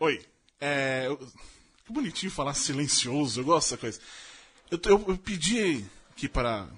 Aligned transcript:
Oi. 0.00 0.24
É. 0.60 1.04
eu- 1.06 1.16
Que 1.86 1.92
bonitinho 1.92 2.32
falar 2.32 2.54
silencioso, 2.54 3.40
eu 3.40 3.44
gosto 3.44 3.68
dessa 3.70 3.76
coisa. 3.76 4.00
Eu, 4.70 4.80
eu, 4.86 5.04
eu 5.08 5.16
pedi 5.18 5.84
aqui 6.10 6.28
para 6.28 6.68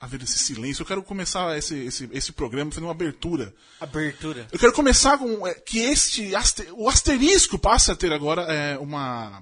haver 0.00 0.22
esse 0.22 0.38
silêncio. 0.38 0.82
Eu 0.82 0.86
quero 0.86 1.02
começar 1.02 1.56
esse, 1.58 1.74
esse, 1.76 2.08
esse 2.12 2.32
programa 2.32 2.70
fazendo 2.70 2.84
uma 2.84 2.92
abertura. 2.92 3.54
Abertura. 3.78 4.48
Eu 4.50 4.58
quero 4.58 4.72
começar 4.72 5.18
com 5.18 5.46
é, 5.46 5.52
que 5.54 5.78
este. 5.80 6.34
aste- 6.34 6.68
o 6.72 6.88
asterisco 6.88 7.58
passe 7.58 7.90
a 7.90 7.96
ter 7.96 8.10
agora 8.12 8.42
é, 8.42 8.78
uma. 8.78 9.40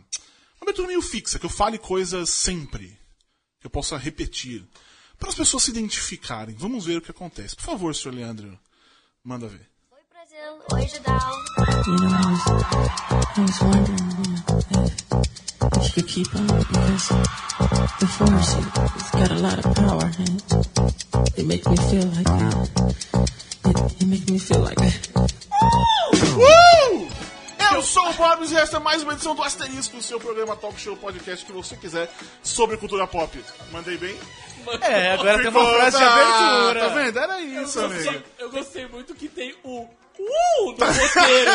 Uma 0.59 0.63
abertura 0.63 0.89
meio 0.89 1.03
fixa, 1.03 1.39
que 1.39 1.47
eu 1.47 1.51
fale 1.51 1.79
coisas 1.79 2.29
sempre. 2.31 2.99
Que 3.61 3.67
eu 3.67 3.71
possa 3.71 3.97
repetir. 3.97 4.67
Para 5.19 5.29
as 5.29 5.35
pessoas 5.37 5.63
se 5.63 5.71
identificarem. 5.71 6.55
Vamos 6.57 6.85
ver 6.87 6.97
o 6.99 7.01
que 7.01 7.11
acontece. 7.13 7.55
Por 7.55 7.63
favor, 7.65 7.95
senhor 7.95 8.15
Leandro. 8.15 8.59
Manda 9.23 9.47
ver. 9.47 9.69
You 10.37 10.43
know, 10.43 10.59
I 10.69 10.75
was, 12.29 12.45
I 12.45 13.41
was 13.41 13.59
wondering, 13.63 14.05
you 14.11 14.29
know, 14.29 14.85
if, 14.85 14.93
if 15.73 15.85
you 15.87 15.93
could 15.95 16.09
keep 16.09 16.29
on 16.37 16.47
because 16.47 17.09
the 18.01 18.07
force 18.07 18.53
has 18.53 19.11
got 19.13 19.31
a 19.31 19.39
lot 19.41 19.59
of 19.65 19.75
power 19.75 20.11
and 20.19 21.39
it 21.39 21.47
makes 21.47 21.67
me 21.67 21.77
feel 21.77 22.05
like 22.13 22.29
it, 23.65 24.03
it 24.03 24.07
makes 24.07 24.29
me 24.31 24.39
feel 24.39 24.61
like 24.61 24.77
Uh! 26.37 27.09
Eu 27.75 27.83
sou 27.83 28.09
o 28.11 28.13
Bob 28.15 28.45
e 28.45 28.57
esta 28.57 28.77
é 28.77 28.81
mais 28.81 29.03
uma 29.03 29.15
edição 29.15 29.35
do 29.35 29.43
Asterisco, 29.43 29.97
o 29.97 30.03
seu 30.03 30.21
programa 30.21 30.55
talk 30.57 30.79
show 30.79 30.97
podcast 30.97 31.47
que 31.47 31.53
você 31.53 31.77
quiser 31.77 32.11
sobre 32.43 32.77
cultura 32.77 33.07
pop. 33.07 33.43
Mandei 33.73 33.97
bem? 33.97 34.15
É, 34.83 35.13
agora 35.13 35.39
tem 35.39 35.49
uma 35.49 35.65
frase 35.65 35.97
de 35.97 36.05
Ah, 36.05 36.13
abertura. 36.69 36.89
Tá 36.89 36.95
vendo? 36.95 37.19
Era 37.19 37.41
isso, 37.41 37.81
amigo. 37.81 38.23
Eu 38.39 38.51
gostei 38.51 38.87
muito 38.89 39.15
que 39.15 39.29
tem 39.29 39.55
o 39.65 39.87
uh 40.19 40.73
do 40.73 40.85
roteiro. 40.85 41.51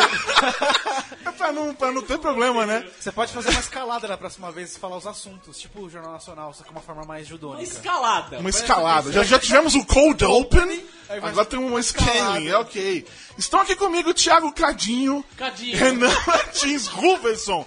É 1.24 1.30
pra 1.32 1.52
não, 1.52 1.74
pra 1.74 1.92
não 1.92 2.02
ter 2.02 2.18
problema, 2.18 2.66
né? 2.66 2.88
Você 2.98 3.10
pode 3.12 3.32
fazer 3.32 3.50
uma 3.50 3.60
escalada 3.60 4.06
da 4.08 4.16
próxima 4.16 4.50
vez 4.50 4.74
e 4.74 4.78
falar 4.78 4.96
os 4.96 5.06
assuntos, 5.06 5.58
tipo 5.58 5.80
o 5.82 5.90
Jornal 5.90 6.12
Nacional, 6.12 6.52
só 6.54 6.62
que 6.64 6.70
uma 6.70 6.80
forma 6.80 7.04
mais 7.04 7.22
Uma 7.26 7.30
judônica. 7.30 7.62
escalada. 7.62 8.38
Uma 8.38 8.50
escalada. 8.50 9.12
Já, 9.12 9.22
já 9.24 9.38
tivemos 9.38 9.74
o 9.74 9.84
cold 9.84 10.24
open, 10.24 10.84
agora 11.08 11.44
tem 11.44 11.58
uma 11.58 11.80
scaling, 11.82 12.48
é 12.48 12.56
ok. 12.56 13.06
Estão 13.36 13.60
aqui 13.60 13.74
comigo 13.76 14.10
o 14.10 14.14
Thiago 14.14 14.52
Cadinho, 14.52 15.24
Cadinho. 15.36 15.76
Renan 15.76 16.12
Martins 16.26 16.86
Ruverson 16.86 17.66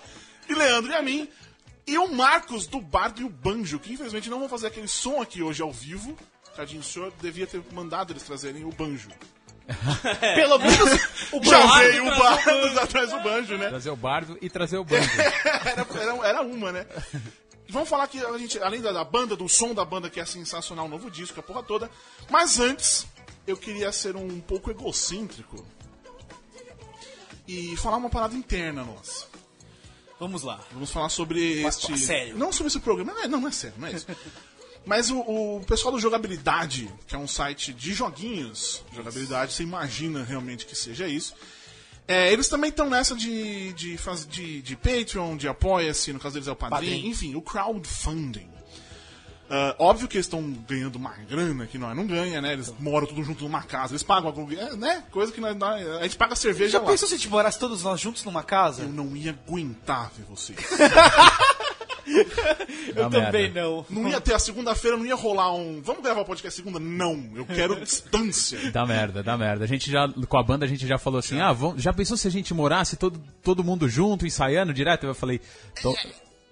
e 0.50 0.54
Leandro 0.54 0.92
e 0.92 0.96
a 0.96 1.02
mim. 1.02 1.28
E 1.88 1.98
o 2.00 2.12
Marcos 2.12 2.66
do 2.66 2.82
Bardo 2.82 3.22
e 3.22 3.24
o 3.24 3.30
Banjo, 3.30 3.78
que 3.80 3.94
infelizmente 3.94 4.28
não 4.30 4.40
vão 4.40 4.50
fazer 4.50 4.68
aquele 4.68 4.88
som 4.88 5.22
aqui 5.22 5.44
hoje 5.44 5.62
ao 5.62 5.72
vivo. 5.72 6.18
Cadinho, 6.56 6.82
o 6.82 6.84
senhor 6.84 7.14
devia 7.22 7.46
ter 7.46 7.62
mandado 7.74 8.12
eles 8.12 8.24
trazerem 8.24 8.64
o 8.66 8.72
banjo. 8.72 9.10
Pelo 10.36 10.60
menos 10.60 11.00
o 11.32 11.44
Já 11.44 11.66
veio 11.80 12.06
o 12.08 12.18
Bardo 12.18 12.80
atrás 12.80 13.10
do 13.12 13.20
banjo, 13.22 13.58
né? 13.58 13.70
Trazer 13.70 13.90
o 13.90 13.96
bardo 13.96 14.38
e 14.42 14.50
trazer 14.50 14.78
o 14.78 14.84
banjo. 14.86 15.10
era, 15.66 15.88
era, 16.02 16.28
era 16.28 16.42
uma, 16.42 16.72
né? 16.72 16.86
Vamos 17.70 17.90
falar 17.90 18.08
que 18.08 18.24
a 18.24 18.38
gente, 18.38 18.60
além 18.60 18.80
da, 18.82 18.92
da 18.92 19.04
banda, 19.04 19.36
do 19.36 19.50
som 19.50 19.74
da 19.74 19.84
banda, 19.84 20.10
que 20.10 20.20
é 20.20 20.26
sensacional, 20.26 20.86
o 20.86 20.90
novo 20.90 21.10
disco, 21.10 21.40
a 21.40 21.44
porra 21.44 21.64
toda. 21.64 21.90
Mas 22.30 22.60
antes, 22.60 23.08
eu 23.48 23.58
queria 23.58 23.92
ser 23.92 24.16
um 24.16 24.40
pouco 24.40 24.70
egocêntrico 24.70 25.66
e 27.48 27.76
falar 27.78 27.98
uma 27.98 28.10
parada 28.10 28.36
interna 28.36 28.84
nossa. 28.84 29.26
Vamos 30.20 30.44
lá. 30.44 30.60
Vamos 30.72 30.92
falar 30.92 31.10
sobre 31.10 31.62
Mas, 31.62 31.78
este. 31.78 31.98
sério? 31.98 32.38
Não 32.38 32.52
sobre 32.52 32.68
esse 32.68 32.80
programa. 32.80 33.14
Não, 33.14 33.24
é- 33.24 33.28
não, 33.28 33.42
não 33.42 33.48
é 33.50 33.52
sério, 33.52 33.76
não 33.80 33.88
é 33.88 33.92
isso. 33.92 34.06
Mas 34.86 35.10
o, 35.10 35.20
o 35.20 35.64
pessoal 35.68 35.92
do 35.94 36.00
Jogabilidade, 36.00 36.90
que 37.08 37.16
é 37.16 37.18
um 37.18 37.28
site 37.28 37.74
de 37.74 37.94
joguinhos, 37.94 38.84
jogabilidade, 38.94 39.54
você 39.54 39.64
imagina 39.64 40.24
realmente 40.24 40.66
que 40.66 40.76
seja 40.76 41.08
isso. 41.08 41.34
É, 42.08 42.32
eles 42.32 42.48
também 42.48 42.70
estão 42.70 42.88
nessa 42.88 43.16
de, 43.16 43.74
de, 43.74 43.98
de, 44.30 44.62
de 44.62 44.76
Patreon, 44.76 45.36
de 45.38 45.48
Apoia-se, 45.48 46.14
no 46.14 46.20
caso 46.20 46.34
deles 46.34 46.48
é 46.48 46.52
o 46.52 46.56
Padrim, 46.56 46.78
Padrim. 46.92 47.08
enfim, 47.10 47.34
o 47.36 47.42
crowdfunding. 47.42 48.48
Ah, 49.50 49.76
óbvio 49.78 50.08
que 50.08 50.18
eles 50.18 50.26
estão 50.26 50.42
ganhando 50.68 50.96
uma 50.96 51.12
grana 51.30 51.68
que 51.68 51.78
nós 51.78 51.96
não 51.96 52.06
ganha, 52.08 52.42
né? 52.42 52.54
Eles 52.54 52.74
moram 52.80 53.06
tudo 53.06 53.24
junto 53.24 53.44
numa 53.44 53.62
casa, 53.62 53.94
eles 53.94 54.02
pagam 54.02 54.32
a 54.32 54.54
é, 54.54 54.76
né? 54.76 55.04
Coisa 55.12 55.32
que 55.32 55.40
nós, 55.40 55.56
nós- 55.56 55.88
a 55.88 56.04
gente 56.04 56.18
paga 56.18 56.36
cerveja 56.36 56.74
Já 56.74 56.80
lá. 56.80 56.86
pensou 56.90 57.08
se 57.08 57.14
a 57.14 57.18
gente 57.18 57.30
morasse 57.30 57.60
todos 57.60 57.84
nós 57.84 58.00
juntos 58.02 58.24
numa 58.24 58.44
casa? 58.44 58.84
Eu 58.84 58.90
não 58.90 59.16
ia 59.16 59.32
aguentar 59.32 60.12
ver 60.18 60.26
vocês. 60.26 60.58
Eu 62.96 63.10
também 63.10 63.50
merda. 63.52 63.62
não. 63.62 63.86
Não 63.90 64.10
ia 64.10 64.22
ter 64.22 64.34
a 64.34 64.40
segunda-feira, 64.40 64.96
não 64.98 65.06
ia 65.06 65.16
rolar 65.16 65.54
um. 65.54 65.82
Vamos 65.82 66.04
gravar 66.04 66.22
o 66.22 66.26
podcast 66.26 66.56
segunda? 66.62 66.80
Não, 66.80 67.30
eu 67.36 67.46
quero 67.46 67.76
distância. 67.84 68.72
Dá 68.72 68.86
merda, 68.86 69.22
dá 69.24 69.38
merda. 69.38 69.64
A 69.66 69.68
gente 69.68 69.90
já, 69.92 70.08
com 70.28 70.38
a 70.38 70.44
banda, 70.44 70.66
a 70.66 70.68
gente 70.68 70.86
já 70.88 70.98
falou 70.98 71.20
assim: 71.20 71.40
ah, 71.42 71.52
vamos, 71.52 71.82
já 71.82 71.92
pensou 71.92 72.16
se 72.16 72.28
a 72.28 72.32
gente 72.32 72.54
morasse 72.54 72.96
todo, 72.96 73.22
todo 73.44 73.64
mundo 73.64 73.90
junto, 73.90 74.26
ensaiando 74.26 74.74
direto? 74.74 75.06
Eu 75.06 75.16
falei: 75.16 75.42
"Tô- 75.82 75.96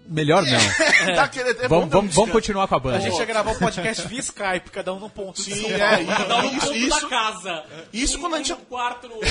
melhor 0.08 0.44
não. 0.44 0.60
Tá 1.16 1.28
querendo- 1.28 1.62
é 1.62 1.68
bom 1.68 1.80
Vamos, 1.80 1.86
um 1.86 1.90
vamos, 1.90 2.16
vamos 2.16 2.32
continuar 2.32 2.68
com 2.68 2.76
a 2.76 2.80
banda. 2.80 2.98
A 2.98 3.00
gente 3.00 3.18
ia 3.18 3.26
gravar 3.26 3.52
um 3.52 3.60
podcast 3.60 4.08
via 4.08 4.20
Skype, 4.20 4.70
cada 4.72 4.94
um 4.94 5.00
num 5.00 5.10
ponto. 5.10 5.40
Sim, 5.42 5.66
é. 5.72 6.04
Dá 6.28 6.38
um 6.44 6.46
isso, 6.58 6.60
ponto 6.68 6.76
isso, 6.78 7.02
da 7.02 7.08
casa. 7.10 7.64
isso 7.94 8.18
Um 8.18 8.22
quando 8.22 8.34
a 8.36 8.38
gente- 8.40 8.50
no 8.52 8.58
quarto 8.58 9.08
no 9.08 9.16
outro. 9.16 9.30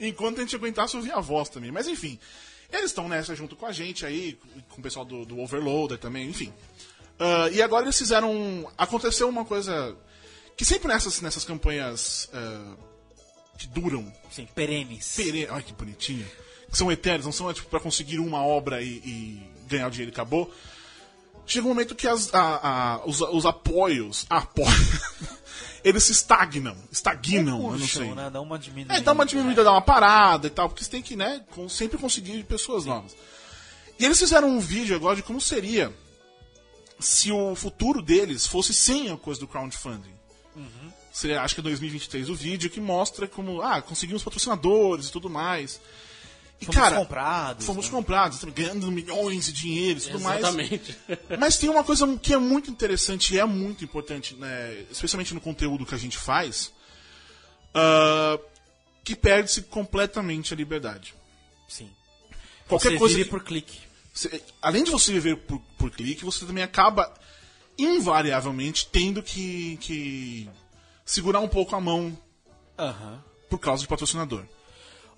enquanto 0.00 0.38
a 0.38 0.40
gente 0.40 0.56
aguentasse 0.56 0.96
ouvir 0.96 1.12
a 1.12 1.20
voz 1.20 1.48
também. 1.48 1.70
Mas 1.70 1.86
enfim, 1.86 2.18
eles 2.78 2.90
estão 2.90 3.08
nessa 3.08 3.34
junto 3.34 3.56
com 3.56 3.66
a 3.66 3.72
gente 3.72 4.04
aí, 4.06 4.38
com 4.70 4.80
o 4.80 4.82
pessoal 4.82 5.04
do, 5.04 5.24
do 5.24 5.38
Overloader 5.40 5.98
também, 5.98 6.28
enfim. 6.28 6.52
Ah, 7.18 7.48
e 7.52 7.62
agora 7.62 7.84
eles 7.84 7.98
fizeram. 7.98 8.70
Aconteceu 8.76 9.28
uma 9.28 9.44
coisa 9.44 9.96
que 10.56 10.64
sempre 10.64 10.88
nessas, 10.88 11.20
nessas 11.20 11.44
campanhas 11.44 12.28
ah, 12.32 12.76
que 13.58 13.66
duram 13.68 14.12
Sim, 14.30 14.48
perenes. 14.54 15.14
pere... 15.16 15.46
Ai, 15.50 15.62
que 15.62 15.72
bonitinho. 15.72 16.26
Que 16.70 16.76
são 16.76 16.90
eternos, 16.90 17.24
não 17.24 17.32
são 17.32 17.52
tipo, 17.52 17.68
pra 17.68 17.78
conseguir 17.78 18.18
uma 18.18 18.44
obra 18.44 18.82
e, 18.82 18.96
e 19.04 19.50
ganhar 19.68 19.86
o 19.86 19.90
dinheiro 19.90 20.10
e 20.10 20.14
acabou. 20.14 20.52
Chega 21.46 21.66
um 21.66 21.68
momento 21.68 21.94
que 21.94 22.08
as, 22.08 22.32
a- 22.34 22.96
a- 22.96 23.06
os, 23.06 23.20
os 23.20 23.46
apoios. 23.46 24.26
Apoios. 24.28 24.70
eles 25.84 26.04
se 26.04 26.12
estagnam. 26.12 26.76
Estagnam, 26.90 27.72
eu 27.72 27.78
não 27.78 27.86
sei. 27.86 28.14
né? 28.14 28.30
Dá 28.30 28.40
uma 28.40 28.58
diminuída. 28.58 28.94
É, 28.96 29.00
dá 29.00 29.12
uma 29.12 29.26
diminuída, 29.26 29.62
dá 29.62 29.70
uma 29.70 29.82
parada 29.82 30.46
e 30.46 30.50
tal, 30.50 30.68
porque 30.68 30.82
você 30.82 30.90
tem 30.90 31.02
que, 31.02 31.14
né, 31.14 31.44
sempre 31.68 31.98
conseguir 31.98 32.42
pessoas 32.44 32.86
novas. 32.86 33.14
E 33.98 34.04
eles 34.04 34.18
fizeram 34.18 34.48
um 34.48 34.58
vídeo 34.58 34.96
agora 34.96 35.14
de 35.14 35.22
como 35.22 35.40
seria 35.40 35.92
se 36.98 37.30
o 37.30 37.54
futuro 37.54 38.00
deles 38.00 38.46
fosse 38.46 38.72
sem 38.72 39.10
a 39.10 39.16
coisa 39.16 39.38
do 39.38 39.46
crowdfunding. 39.46 40.14
Seria, 41.12 41.42
acho 41.42 41.54
que 41.54 41.60
é 41.60 41.64
2023 41.64 42.28
o 42.28 42.34
vídeo 42.34 42.70
que 42.70 42.80
mostra 42.80 43.28
como, 43.28 43.60
ah, 43.62 43.80
conseguimos 43.82 44.24
patrocinadores 44.24 45.08
e 45.08 45.12
tudo 45.12 45.28
mais. 45.30 45.80
E, 46.60 46.66
Fomos 46.66 46.80
cara, 46.80 46.96
comprados. 46.96 47.66
fomos 47.66 47.86
né? 47.86 47.90
comprados, 47.90 48.44
ganhando 48.44 48.90
milhões 48.90 49.46
de 49.46 49.52
dinheiro 49.52 49.98
e 49.98 50.02
tudo 50.02 50.20
mais. 50.20 50.38
Exatamente. 50.38 50.96
Mas 51.38 51.56
tem 51.58 51.68
uma 51.68 51.82
coisa 51.84 52.06
que 52.18 52.32
é 52.32 52.38
muito 52.38 52.70
interessante 52.70 53.34
e 53.34 53.38
é 53.38 53.44
muito 53.44 53.84
importante, 53.84 54.34
né, 54.36 54.84
especialmente 54.90 55.34
no 55.34 55.40
conteúdo 55.40 55.84
que 55.84 55.94
a 55.94 55.98
gente 55.98 56.16
faz, 56.16 56.72
ah, 57.74 58.38
que 59.02 59.14
perde-se 59.16 59.62
completamente 59.62 60.54
a 60.54 60.56
liberdade. 60.56 61.12
Sim. 61.68 61.90
Qualquer 62.68 62.92
Você 62.92 62.98
coisa. 62.98 63.14
vive 63.16 63.24
que- 63.24 63.30
por 63.30 63.42
clique. 63.44 63.78
você- 64.12 64.42
além 64.62 64.84
de 64.84 64.90
você 64.90 65.12
viver 65.12 65.36
por, 65.38 65.60
por 65.76 65.90
clique, 65.90 66.24
você 66.24 66.46
também 66.46 66.62
acaba 66.64 67.12
invariavelmente 67.76 68.86
tendo 68.90 69.22
que, 69.22 69.76
que 69.78 70.48
segurar 71.04 71.40
um 71.40 71.48
pouco 71.48 71.74
a 71.76 71.80
mão 71.80 72.16
por 73.50 73.58
causa 73.58 73.82
de 73.82 73.88
patrocinador. 73.88 74.44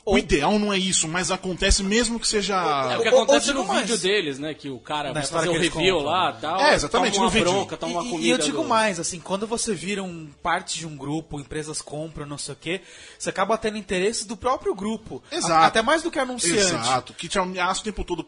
O 0.08 0.16
ideal 0.16 0.56
não 0.56 0.72
é 0.72 0.78
isso, 0.78 1.08
mas 1.08 1.32
acontece 1.32 1.82
mesmo 1.82 2.20
que 2.20 2.28
seja. 2.28 2.54
É 2.92 2.96
o 2.96 3.02
que 3.02 3.08
acontece 3.08 3.52
no 3.52 3.64
mais. 3.64 3.80
vídeo 3.90 3.98
deles, 3.98 4.38
né? 4.38 4.54
Que 4.54 4.70
o 4.70 4.78
cara 4.78 5.12
vai 5.12 5.20
história 5.22 5.46
fazer 5.46 5.48
o 5.48 5.60
que 5.60 5.66
eles 5.66 5.74
review 5.74 5.96
contam, 5.96 6.10
lá 6.12 6.30
né? 6.30 6.38
e 6.38 6.40
tal. 6.40 6.60
É, 6.60 6.74
exatamente, 6.74 7.14
Toma 7.14 7.24
no 7.24 7.26
uma 7.26 7.30
vídeo. 7.32 7.50
bronca, 7.52 7.76
toma 7.76 7.92
uma 8.00 8.04
comida. 8.08 8.24
E 8.26 8.30
eu 8.30 8.38
digo 8.38 8.62
do- 8.62 8.68
mais, 8.68 9.00
assim, 9.00 9.18
quando 9.18 9.48
você 9.48 9.74
vira 9.74 10.04
um 10.04 10.30
parte 10.40 10.78
de 10.78 10.86
um 10.86 10.96
grupo, 10.96 11.40
empresas 11.40 11.82
compram, 11.82 12.24
não 12.24 12.38
sei 12.38 12.54
o 12.54 12.56
quê, 12.56 12.80
você 13.18 13.30
acaba 13.30 13.58
tendo 13.58 13.76
interesses 13.78 14.24
do 14.24 14.36
próprio 14.36 14.76
grupo. 14.76 15.20
Exato. 15.30 15.52
A- 15.54 15.66
Até 15.66 15.82
mais 15.82 16.02
do 16.04 16.10
que 16.12 16.20
anunciante. 16.20 16.56
Exato, 16.60 17.12
que 17.12 17.26
te 17.28 17.38
ameaça 17.40 17.80
o 17.80 17.84
tempo 17.84 18.04
todo. 18.04 18.24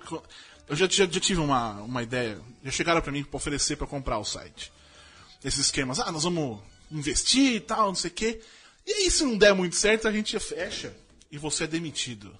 Eu 0.68 0.74
já, 0.74 0.86
já, 0.88 1.06
já 1.06 1.20
tive 1.20 1.40
uma, 1.40 1.74
uma 1.82 2.02
ideia, 2.02 2.40
já 2.64 2.72
chegaram 2.72 3.00
pra 3.00 3.12
mim 3.12 3.22
pra 3.22 3.36
oferecer 3.36 3.76
pra 3.76 3.86
comprar 3.86 4.18
o 4.18 4.24
site. 4.24 4.72
Esses 5.44 5.60
esquemas, 5.66 6.00
ah, 6.00 6.10
nós 6.10 6.24
vamos 6.24 6.58
investir 6.90 7.54
e 7.54 7.60
tal, 7.60 7.86
não 7.86 7.94
sei 7.94 8.10
o 8.10 8.14
quê. 8.14 8.40
E 8.84 8.90
aí, 8.92 9.10
se 9.12 9.22
não 9.22 9.38
der 9.38 9.54
muito 9.54 9.76
certo, 9.76 10.08
a 10.08 10.12
gente 10.12 10.36
fecha 10.40 10.92
e 11.30 11.38
você 11.38 11.64
é 11.64 11.66
demitido. 11.66 12.34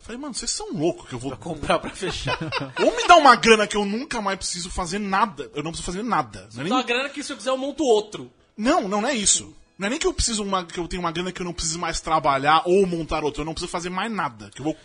Falei, 0.00 0.20
mano, 0.20 0.34
vocês 0.34 0.50
são 0.52 0.72
loucos 0.72 1.08
que 1.08 1.14
eu 1.14 1.18
vou. 1.18 1.36
Comprar 1.36 1.78
pra 1.80 1.90
fechar. 1.90 2.38
Ou 2.80 2.96
me 2.96 3.08
dá 3.08 3.16
uma 3.16 3.34
grana 3.34 3.66
que 3.66 3.76
eu 3.76 3.84
nunca 3.84 4.20
mais 4.22 4.38
preciso 4.38 4.70
fazer 4.70 5.00
nada. 5.00 5.50
Eu 5.54 5.62
não 5.64 5.72
preciso 5.72 5.86
fazer 5.86 6.02
nada. 6.04 6.48
Não, 6.54 6.60
é 6.60 6.64
nem- 6.64 6.68
Dá 6.68 6.76
uma 6.76 6.82
grana 6.84 7.08
que 7.08 7.22
se 7.24 7.32
eu 7.32 7.36
quiser 7.36 7.50
eu 7.50 7.56
monto 7.58 7.82
outro. 7.82 8.30
não, 8.56 8.82
não, 8.88 9.00
não 9.00 9.08
é 9.08 9.14
isso. 9.14 9.52
Não 9.78 9.88
é 9.88 9.90
nem 9.90 9.98
que 9.98 10.06
eu 10.06 10.14
preciso 10.14 10.42
uma, 10.44 10.64
que 10.64 10.78
eu 10.78 10.86
tenho 10.88 11.02
uma 11.02 11.10
grana 11.12 11.30
que 11.32 11.40
eu 11.40 11.44
não 11.44 11.52
preciso 11.52 11.78
mais 11.78 12.00
trabalhar 12.00 12.62
ou 12.66 12.86
montar 12.86 13.22
outra. 13.24 13.42
Eu 13.42 13.44
não 13.44 13.52
preciso 13.52 13.70
fazer 13.70 13.90
mais 13.90 14.10
nada. 14.10 14.48
Que 14.54 14.60
eu 14.60 14.64
vou 14.64 14.76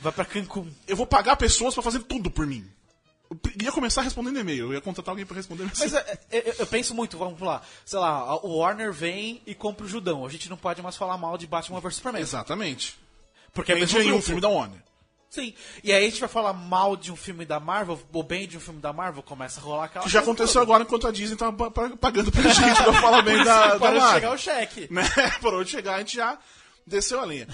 Vai 0.00 0.12
pra 0.12 0.24
Cancún. 0.24 0.66
eu 0.88 0.96
vou 0.96 1.06
pagar 1.06 1.36
pessoas 1.36 1.74
pra 1.74 1.82
fazer 1.82 2.00
tudo 2.00 2.30
por 2.30 2.46
mim. 2.46 2.66
Eu 3.30 3.38
ia 3.62 3.70
começar 3.72 4.02
respondendo 4.02 4.40
e-mail, 4.40 4.66
eu 4.66 4.72
ia 4.74 4.80
contratar 4.80 5.12
alguém 5.12 5.24
pra 5.24 5.36
responder 5.36 5.62
Mas 5.64 5.78
e-mail. 5.80 5.96
é, 5.98 6.18
é, 6.32 6.48
eu, 6.50 6.54
eu 6.60 6.66
penso 6.66 6.94
muito, 6.94 7.16
vamos 7.16 7.40
lá, 7.40 7.62
sei 7.84 7.98
lá, 8.00 8.34
o 8.44 8.56
Warner 8.58 8.92
vem 8.92 9.40
e 9.46 9.54
compra 9.54 9.86
o 9.86 9.88
Judão. 9.88 10.26
A 10.26 10.28
gente 10.28 10.50
não 10.50 10.56
pode 10.56 10.82
mais 10.82 10.96
falar 10.96 11.16
mal 11.16 11.38
de 11.38 11.46
Batman 11.46 11.78
vs 11.80 11.94
Superman. 11.96 12.20
Exatamente. 12.22 12.98
Porque 13.54 13.70
é 13.72 13.74
mesmo 13.76 14.02
grupo. 14.02 14.22
filme 14.22 14.40
da 14.40 14.48
Warner. 14.48 14.80
Sim. 15.28 15.54
E 15.84 15.92
aí 15.92 16.04
a 16.04 16.10
gente 16.10 16.18
vai 16.18 16.28
falar 16.28 16.52
mal 16.52 16.96
de 16.96 17.12
um 17.12 17.16
filme 17.16 17.44
da 17.44 17.60
Marvel, 17.60 18.00
ou 18.12 18.22
bem 18.24 18.48
de 18.48 18.56
um 18.56 18.60
filme 18.60 18.80
da 18.80 18.92
Marvel, 18.92 19.22
começa 19.22 19.60
a 19.60 19.62
rolar 19.62 19.84
aquela. 19.84 20.04
Que 20.04 20.10
já 20.10 20.18
aconteceu 20.18 20.54
toda. 20.54 20.62
agora 20.64 20.82
enquanto 20.82 21.06
a 21.06 21.12
Disney 21.12 21.36
pa- 21.36 21.52
pagando 22.00 22.32
pra 22.32 22.42
gente 22.52 22.82
pra 22.82 22.92
falar 22.94 23.22
bem 23.22 23.44
da, 23.44 23.66
da 23.74 23.78
Para 23.78 24.00
Marvel. 24.00 24.14
chegar 24.14 24.32
o 24.32 24.38
cheque. 24.38 24.88
né? 24.92 25.02
Parou 25.40 25.62
de 25.62 25.70
chegar, 25.70 25.94
a 25.94 25.98
gente 25.98 26.16
já 26.16 26.36
desceu 26.84 27.20
a 27.20 27.26
linha. 27.26 27.46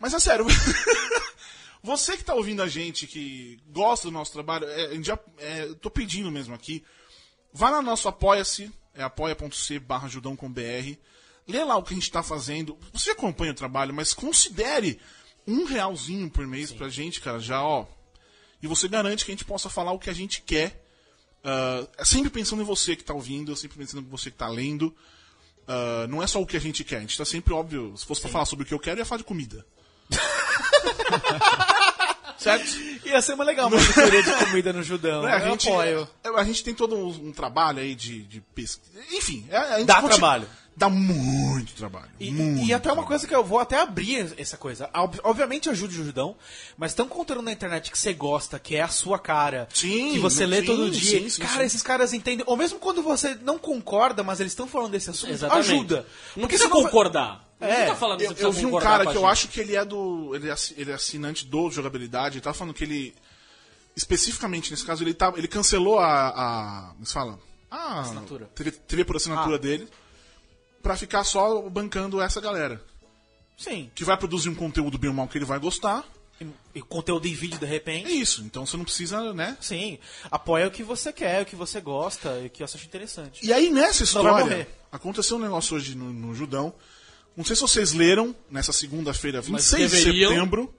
Mas 0.00 0.14
é 0.14 0.18
sério, 0.18 0.46
você 1.82 2.16
que 2.16 2.24
tá 2.24 2.34
ouvindo 2.34 2.62
a 2.62 2.68
gente, 2.68 3.06
que 3.06 3.58
gosta 3.68 4.08
do 4.08 4.12
nosso 4.12 4.32
trabalho, 4.32 4.66
é, 4.68 5.02
já, 5.02 5.18
é, 5.38 5.64
eu 5.64 5.74
tô 5.76 5.90
pedindo 5.90 6.30
mesmo 6.30 6.54
aqui, 6.54 6.84
vá 7.52 7.70
no 7.70 7.82
nosso 7.82 8.08
apoia-se, 8.08 8.70
é 8.94 9.02
apoia.c 9.02 9.78
barra 9.78 10.08
judão 10.08 10.34
com 10.34 10.50
BR, 10.50 10.96
lê 11.46 11.64
lá 11.64 11.76
o 11.76 11.82
que 11.82 11.92
a 11.92 11.96
gente 11.96 12.10
tá 12.10 12.22
fazendo, 12.22 12.76
você 12.92 13.10
acompanha 13.10 13.52
o 13.52 13.56
trabalho, 13.56 13.94
mas 13.94 14.12
considere 14.12 14.98
um 15.46 15.64
realzinho 15.64 16.28
por 16.28 16.46
mês 16.46 16.72
pra 16.72 16.88
gente, 16.88 17.20
cara, 17.20 17.38
já, 17.38 17.62
ó, 17.62 17.86
e 18.62 18.66
você 18.66 18.88
garante 18.88 19.24
que 19.24 19.30
a 19.30 19.34
gente 19.34 19.44
possa 19.44 19.70
falar 19.70 19.92
o 19.92 19.98
que 19.98 20.10
a 20.10 20.14
gente 20.14 20.42
quer, 20.42 20.84
é 21.96 22.04
sempre 22.04 22.28
pensando 22.28 22.60
em 22.60 22.64
você 22.64 22.94
que 22.96 23.04
tá 23.04 23.14
ouvindo, 23.14 23.56
sempre 23.56 23.78
pensando 23.78 24.06
em 24.06 24.10
você 24.10 24.30
que 24.30 24.36
tá 24.36 24.48
lendo, 24.48 24.94
ah, 25.68 26.06
não 26.08 26.22
é 26.22 26.26
só 26.26 26.40
o 26.40 26.46
que 26.46 26.56
a 26.56 26.60
gente 26.60 26.82
quer, 26.82 26.96
a 26.96 27.00
gente 27.00 27.16
tá 27.16 27.26
sempre, 27.26 27.52
óbvio, 27.52 27.94
se 27.96 28.06
fosse 28.06 28.22
pra 28.22 28.30
falar 28.30 28.46
sobre 28.46 28.64
o 28.64 28.66
que 28.66 28.72
eu 28.72 28.78
quero, 28.80 28.98
ia 28.98 29.04
falar 29.04 29.18
de 29.18 29.24
comida. 29.24 29.64
certo? 32.38 32.66
Ia 33.04 33.20
ser 33.22 33.34
uma 33.34 33.44
legal 33.44 33.68
uma 33.68 33.78
de 33.78 34.44
comida 34.46 34.72
no 34.72 34.82
Judão. 34.82 35.26
É, 35.26 35.36
a, 35.36 35.40
eu 35.40 35.50
gente, 35.50 35.68
apoio. 35.68 36.08
a 36.36 36.44
gente 36.44 36.62
tem 36.64 36.74
todo 36.74 36.96
um, 36.96 37.28
um 37.28 37.32
trabalho 37.32 37.80
aí 37.80 37.94
de, 37.94 38.22
de 38.22 38.40
pesquisa. 38.40 38.98
Enfim, 39.12 39.46
é, 39.50 39.56
a 39.56 39.78
gente 39.78 39.86
Dá 39.86 39.94
continua- 39.96 40.18
trabalho. 40.18 40.48
Dá 40.76 40.88
muito 40.88 41.72
trabalho. 41.74 42.08
E, 42.20 42.30
muito 42.30 42.60
e 42.60 42.66
até 42.66 42.74
uma 42.76 42.78
trabalho. 43.02 43.08
coisa 43.08 43.26
que 43.26 43.34
eu 43.34 43.42
vou 43.42 43.58
até 43.58 43.80
abrir 43.80 44.32
essa 44.38 44.56
coisa. 44.56 44.88
Ob- 44.94 45.18
Obviamente 45.24 45.68
ajude 45.68 46.00
o 46.00 46.04
Judão, 46.04 46.36
mas 46.76 46.92
estão 46.92 47.08
contando 47.08 47.42
na 47.42 47.50
internet 47.50 47.90
que 47.90 47.98
você 47.98 48.12
gosta, 48.12 48.60
que 48.60 48.76
é 48.76 48.82
a 48.82 48.86
sua 48.86 49.18
cara. 49.18 49.66
Sim, 49.74 50.12
Que 50.12 50.20
você 50.20 50.46
lê 50.46 50.60
sim, 50.60 50.66
todo 50.66 50.88
dia. 50.88 51.18
sim, 51.22 51.28
sim, 51.28 51.42
cara, 51.42 51.58
sim. 51.62 51.66
esses 51.66 51.82
caras 51.82 52.12
entendem. 52.12 52.44
Ou 52.46 52.56
mesmo 52.56 52.78
quando 52.78 53.02
você 53.02 53.34
não 53.42 53.58
concorda, 53.58 54.22
mas 54.22 54.38
eles 54.38 54.52
estão 54.52 54.68
falando 54.68 54.92
desse 54.92 55.10
assunto, 55.10 55.32
Exatamente. 55.32 55.68
ajuda. 55.68 55.96
Não 56.36 56.42
Porque 56.42 56.46
precisa 56.56 56.70
concordar. 56.70 57.47
É, 57.60 57.86
tá 57.86 57.96
falando 57.96 58.20
Eu, 58.20 58.32
eu 58.32 58.52
vi 58.52 58.66
um 58.66 58.78
cara 58.78 59.04
que 59.06 59.16
eu 59.16 59.26
acho 59.26 59.48
que 59.48 59.60
ele 59.60 59.74
é 59.74 59.84
do. 59.84 60.34
Ele 60.34 60.48
é, 60.50 60.54
ele 60.76 60.90
é 60.90 60.94
assinante 60.94 61.44
do 61.46 61.70
jogabilidade, 61.70 62.36
ele 62.36 62.42
tava 62.42 62.54
falando 62.54 62.74
que 62.74 62.84
ele. 62.84 63.14
Especificamente 63.96 64.70
nesse 64.70 64.84
caso, 64.84 65.02
ele, 65.02 65.12
tá, 65.14 65.32
ele 65.36 65.48
cancelou 65.48 65.98
a. 65.98 66.28
a 66.28 66.90
como 66.94 67.06
se 67.06 67.12
fala? 67.12 67.38
A 67.70 68.00
Assinatura. 68.00 68.46
TV, 68.54 68.70
TV 68.70 69.04
por 69.04 69.16
assinatura 69.16 69.56
Ah. 69.56 69.58
dele. 69.58 69.88
Pra 70.82 70.96
ficar 70.96 71.24
só 71.24 71.60
bancando 71.68 72.20
essa 72.20 72.40
galera. 72.40 72.80
Sim. 73.56 73.90
Que 73.94 74.04
vai 74.04 74.16
produzir 74.16 74.48
um 74.48 74.54
conteúdo 74.54 74.96
bem 74.96 75.10
ou 75.10 75.16
mal 75.16 75.26
que 75.26 75.36
ele 75.36 75.44
vai 75.44 75.58
gostar. 75.58 76.04
E, 76.40 76.46
e 76.76 76.80
conteúdo 76.80 77.26
em 77.26 77.34
vídeo 77.34 77.58
de 77.58 77.64
É 77.64 77.68
repente. 77.68 78.08
isso. 78.08 78.42
Então 78.42 78.64
você 78.64 78.76
não 78.76 78.84
precisa, 78.84 79.34
né? 79.34 79.56
Sim. 79.60 79.98
Apoia 80.30 80.68
o 80.68 80.70
que 80.70 80.84
você 80.84 81.12
quer, 81.12 81.42
o 81.42 81.44
que 81.46 81.56
você 81.56 81.80
gosta 81.80 82.38
e 82.38 82.46
o 82.46 82.50
que 82.50 82.64
você 82.64 82.76
acha 82.76 82.86
interessante. 82.86 83.44
E 83.44 83.52
aí, 83.52 83.68
nessa 83.70 84.04
história, 84.04 84.68
aconteceu 84.92 85.36
um 85.36 85.40
negócio 85.40 85.76
hoje 85.76 85.96
no, 85.96 86.12
no 86.12 86.32
Judão. 86.36 86.72
Não 87.36 87.44
sei 87.44 87.54
se 87.54 87.62
vocês 87.62 87.92
leram, 87.92 88.34
nessa 88.50 88.72
segunda-feira, 88.72 89.40
26 89.40 89.90
de 89.90 90.02
setembro, 90.02 90.74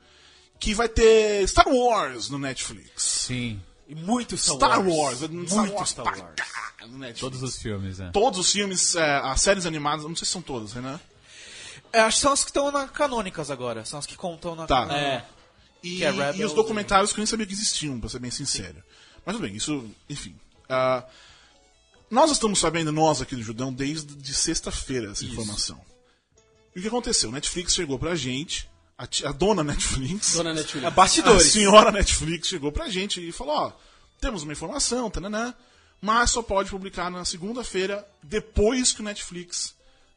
que 0.60 0.74
vai 0.74 0.90
ter 0.90 1.48
Star 1.48 1.68
Wars 1.68 2.30
no 2.30 2.38
Netflix. 2.38 3.04
Sim. 3.04 3.62
E 3.88 3.96
muito 3.96 4.38
Star, 4.38 4.56
Star 4.56 4.88
Wars. 4.88 5.22
Wars. 5.22 5.32
Muito 5.32 5.50
Star 5.50 5.72
Wars, 5.72 5.90
Star 5.90 6.06
Wars. 6.06 6.36
no 6.82 6.98
Netflix. 6.98 7.20
Todos 7.20 7.44
os 7.44 7.58
filmes, 7.58 7.98
né? 8.00 8.10
Todos 8.14 8.40
os 8.40 8.52
filmes, 8.52 8.96
é, 8.96 9.18
as 9.24 9.42
séries 9.42 9.66
animadas, 9.66 10.06
não 10.06 10.16
sei 10.16 10.26
se 10.26 10.32
são 10.32 10.42
todas, 10.42 10.74
né? 10.74 11.00
É, 11.92 12.02
acho 12.02 12.18
que 12.18 12.22
são 12.22 12.34
as 12.34 12.44
que 12.44 12.50
estão 12.50 12.72
na 12.72 12.88
canônicas 12.88 13.50
agora. 13.50 13.84
São 13.86 13.98
as 13.98 14.06
que 14.06 14.16
contam 14.16 14.56
na 14.56 14.68
Tá. 14.68 14.88
É. 14.92 15.26
E, 15.82 16.04
é 16.04 16.12
Rebels 16.12 16.40
e 16.40 16.44
os 16.44 16.54
documentários 16.54 17.12
que 17.12 17.20
eu 17.20 17.22
nem 17.22 17.26
sabia 17.26 17.46
que 17.46 17.54
existiam, 17.54 18.00
pra 18.00 18.10
ser 18.10 18.20
bem 18.20 18.32
sincero. 18.32 18.84
Mas 19.26 19.36
tudo 19.36 19.48
bem, 19.48 19.56
isso, 19.56 19.90
enfim. 20.10 20.36
Ah, 20.68 21.06
nós 22.10 22.32
estamos 22.32 22.60
sabendo, 22.60 22.92
nós 22.92 23.22
aqui 23.22 23.36
do 23.36 23.42
Judão, 23.44 23.72
desde 23.72 24.14
de 24.16 24.34
sexta-feira 24.34 25.12
essa 25.12 25.24
informação. 25.24 25.80
E 26.80 26.82
o 26.82 26.84
que 26.84 26.88
aconteceu? 26.88 27.30
Netflix 27.32 27.74
chegou 27.74 28.00
pra 28.00 28.16
gente, 28.16 28.70
a, 28.98 29.04
a 29.28 29.32
dona 29.34 29.64
Netflix, 29.64 30.34
Dona 30.34 30.54
Netflix. 30.54 30.84
É 30.86 30.88
a 30.88 30.92
bastidores. 30.92 31.52
senhora 31.52 31.92
Netflix 31.92 32.48
chegou 32.48 32.72
pra 32.72 32.88
gente 32.88 33.28
e 33.28 33.32
falou, 33.34 33.54
ó, 33.56 33.72
temos 34.22 34.44
uma 34.44 34.54
informação, 34.54 35.10
tananã, 35.10 35.54
mas 36.02 36.32
só 36.32 36.42
pode 36.42 36.70
publicar 36.70 37.12
na 37.12 37.26
segunda-feira, 37.26 38.08
depois 38.24 38.94
que 38.94 39.02
o 39.02 39.04
Netflix 39.04 39.76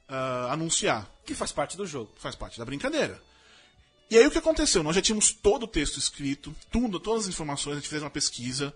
ah, 0.09 0.51
anunciar 0.53 1.11
Que 1.27 1.35
faz 1.35 1.51
parte 1.51 1.77
do 1.77 1.85
jogo. 1.85 2.13
faz 2.17 2.37
parte 2.37 2.59
da 2.59 2.65
brincadeira. 2.65 3.21
E 4.09 4.17
aí 4.17 4.25
o 4.27 4.31
que 4.31 4.39
aconteceu? 4.39 4.83
Nós 4.85 4.95
já 4.95 5.03
tínhamos 5.03 5.33
todo 5.33 5.65
o 5.65 5.67
texto 5.67 5.99
escrito, 5.99 6.55
tudo, 6.71 7.01
todas 7.01 7.25
as 7.25 7.29
informações, 7.29 7.73
a 7.73 7.81
gente 7.81 7.89
fez 7.89 8.03
uma 8.03 8.11
pesquisa. 8.11 8.73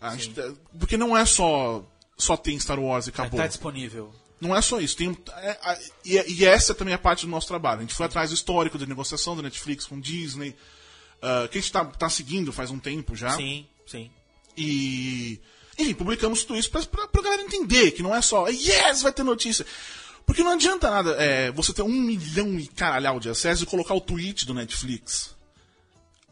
A 0.00 0.16
gente- 0.16 0.32
porque 0.78 0.96
não 0.96 1.14
é 1.14 1.26
só 1.26 1.84
só 2.16 2.36
tem 2.36 2.58
Star 2.58 2.78
Wars 2.78 3.06
e 3.06 3.10
acabou. 3.10 3.38
Tá 3.40 3.46
disponível. 3.46 4.14
Não 4.40 4.56
é 4.56 4.62
só 4.62 4.80
isso. 4.80 4.96
Tem, 4.96 5.16
é- 5.38 5.58
a- 5.62 5.78
e, 6.04 6.32
e 6.34 6.44
essa 6.46 6.74
também 6.74 6.94
é 6.94 6.96
parte 6.98 7.26
do 7.26 7.30
nosso 7.30 7.46
trabalho. 7.46 7.78
A 7.78 7.82
gente 7.82 7.94
foi 7.94 8.06
atrás 8.06 8.30
do 8.30 8.34
histórico 8.34 8.78
da 8.78 8.86
negociação 8.86 9.36
da 9.36 9.42
Netflix 9.42 9.84
com 9.84 10.00
Disney, 10.00 10.56
ah, 11.20 11.46
que 11.50 11.58
a 11.58 11.60
gente 11.60 11.70
tá, 11.72 11.84
tá 11.84 12.08
seguindo 12.08 12.52
faz 12.52 12.70
um 12.70 12.78
tempo 12.78 13.14
já. 13.14 13.36
Sim, 13.36 13.66
sim. 13.86 14.10
E. 14.56 15.38
Enfim, 15.78 15.94
publicamos 15.94 16.42
tudo 16.44 16.58
isso 16.58 16.70
pra, 16.70 16.82
pra 17.06 17.22
galera 17.22 17.42
entender 17.42 17.90
que 17.92 18.02
não 18.02 18.14
é 18.14 18.20
só 18.20 18.48
yes, 18.48 19.02
vai 19.02 19.12
ter 19.12 19.22
notícia. 19.22 19.64
Porque 20.26 20.42
não 20.42 20.52
adianta 20.52 20.90
nada 20.90 21.10
é, 21.18 21.50
você 21.50 21.72
ter 21.72 21.82
um 21.82 21.88
milhão 21.88 22.58
e 22.58 22.66
caralhau 22.66 23.18
de 23.18 23.28
acessos 23.30 23.62
e 23.62 23.66
colocar 23.66 23.94
o 23.94 24.00
tweet 24.00 24.46
do 24.46 24.52
Netflix 24.54 25.34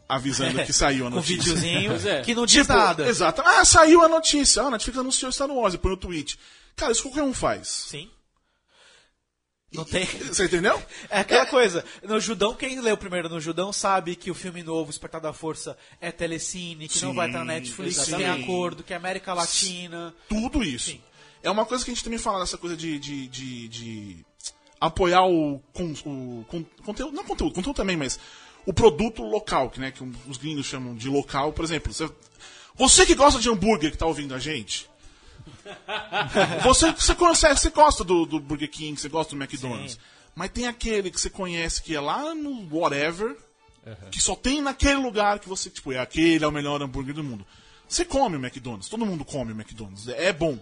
avisando 0.07 0.61
que 0.65 0.71
saiu 0.73 1.07
a 1.07 1.09
Com 1.09 1.15
notícia. 1.17 1.35
videozinho 1.53 1.89
Pois 1.91 2.05
é. 2.05 2.21
que 2.25 2.33
não 2.35 2.45
diz 2.45 2.61
Tipo, 2.61 2.73
nada. 2.73 3.07
Exato. 3.07 3.41
Ah, 3.43 3.63
saiu 3.65 4.01
a 4.03 4.07
notícia. 4.07 4.61
Ah, 4.63 4.67
a 4.67 4.71
Netflix 4.71 4.97
anunciou 4.99 5.31
Star 5.31 5.49
Wars 5.49 5.73
e 5.73 5.77
põe 5.77 5.91
o 5.91 5.97
tweet. 5.97 6.39
Cara, 6.79 6.91
isso 6.91 7.03
qualquer 7.03 7.23
um 7.23 7.33
faz. 7.33 7.67
Sim. 7.67 8.09
Não 9.71 9.83
tem. 9.85 10.05
Você 10.05 10.45
entendeu? 10.45 10.81
É 11.11 11.19
aquela 11.19 11.45
coisa. 11.45 11.83
No 12.03 12.19
Judão, 12.19 12.55
quem 12.55 12.79
leu 12.79 12.97
primeiro 12.97 13.29
no 13.29 13.39
Judão 13.39 13.71
sabe 13.71 14.15
que 14.15 14.31
o 14.31 14.35
filme 14.35 14.63
novo, 14.63 14.89
Despertar 14.89 15.21
da 15.21 15.31
Força, 15.33 15.77
é 16.01 16.11
telecine, 16.11 16.87
que 16.87 17.01
não 17.03 17.11
Sim, 17.11 17.15
vai 17.15 17.27
estar 17.27 17.39
na 17.39 17.53
Netflix, 17.53 17.95
tem 17.97 18.15
exatamente. 18.15 18.43
acordo, 18.43 18.83
que 18.83 18.93
é 18.93 18.95
América 18.95 19.33
Latina. 19.33 20.13
Tudo 20.27 20.63
isso. 20.63 20.97
É 21.43 21.49
uma 21.51 21.65
coisa 21.65 21.85
que 21.85 21.91
a 21.91 21.93
gente 21.93 22.03
também 22.03 22.17
fala 22.19 22.39
dessa 22.39 22.57
coisa 22.57 22.75
de, 22.75 22.97
de, 22.99 23.27
de, 23.27 23.67
de 23.67 24.25
apoiar 24.81 25.23
o, 25.25 25.59
con- 25.73 25.93
o 26.05 26.45
con- 26.47 26.65
conteúdo, 26.83 27.13
não 27.15 27.23
conteúdo, 27.23 27.53
conteúdo 27.53 27.75
também, 27.75 27.95
mas 27.95 28.19
o 28.65 28.73
produto 28.73 29.21
local, 29.21 29.69
que, 29.69 29.79
né, 29.79 29.91
que 29.91 30.03
os 30.27 30.37
gringos 30.37 30.65
chamam 30.65 30.95
de 30.95 31.07
local. 31.09 31.53
Por 31.53 31.63
exemplo, 31.63 31.93
você, 31.93 32.09
você 32.75 33.05
que 33.05 33.13
gosta 33.15 33.39
de 33.39 33.49
hambúrguer 33.49 33.91
que 33.91 33.97
tá 33.97 34.05
ouvindo 34.07 34.33
a 34.33 34.39
gente, 34.39 34.88
você, 36.63 36.91
você, 36.91 37.15
conhece, 37.15 37.55
você 37.55 37.69
gosta 37.69 38.03
do, 38.03 38.25
do 38.25 38.39
Burger 38.39 38.69
King, 38.69 38.99
você 38.99 39.09
gosta 39.09 39.35
do 39.35 39.41
McDonald's, 39.41 39.99
mas 40.35 40.51
tem 40.51 40.67
aquele 40.67 41.11
que 41.11 41.19
você 41.19 41.29
conhece 41.29 41.81
que 41.81 41.95
é 41.95 41.99
lá 41.99 42.33
no 42.33 42.67
whatever, 42.75 43.35
que 44.11 44.21
só 44.21 44.35
tem 44.35 44.61
naquele 44.61 44.99
lugar 45.01 45.39
que 45.39 45.49
você, 45.49 45.69
tipo, 45.69 45.91
é 45.91 45.99
aquele 45.99 46.43
é 46.43 46.47
o 46.47 46.51
melhor 46.51 46.81
hambúrguer 46.81 47.15
do 47.15 47.23
mundo. 47.23 47.45
Você 47.87 48.05
come 48.05 48.37
o 48.37 48.39
McDonald's, 48.39 48.87
todo 48.87 49.05
mundo 49.05 49.25
come 49.25 49.51
o 49.51 49.55
McDonald's, 49.55 50.07
é 50.07 50.25
é 50.25 50.33
bom. 50.33 50.59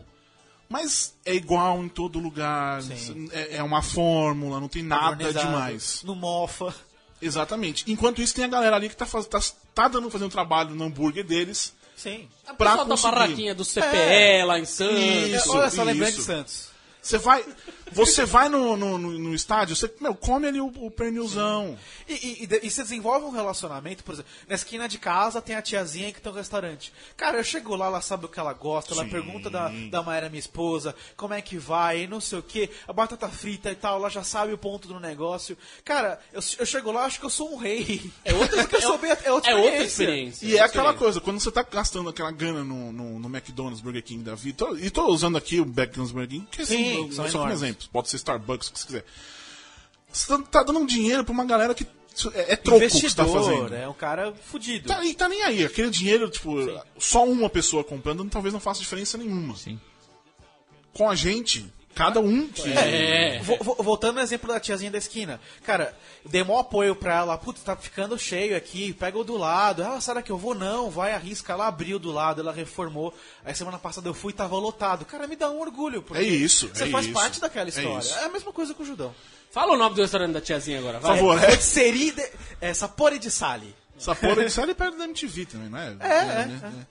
Mas 0.69 1.15
é 1.25 1.33
igual 1.33 1.81
em 1.81 1.87
todo 1.87 2.19
lugar, 2.19 2.81
Sim. 2.81 3.29
é, 3.31 3.57
é 3.57 3.63
uma 3.63 3.81
fórmula, 3.81 4.59
não 4.59 4.67
tem 4.67 4.83
nada 4.83 5.31
demais. 5.31 6.03
No 6.03 6.15
Mofa. 6.15 6.73
Exatamente. 7.21 7.89
Enquanto 7.91 8.21
isso, 8.21 8.35
tem 8.35 8.45
a 8.45 8.49
galera 8.49 8.75
ali 8.75 8.89
que 8.89 8.95
tá, 8.95 9.05
faz, 9.05 9.25
tá, 9.25 9.39
tá 9.73 9.87
dando 9.87 10.09
fazer 10.09 10.25
um 10.25 10.29
trabalho 10.29 10.75
no 10.75 10.83
hambúrguer 10.83 11.25
deles. 11.25 11.73
Sim. 11.97 12.29
A 12.47 12.53
pra 12.53 12.83
da 12.83 12.95
barraquinha 12.95 13.55
do 13.55 13.65
CPE 13.65 14.45
lá 14.45 14.59
em 14.59 14.65
Santos. 14.65 14.99
Isso, 14.99 15.51
Olha 15.51 15.69
só, 15.71 15.83
lembrando 15.83 16.15
de. 16.15 16.21
Santos. 16.21 16.69
Você 17.01 17.17
vai, 17.17 17.43
você 17.91 18.25
vai 18.25 18.49
no, 18.49 18.75
no, 18.77 18.97
no- 18.97 19.17
no 19.19 19.33
estádio, 19.35 19.75
você 19.75 19.91
meu, 19.99 20.13
come 20.15 20.47
ali 20.47 20.59
o, 20.59 20.67
o 20.67 20.91
pernilzão. 20.91 21.77
E, 22.07 22.13
e, 22.13 22.43
e 22.45 22.67
e 22.67 22.69
você 22.71 22.81
desenvolve 22.83 23.25
um 23.25 23.31
relacionamento, 23.31 24.03
por 24.03 24.13
exemplo, 24.13 24.31
na 24.47 24.55
esquina 24.55 24.87
de 24.87 24.97
casa 24.97 25.41
tem 25.41 25.55
a 25.55 25.61
tiazinha 25.61 26.11
que 26.11 26.19
tem 26.21 26.31
um 26.31 26.35
restaurante. 26.35 26.91
Cara, 27.15 27.37
eu 27.37 27.43
chego 27.43 27.75
lá, 27.75 27.85
ela 27.87 28.01
sabe 28.01 28.25
o 28.25 28.29
que 28.29 28.39
ela 28.39 28.53
gosta, 28.53 28.93
ela 28.93 29.03
Sim. 29.03 29.09
pergunta 29.09 29.49
da, 29.49 29.69
da 29.89 30.01
Maera, 30.03 30.29
minha 30.29 30.39
esposa, 30.39 30.95
como 31.15 31.33
é 31.33 31.41
que 31.41 31.57
vai, 31.57 32.01
e 32.03 32.07
não 32.07 32.19
sei 32.19 32.39
o 32.39 32.43
que, 32.43 32.69
a 32.87 32.93
batata 32.93 33.27
frita 33.29 33.71
e 33.71 33.75
tal, 33.75 33.97
ela 33.99 34.09
já 34.09 34.23
sabe 34.23 34.53
o 34.53 34.57
ponto 34.57 34.87
do 34.87 34.99
negócio. 34.99 35.57
Cara, 35.85 36.19
eu, 36.33 36.41
eu 36.59 36.65
chego 36.65 36.91
lá, 36.91 37.05
acho 37.05 37.19
que 37.19 37.25
eu 37.25 37.29
sou 37.29 37.53
um 37.53 37.57
rei. 37.57 38.11
É 38.25 38.33
outra 38.33 38.65
que 38.67 38.75
eu 38.77 38.81
sou 38.81 38.97
bem, 38.97 39.11
é 39.23 39.31
outra 39.31 39.51
É 39.51 39.55
outra 39.55 39.69
experiência. 39.83 39.85
experiência. 40.03 40.45
E 40.45 40.57
é 40.57 40.61
aquela 40.61 40.65
experiência. 40.91 40.97
coisa, 40.99 41.21
quando 41.21 41.39
você 41.39 41.51
tá 41.51 41.63
gastando 41.63 42.09
aquela 42.09 42.31
grana 42.31 42.63
no, 42.63 42.91
no, 42.91 43.19
no 43.19 43.27
McDonald's, 43.29 43.81
Burger 43.81 44.03
King 44.03 44.23
da 44.23 44.35
vida, 44.35 44.57
tô- 44.57 44.75
e 44.77 44.89
tô 44.89 45.07
usando 45.07 45.37
aqui 45.37 45.59
o 45.59 45.63
McDonald's 45.63 46.11
Burger 46.11 46.29
King, 46.29 46.47
que 46.51 46.65
Sim, 46.65 47.03
assim, 47.03 47.11
são 47.11 47.25
só 47.25 47.31
como 47.39 47.51
enormes. 47.51 47.61
Exemplo, 47.77 47.89
pode 47.93 48.09
ser 48.09 48.17
Starbucks, 48.17 48.67
o 48.67 48.73
que 48.73 48.79
você 48.79 48.85
quiser. 48.85 49.05
Você 50.11 50.27
tá, 50.27 50.37
tá 50.43 50.63
dando 50.63 50.79
um 50.79 50.85
dinheiro 50.85 51.23
pra 51.23 51.33
uma 51.33 51.45
galera 51.45 51.73
que 51.73 51.85
é, 52.33 52.53
é 52.53 52.55
troco 52.55 52.79
que 52.79 52.89
você 52.89 53.15
tá 53.15 53.23
Investidor, 53.23 53.27
fazendo. 53.27 53.75
é 53.75 53.87
um 53.87 53.93
cara 53.93 54.33
fudido. 54.33 54.87
Tá, 54.87 55.05
e 55.05 55.13
tá 55.13 55.29
nem 55.29 55.43
aí, 55.43 55.63
aquele 55.63 55.89
dinheiro, 55.89 56.29
tipo, 56.29 56.55
só 56.97 57.23
uma 57.23 57.49
pessoa 57.49 57.83
comprando 57.83 58.27
talvez 58.29 58.53
não 58.53 58.59
faça 58.59 58.79
diferença 58.79 59.17
nenhuma. 59.17 59.55
Sim. 59.55 59.79
Com 60.93 61.07
a 61.09 61.13
gente, 61.15 61.71
cada 61.97 62.19
um 62.19 62.47
que. 62.47 62.71
É. 62.71 63.39
Vo- 63.39 63.57
vo- 63.61 63.75
voltando 63.83 64.15
no 64.15 64.21
exemplo 64.21 64.47
da 64.47 64.59
tiazinha 64.59 64.91
da 64.91 64.97
esquina. 64.97 65.39
Cara, 65.63 65.97
dei 66.25 66.43
maior 66.43 66.59
apoio 66.59 66.95
pra 66.95 67.15
ela. 67.15 67.37
Putz, 67.37 67.61
tá 67.63 67.75
ficando 67.75 68.17
cheio 68.17 68.55
aqui, 68.55 68.93
pega 68.93 69.17
o 69.17 69.23
do 69.23 69.35
lado. 69.35 69.81
Ela, 69.81 69.99
será 69.99 70.21
que 70.21 70.31
eu 70.31 70.37
vou? 70.37 70.53
Não, 70.53 70.89
vai, 70.89 71.13
arrisca. 71.13 71.53
Ela 71.53 71.67
abriu 71.67 71.97
do 71.99 72.11
lado, 72.11 72.41
ela 72.41 72.53
reformou. 72.53 73.13
Aí 73.43 73.55
semana 73.55 73.77
passada 73.79 74.07
eu 74.07 74.13
fui 74.13 74.31
e 74.31 74.35
tava 74.35 74.55
lotado. 74.57 75.03
Cara, 75.05 75.27
me 75.27 75.35
dá 75.35 75.49
um 75.49 75.59
orgulho. 75.59 76.01
Porque 76.01 76.21
É 76.21 76.25
isso, 76.25 76.69
Você 76.73 76.83
é 76.83 76.87
faz 76.89 77.05
isso, 77.05 77.13
parte 77.13 77.41
daquela 77.41 77.67
é 77.67 77.69
história. 77.69 77.97
isso. 77.99 78.13
É, 78.15 78.23
a 78.25 78.29
mesma 78.29 78.53
coisa 78.53 78.73
com 78.73 78.83
o 78.83 78.85
Judão. 78.85 79.13
Fala 79.49 79.73
o 79.73 79.77
nome 79.77 79.95
do 79.95 80.01
restaurante 80.01 80.33
da 80.33 80.41
tiazinha 80.41 80.77
agora, 80.79 80.99
Por 80.99 81.07
vai. 81.07 81.15
favor, 81.17 81.39
né? 81.41 81.47
Rotisserie 81.47 82.11
de... 82.11 82.29
É, 82.61 82.73
Sapore 82.73 83.17
de 83.17 83.31
Sali. 83.31 83.73
Sapporo 83.97 84.43
de 84.43 84.51
Sally 84.51 84.75
perto 84.75 84.97
da 84.97 85.05
MTV 85.05 85.45
também, 85.47 85.69
não 85.69 85.79
é? 85.79 85.87
é, 86.01 86.45
né? 86.45 86.85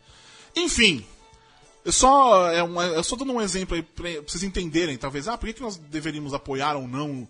Enfim, 0.57 1.07
eu 1.87 1.93
só, 1.93 2.51
é 2.51 2.65
uma, 2.65 2.85
eu 2.85 3.05
só 3.05 3.15
dando 3.15 3.33
um 3.33 3.41
exemplo 3.41 3.77
aí 3.77 3.83
pra 3.83 4.11
pra 4.11 4.23
vocês 4.27 4.43
entenderem, 4.43 4.99
talvez, 4.99 5.29
ah, 5.29 5.39
por 5.39 5.47
que, 5.47 5.53
que 5.53 5.63
nós 5.63 5.77
deveríamos 5.77 6.35
apoiar 6.35 6.75
ou 6.75 6.89
não 6.89 7.29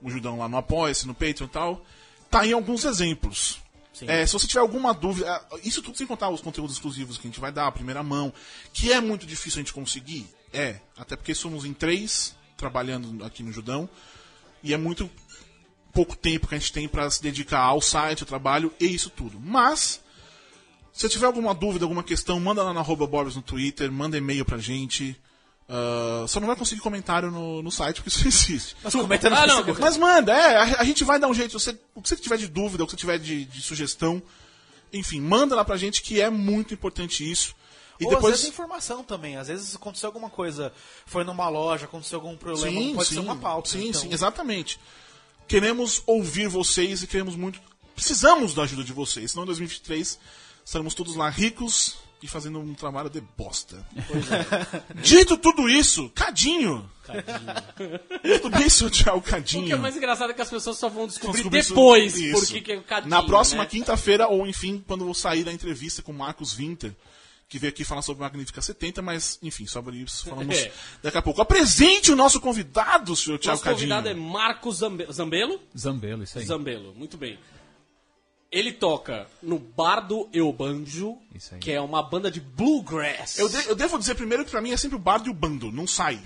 o 0.00 0.08
Judão 0.08 0.38
lá 0.38 0.48
no 0.48 0.56
Apoia-se, 0.56 1.08
no 1.08 1.12
Patreon 1.12 1.46
e 1.46 1.50
tal. 1.50 1.84
Tá 2.30 2.42
aí 2.42 2.52
alguns 2.52 2.84
exemplos. 2.84 3.58
É, 4.02 4.24
se 4.24 4.32
você 4.32 4.46
tiver 4.46 4.60
alguma 4.60 4.94
dúvida, 4.94 5.28
ah, 5.28 5.58
isso 5.64 5.82
tudo 5.82 5.98
sem 5.98 6.06
contar 6.06 6.30
os 6.30 6.40
conteúdos 6.40 6.76
exclusivos 6.76 7.18
que 7.18 7.26
a 7.26 7.30
gente 7.30 7.40
vai 7.40 7.50
dar, 7.50 7.66
a 7.66 7.72
primeira 7.72 8.00
mão, 8.00 8.32
que 8.72 8.92
é 8.92 9.00
muito 9.00 9.26
difícil 9.26 9.58
a 9.58 9.62
gente 9.62 9.72
conseguir, 9.72 10.24
é, 10.52 10.76
até 10.96 11.16
porque 11.16 11.34
somos 11.34 11.64
em 11.64 11.74
três 11.74 12.36
trabalhando 12.56 13.24
aqui 13.24 13.42
no 13.42 13.52
Judão, 13.52 13.90
e 14.62 14.72
é 14.72 14.76
muito 14.76 15.10
pouco 15.92 16.16
tempo 16.16 16.46
que 16.46 16.54
a 16.54 16.58
gente 16.58 16.72
tem 16.72 16.86
para 16.86 17.10
se 17.10 17.20
dedicar 17.20 17.60
ao 17.60 17.80
site, 17.80 18.22
ao 18.22 18.26
trabalho 18.26 18.72
e 18.78 18.86
isso 18.86 19.10
tudo. 19.10 19.40
Mas, 19.40 20.00
se 20.92 21.08
tiver 21.08 21.26
alguma 21.26 21.54
dúvida, 21.54 21.84
alguma 21.84 22.02
questão, 22.02 22.38
manda 22.40 22.62
lá 22.62 22.72
na 22.74 22.80
arroba 22.80 23.06
Borbs 23.06 23.36
no 23.36 23.42
Twitter, 23.42 23.90
manda 23.90 24.16
e-mail 24.18 24.44
pra 24.44 24.58
gente. 24.58 25.16
Ah, 25.68 26.24
só 26.26 26.40
não 26.40 26.48
vai 26.48 26.56
conseguir 26.56 26.80
comentário 26.80 27.30
no, 27.30 27.62
no 27.62 27.70
site, 27.70 27.96
porque 28.02 28.08
isso 28.08 28.26
existe. 28.26 28.76
Mas 28.82 28.92
comentando 28.94 29.34
Ah, 29.34 29.42
no 29.42 29.46
não, 29.46 29.54
Facebook. 29.56 29.80
Mas 29.80 29.96
manda, 29.96 30.32
é, 30.32 30.56
a, 30.56 30.80
a 30.80 30.84
gente 30.84 31.04
vai 31.04 31.18
dar 31.18 31.28
um 31.28 31.34
jeito. 31.34 31.58
Você, 31.58 31.78
o 31.94 32.02
que 32.02 32.08
você 32.08 32.16
tiver 32.16 32.38
de 32.38 32.48
dúvida, 32.48 32.82
o 32.82 32.86
que 32.86 32.90
você 32.92 32.96
tiver 32.96 33.18
de, 33.18 33.44
de 33.44 33.62
sugestão, 33.62 34.20
enfim, 34.92 35.20
manda 35.20 35.54
lá 35.54 35.64
pra 35.64 35.76
gente 35.76 36.02
que 36.02 36.20
é 36.20 36.28
muito 36.28 36.74
importante 36.74 37.28
isso. 37.30 37.54
E 38.00 38.04
Ou 38.04 38.10
às 38.10 38.16
depois. 38.16 38.34
vezes 38.34 38.48
informação 38.48 39.04
também. 39.04 39.36
Às 39.36 39.46
vezes 39.48 39.76
aconteceu 39.76 40.08
alguma 40.08 40.28
coisa, 40.30 40.72
foi 41.06 41.22
numa 41.22 41.48
loja, 41.48 41.84
aconteceu 41.84 42.18
algum 42.18 42.36
problema, 42.36 42.80
Sim, 42.80 42.94
pode 42.94 43.08
sim, 43.08 43.14
ser 43.14 43.20
uma 43.20 43.36
pauta. 43.36 43.68
Sim, 43.70 43.88
então. 43.90 44.00
sim, 44.00 44.12
exatamente. 44.12 44.80
Queremos 45.46 46.02
ouvir 46.06 46.48
vocês 46.48 47.02
e 47.02 47.06
queremos 47.06 47.36
muito. 47.36 47.60
Precisamos 47.94 48.54
da 48.54 48.62
ajuda 48.62 48.82
de 48.84 48.92
vocês, 48.92 49.30
senão 49.30 49.44
em 49.44 49.46
2023 49.46 50.18
estaremos 50.64 50.94
todos 50.94 51.16
lá 51.16 51.28
ricos 51.28 51.96
e 52.22 52.28
fazendo 52.28 52.58
um 52.60 52.74
trabalho 52.74 53.08
de 53.10 53.20
bosta. 53.36 53.84
Dito 55.02 55.36
tudo 55.38 55.68
isso, 55.68 56.08
Cadinho! 56.10 56.88
Tudo 58.42 58.50
bem, 58.56 58.68
seu 58.68 58.90
tchau, 58.90 59.18
O 59.18 59.22
que 59.22 59.28
é 59.30 59.32
Cadinho? 59.32 59.78
mais 59.78 59.96
engraçado 59.96 60.30
é 60.30 60.34
que 60.34 60.42
as 60.42 60.50
pessoas 60.50 60.76
só 60.78 60.88
vão 60.88 61.06
descobrir 61.06 61.48
depois 61.48 62.16
isso. 62.16 62.32
por 62.40 62.46
que 62.46 62.60
que 62.60 62.72
é 62.72 62.76
o 62.78 62.82
cadinho, 62.82 63.10
Na 63.10 63.22
próxima 63.22 63.62
né? 63.64 63.68
quinta-feira, 63.68 64.28
ou 64.28 64.46
enfim, 64.46 64.82
quando 64.86 65.06
eu 65.06 65.14
sair 65.14 65.44
da 65.44 65.52
entrevista 65.52 66.02
com 66.02 66.12
o 66.12 66.14
Marcos 66.14 66.52
Winter, 66.52 66.94
que 67.48 67.58
veio 67.58 67.72
aqui 67.72 67.84
falar 67.84 68.02
sobre 68.02 68.22
Magnífica 68.22 68.62
70, 68.62 69.02
mas, 69.02 69.38
enfim, 69.42 69.66
sobre 69.66 69.96
isso 69.96 70.24
falamos 70.28 70.56
É. 70.60 70.70
daqui 71.02 71.18
a 71.18 71.22
pouco. 71.22 71.40
Apresente 71.42 72.12
o 72.12 72.16
nosso 72.16 72.40
convidado, 72.40 73.16
senhor 73.16 73.38
Thiago 73.38 73.58
Nosso 73.58 73.68
convidado 73.74 74.08
é 74.08 74.12
Cadinho. 74.12 74.30
Marcos 74.30 74.76
Zambe- 74.76 75.06
Zambelo? 75.10 75.60
Zambelo, 75.76 76.22
isso 76.22 76.38
aí. 76.38 76.44
Zambelo, 76.44 76.94
muito 76.94 77.16
bem. 77.16 77.38
Ele 78.52 78.72
toca 78.72 79.28
no 79.40 79.60
Bardo 79.60 80.28
Eu 80.32 80.52
Banjo, 80.52 81.16
Isso 81.32 81.54
aí. 81.54 81.60
que 81.60 81.70
é 81.70 81.80
uma 81.80 82.02
banda 82.02 82.28
de 82.32 82.40
bluegrass. 82.40 83.38
Eu, 83.38 83.48
de- 83.48 83.68
eu 83.68 83.76
devo 83.76 83.96
dizer 83.96 84.16
primeiro 84.16 84.44
que 84.44 84.50
pra 84.50 84.60
mim 84.60 84.72
é 84.72 84.76
sempre 84.76 84.96
o 84.96 84.98
bardo 84.98 85.28
e 85.28 85.30
o 85.30 85.34
bando, 85.34 85.70
não 85.70 85.86
sai. 85.86 86.20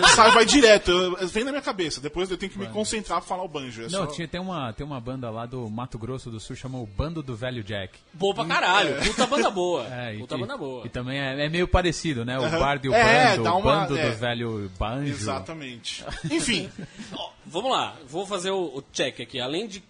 não 0.00 0.06
sai, 0.14 0.30
vai 0.30 0.44
direto, 0.44 0.92
vem 1.32 1.42
na 1.42 1.50
minha 1.50 1.60
cabeça. 1.62 2.00
Depois 2.00 2.30
eu 2.30 2.38
tenho 2.38 2.52
que 2.52 2.58
me 2.60 2.68
concentrar 2.68 3.18
pra 3.18 3.26
falar 3.28 3.42
o 3.42 3.48
banjo. 3.48 3.82
É 3.82 3.84
Não, 3.86 3.90
só... 3.90 4.06
tinha, 4.06 4.28
tem, 4.28 4.40
uma, 4.40 4.72
tem 4.72 4.86
uma 4.86 5.00
banda 5.00 5.30
lá 5.30 5.44
do 5.44 5.68
Mato 5.68 5.98
Grosso 5.98 6.30
do 6.30 6.38
Sul 6.38 6.54
chamada 6.54 6.84
o 6.84 6.86
Bando 6.86 7.24
do 7.24 7.34
Velho 7.34 7.64
Jack. 7.64 7.98
Boa 8.14 8.32
pra 8.36 8.44
caralho, 8.44 8.94
puta 9.04 9.26
banda 9.26 9.50
boa. 9.50 9.82
É, 9.92 10.14
e, 10.14 10.18
puta 10.20 10.38
banda 10.38 10.56
boa. 10.56 10.86
e 10.86 10.88
também 10.88 11.18
é, 11.18 11.44
é 11.46 11.48
meio 11.48 11.66
parecido, 11.66 12.24
né? 12.24 12.38
O 12.38 12.44
Aham. 12.44 12.58
Bardo 12.60 12.86
e 12.86 12.88
o 12.88 12.94
É, 12.94 13.30
Bando, 13.32 13.42
dá 13.42 13.54
o 13.54 13.58
uma- 13.58 13.80
Bando 13.80 13.98
é. 13.98 14.10
do 14.10 14.16
Velho 14.16 14.70
Banjo. 14.78 15.10
Exatamente. 15.10 16.04
Enfim, 16.30 16.70
Ó, 17.12 17.30
vamos 17.44 17.72
lá, 17.72 17.96
vou 18.06 18.24
fazer 18.24 18.52
o, 18.52 18.62
o 18.76 18.82
check 18.92 19.20
aqui. 19.20 19.40
Além 19.40 19.66
de 19.66 19.82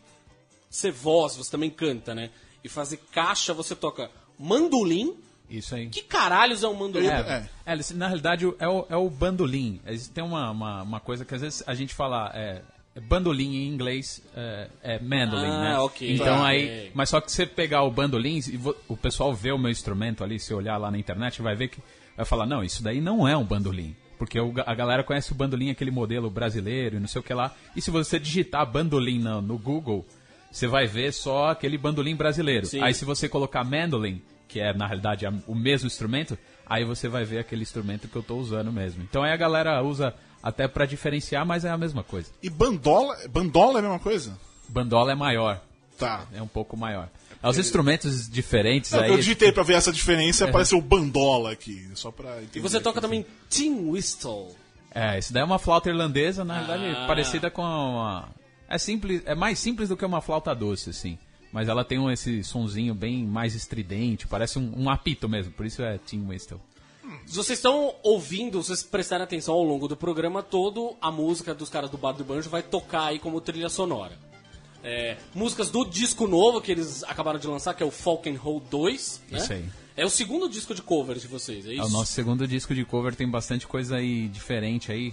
ser 0.73 0.91
voz, 0.91 1.37
você 1.37 1.51
também 1.51 1.71
canta, 1.71 2.15
né? 2.15 2.31
E 2.65 2.69
fazer 2.69 2.99
caixa, 3.13 3.53
você 3.53 3.77
toca 3.77 4.11
mandolim. 4.39 5.15
Isso 5.51 5.75
aí. 5.75 5.89
Que 5.89 6.03
caralhos 6.03 6.63
é 6.63 6.69
um 6.69 6.75
mandolim? 6.75 7.07
É, 7.09 7.49
é, 7.67 7.73
eles- 7.73 7.91
na 7.91 8.07
realidade 8.07 8.47
é 8.59 8.69
o, 8.69 8.87
é 8.89 8.97
o 8.97 9.11
bandolim. 9.11 9.81
Tem 10.15 10.25
uma, 10.25 10.51
uma, 10.51 10.83
uma 10.83 11.01
coisa 11.01 11.25
que 11.25 11.35
às 11.35 11.41
vezes 11.41 11.63
a 11.67 11.75
gente 11.75 11.95
fala. 11.95 12.31
É, 12.35 12.63
é 12.95 13.01
bandolim 13.01 13.55
em 13.57 13.69
inglês 13.69 14.23
é, 14.37 14.69
é 14.83 14.99
mandolin, 15.01 15.47
Ah, 15.51 15.61
né? 15.63 15.79
ok. 15.79 16.13
Então 16.15 16.27
Tá. 16.27 16.47
aí. 16.47 16.91
Mas 16.95 17.09
só 17.09 17.21
que 17.21 17.31
você 17.33 17.47
pegar 17.47 17.83
o 17.85 17.91
bandolim 17.91 18.39
e 18.39 18.61
o 18.89 18.97
pessoal 18.97 19.33
vê 19.35 19.51
o 19.53 19.59
meu 19.59 19.71
instrumento 19.71 20.23
ali, 20.25 20.39
se 20.39 20.53
olhar 20.55 20.77
lá 20.79 20.91
na 20.91 20.99
internet, 20.99 21.41
vai 21.43 21.55
ver 21.55 21.69
que. 21.69 21.81
Vai 22.17 22.27
falar, 22.27 22.45
não, 22.47 22.63
isso 22.63 22.83
daí 22.83 23.01
não 23.01 23.27
é 23.27 23.35
um 23.37 23.45
bandolim. 23.45 23.95
Porque 24.19 24.39
a 24.39 24.75
galera 24.75 25.03
conhece 25.03 25.33
o 25.33 25.35
bandolim, 25.35 25.71
aquele 25.71 25.91
modelo 25.91 26.31
brasileiro 26.31 26.97
e 26.97 27.01
não 27.01 27.09
sei 27.09 27.21
o 27.21 27.25
que 27.25 27.33
lá. 27.35 27.53
E 27.75 27.81
se 27.83 27.91
você 27.91 28.19
digitar 28.19 28.65
bandolim 28.71 29.19
no, 29.19 29.41
no 29.43 29.59
Google, 29.59 30.07
você 30.53 30.67
vai 30.69 30.87
ver 30.87 31.13
só 31.13 31.49
aquele 31.49 31.77
bandolim 31.79 32.15
brasileiro. 32.15 32.67
Sim. 32.67 32.83
Aí 32.83 32.95
se 32.95 33.05
você 33.05 33.29
colocar 33.29 33.65
mandolin, 33.65 34.23
que 34.47 34.61
é 34.61 34.73
na 34.73 34.87
realidade 34.87 35.27
a- 35.27 35.33
o 35.47 35.55
mesmo 35.55 35.87
instrumento, 35.87 36.37
aí 36.67 36.85
você 36.85 37.09
vai 37.09 37.25
ver 37.25 37.39
aquele 37.39 37.63
instrumento 37.63 38.07
que 38.07 38.15
eu 38.15 38.23
tô 38.23 38.37
usando 38.37 38.71
mesmo. 38.71 39.03
Então 39.03 39.23
aí 39.23 39.33
a 39.33 39.37
galera 39.37 39.83
usa 39.83 40.15
até 40.43 40.69
pra 40.69 40.85
diferenciar, 40.87 41.47
mas 41.47 41.65
é 41.65 41.71
a 41.71 41.79
mesma 41.79 42.03
coisa. 42.05 42.31
e 42.43 42.51
bandola, 42.51 43.17
bandola 43.31 43.79
é 43.79 43.81
a 43.81 43.83
mesma 43.83 43.99
coisa? 43.99 44.39
Bandola 44.69 45.13
é 45.13 45.15
maior, 45.15 45.61
Tá. 45.99 46.27
é 46.35 46.43
um 46.43 46.47
pouco 46.49 46.77
maior. 46.77 47.09
Os 47.43 47.59
instrumentos 47.59 48.29
diferentes 48.29 48.93
Não, 48.93 49.01
aí. 49.01 49.11
eu 49.11 49.17
digitei 49.17 49.51
pra 49.51 49.63
ver 49.65 49.75
essa 49.75 49.93
diferença 49.93 50.45
e 50.45 50.49
apareceu 50.49 50.81
bandola 50.81 51.51
aqui, 51.53 51.89
só 51.95 52.11
pra 52.13 52.37
entender. 52.43 52.59
E 52.59 52.61
você 52.61 52.79
toca 52.81 53.01
também 53.01 53.27
Tin 53.49 53.89
Whistle. 53.89 54.55
É, 54.95 55.19
isso 55.19 55.33
daí 55.33 55.43
é 55.43 55.45
uma 55.45 55.59
flauta 55.59 55.89
irlandesa, 55.89 56.45
na 56.45 56.61
realidade, 56.61 56.97
Ah. 57.05 57.07
parecida 57.07 57.51
com 57.51 57.63
uma. 57.63 58.29
É 58.73 58.79
simples, 58.79 59.21
é 59.27 59.35
mais 59.35 59.59
simples 59.59 59.91
do 59.91 59.97
que 59.99 60.05
uma 60.05 60.23
flauta 60.23 60.55
doce, 60.55 60.89
assim. 60.89 61.19
Mas 61.53 61.69
ela 61.69 61.85
tem 61.85 61.99
um, 61.99 62.11
esse 62.11 62.43
sonzinho 62.43 62.95
bem 62.95 63.23
mais 63.23 63.55
estridente, 63.55 64.27
parece 64.27 64.59
um, 64.59 64.73
um 64.75 64.89
apito 64.89 65.29
mesmo, 65.29 65.53
por 65.53 65.67
isso 65.67 65.83
é 65.83 65.99
Tim 65.99 66.27
Whistle. 66.27 66.59
Vocês 67.27 67.59
estão 67.59 67.95
ouvindo, 68.03 68.63
vocês 68.63 68.83
prestarem 68.83 69.25
atenção 69.25 69.53
ao 69.53 69.63
longo 69.63 69.87
do 69.87 69.95
programa 69.95 70.43
todo, 70.43 70.97
a 71.03 71.11
música 71.11 71.55
dos 71.55 71.69
caras 71.69 71.91
do 71.91 71.99
Bar 71.99 72.13
do 72.13 72.25
Banjo 72.25 72.49
vai 72.49 72.63
tocar 72.63 73.09
aí 73.09 73.19
como 73.19 73.39
trilha 73.43 73.69
sonora. 73.69 74.19
É, 74.83 75.19
músicas 75.35 75.69
do 75.69 75.85
disco 75.85 76.27
novo 76.27 76.59
que 76.63 76.73
eles 76.73 77.05
acabaram 77.05 77.39
de 77.39 77.47
lançar, 77.47 77.75
que 77.75 77.83
é 77.83 77.87
o 77.87 77.91
Falcon 77.91 78.39
Hole 78.43 78.63
2. 78.71 79.21
né? 79.31 79.39
Isso 79.39 79.53
aí. 79.53 79.65
É 79.95 80.07
o 80.07 80.11
segundo 80.11 80.49
disco 80.49 80.75
de 80.75 80.81
covers 80.81 81.21
de 81.21 81.29
vocês, 81.29 81.67
é 81.67 81.75
isso? 81.75 81.83
É 81.83 81.85
o 81.85 81.91
nosso 81.91 82.13
segundo 82.13 82.49
disco 82.49 82.75
de 82.75 82.87
cover, 82.87 83.15
tem 83.15 83.29
bastante 83.29 83.67
coisa 83.67 83.97
aí 83.97 84.27
diferente 84.29 84.91
aí, 84.91 85.13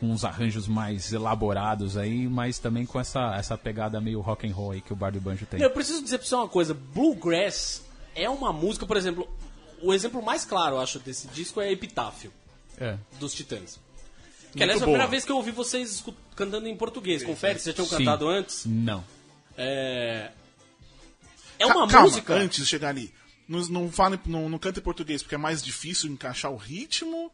com 0.00 0.10
uns 0.10 0.24
arranjos 0.24 0.66
mais 0.66 1.12
elaborados 1.12 1.96
aí, 1.96 2.26
mas 2.28 2.58
também 2.58 2.84
com 2.84 2.98
essa, 2.98 3.34
essa 3.36 3.56
pegada 3.56 4.00
meio 4.00 4.20
rock 4.20 4.48
and 4.48 4.52
roll 4.54 4.72
aí 4.72 4.80
que 4.80 4.92
o 4.92 4.96
Bar 4.96 5.12
do 5.12 5.20
Banjo 5.20 5.46
tem. 5.46 5.60
Eu 5.60 5.70
preciso 5.70 6.02
dizer 6.02 6.18
pra 6.18 6.26
você 6.26 6.34
uma 6.34 6.48
coisa, 6.48 6.74
Bluegrass 6.74 7.82
é 8.14 8.28
uma 8.28 8.52
música, 8.52 8.84
por 8.86 8.96
exemplo, 8.96 9.28
o 9.80 9.94
exemplo 9.94 10.20
mais 10.22 10.44
claro, 10.44 10.76
eu 10.76 10.80
acho, 10.80 10.98
desse 10.98 11.28
disco 11.28 11.60
é 11.60 11.70
Epitáfio, 11.70 12.32
É. 12.78 12.96
dos 13.20 13.32
Titãs. 13.34 13.78
Que 14.52 14.62
aliás 14.62 14.80
foi 14.80 14.88
a 14.88 14.90
primeira 14.90 15.06
vez 15.10 15.24
que 15.24 15.30
eu 15.30 15.36
ouvi 15.36 15.50
vocês 15.50 16.02
cantando 16.34 16.66
em 16.66 16.76
português. 16.76 17.22
Confere, 17.22 17.58
vocês 17.58 17.76
já 17.76 17.84
tinham 17.84 17.86
Sim. 17.86 18.04
cantado 18.04 18.26
antes? 18.26 18.64
Não. 18.64 19.04
É. 19.56 20.30
É 21.58 21.66
uma 21.66 21.86
Calma, 21.86 22.06
música. 22.08 22.34
antes 22.34 22.58
de 22.58 22.66
chegar 22.66 22.88
ali. 22.88 23.12
Não, 23.46 23.60
não, 23.68 23.90
fale, 23.92 24.18
não, 24.26 24.48
não 24.48 24.58
canta 24.58 24.80
em 24.80 24.82
português, 24.82 25.22
porque 25.22 25.34
é 25.34 25.38
mais 25.38 25.62
difícil 25.62 26.10
encaixar 26.10 26.50
o 26.50 26.56
ritmo. 26.56 27.30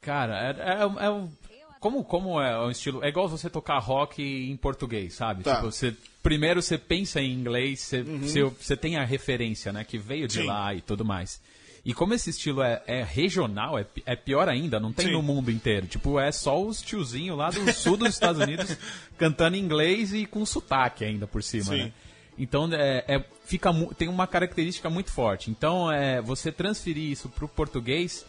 Cara, 0.00 0.38
é, 0.52 0.72
é, 0.80 1.06
é 1.06 1.10
um- 1.10 1.30
como, 1.80 2.04
como 2.04 2.40
é 2.40 2.58
um 2.60 2.70
estilo. 2.70 3.04
É 3.04 3.08
igual 3.08 3.28
você 3.28 3.48
tocar 3.48 3.78
rock 3.78 4.22
em 4.22 4.56
português, 4.56 5.14
sabe? 5.14 5.44
Tá. 5.44 5.56
Tipo, 5.56 5.70
você, 5.70 5.94
primeiro 6.22 6.60
você 6.60 6.76
pensa 6.76 7.20
em 7.20 7.32
inglês, 7.32 7.80
você, 7.80 8.02
você, 8.02 8.42
você 8.44 8.76
tem 8.76 8.96
a 8.96 9.04
referência, 9.04 9.72
né? 9.72 9.84
Que 9.84 9.98
veio 9.98 10.26
de 10.26 10.40
Sim. 10.40 10.44
lá 10.44 10.74
e 10.74 10.80
tudo 10.80 11.04
mais. 11.04 11.40
E 11.84 11.94
como 11.94 12.12
esse 12.12 12.30
estilo 12.30 12.62
é, 12.62 12.82
é 12.86 13.02
regional, 13.02 13.78
é, 13.78 13.86
é 14.04 14.16
pior 14.16 14.48
ainda, 14.48 14.78
não 14.78 14.92
tem 14.92 15.06
Sim. 15.06 15.12
no 15.12 15.22
mundo 15.22 15.50
inteiro. 15.50 15.86
Tipo, 15.86 16.18
é 16.18 16.30
só 16.30 16.60
os 16.60 16.82
tiozinhos 16.82 17.38
lá 17.38 17.50
do 17.50 17.72
sul 17.72 17.96
dos 17.96 18.08
Estados 18.08 18.42
Unidos 18.42 18.76
cantando 19.16 19.56
inglês 19.56 20.12
e 20.12 20.26
com 20.26 20.44
sotaque 20.44 21.04
ainda 21.04 21.26
por 21.26 21.42
cima, 21.42 21.64
Sim. 21.64 21.84
né? 21.84 21.92
Então 22.36 22.68
é, 22.72 23.04
é- 23.08 23.24
fica, 23.44 23.72
tem 23.96 24.08
uma 24.08 24.26
característica 24.26 24.90
muito 24.90 25.10
forte. 25.10 25.50
Então 25.50 25.90
é, 25.90 26.20
você 26.20 26.52
transferir 26.52 27.10
isso 27.10 27.28
pro 27.28 27.48
português 27.48 28.24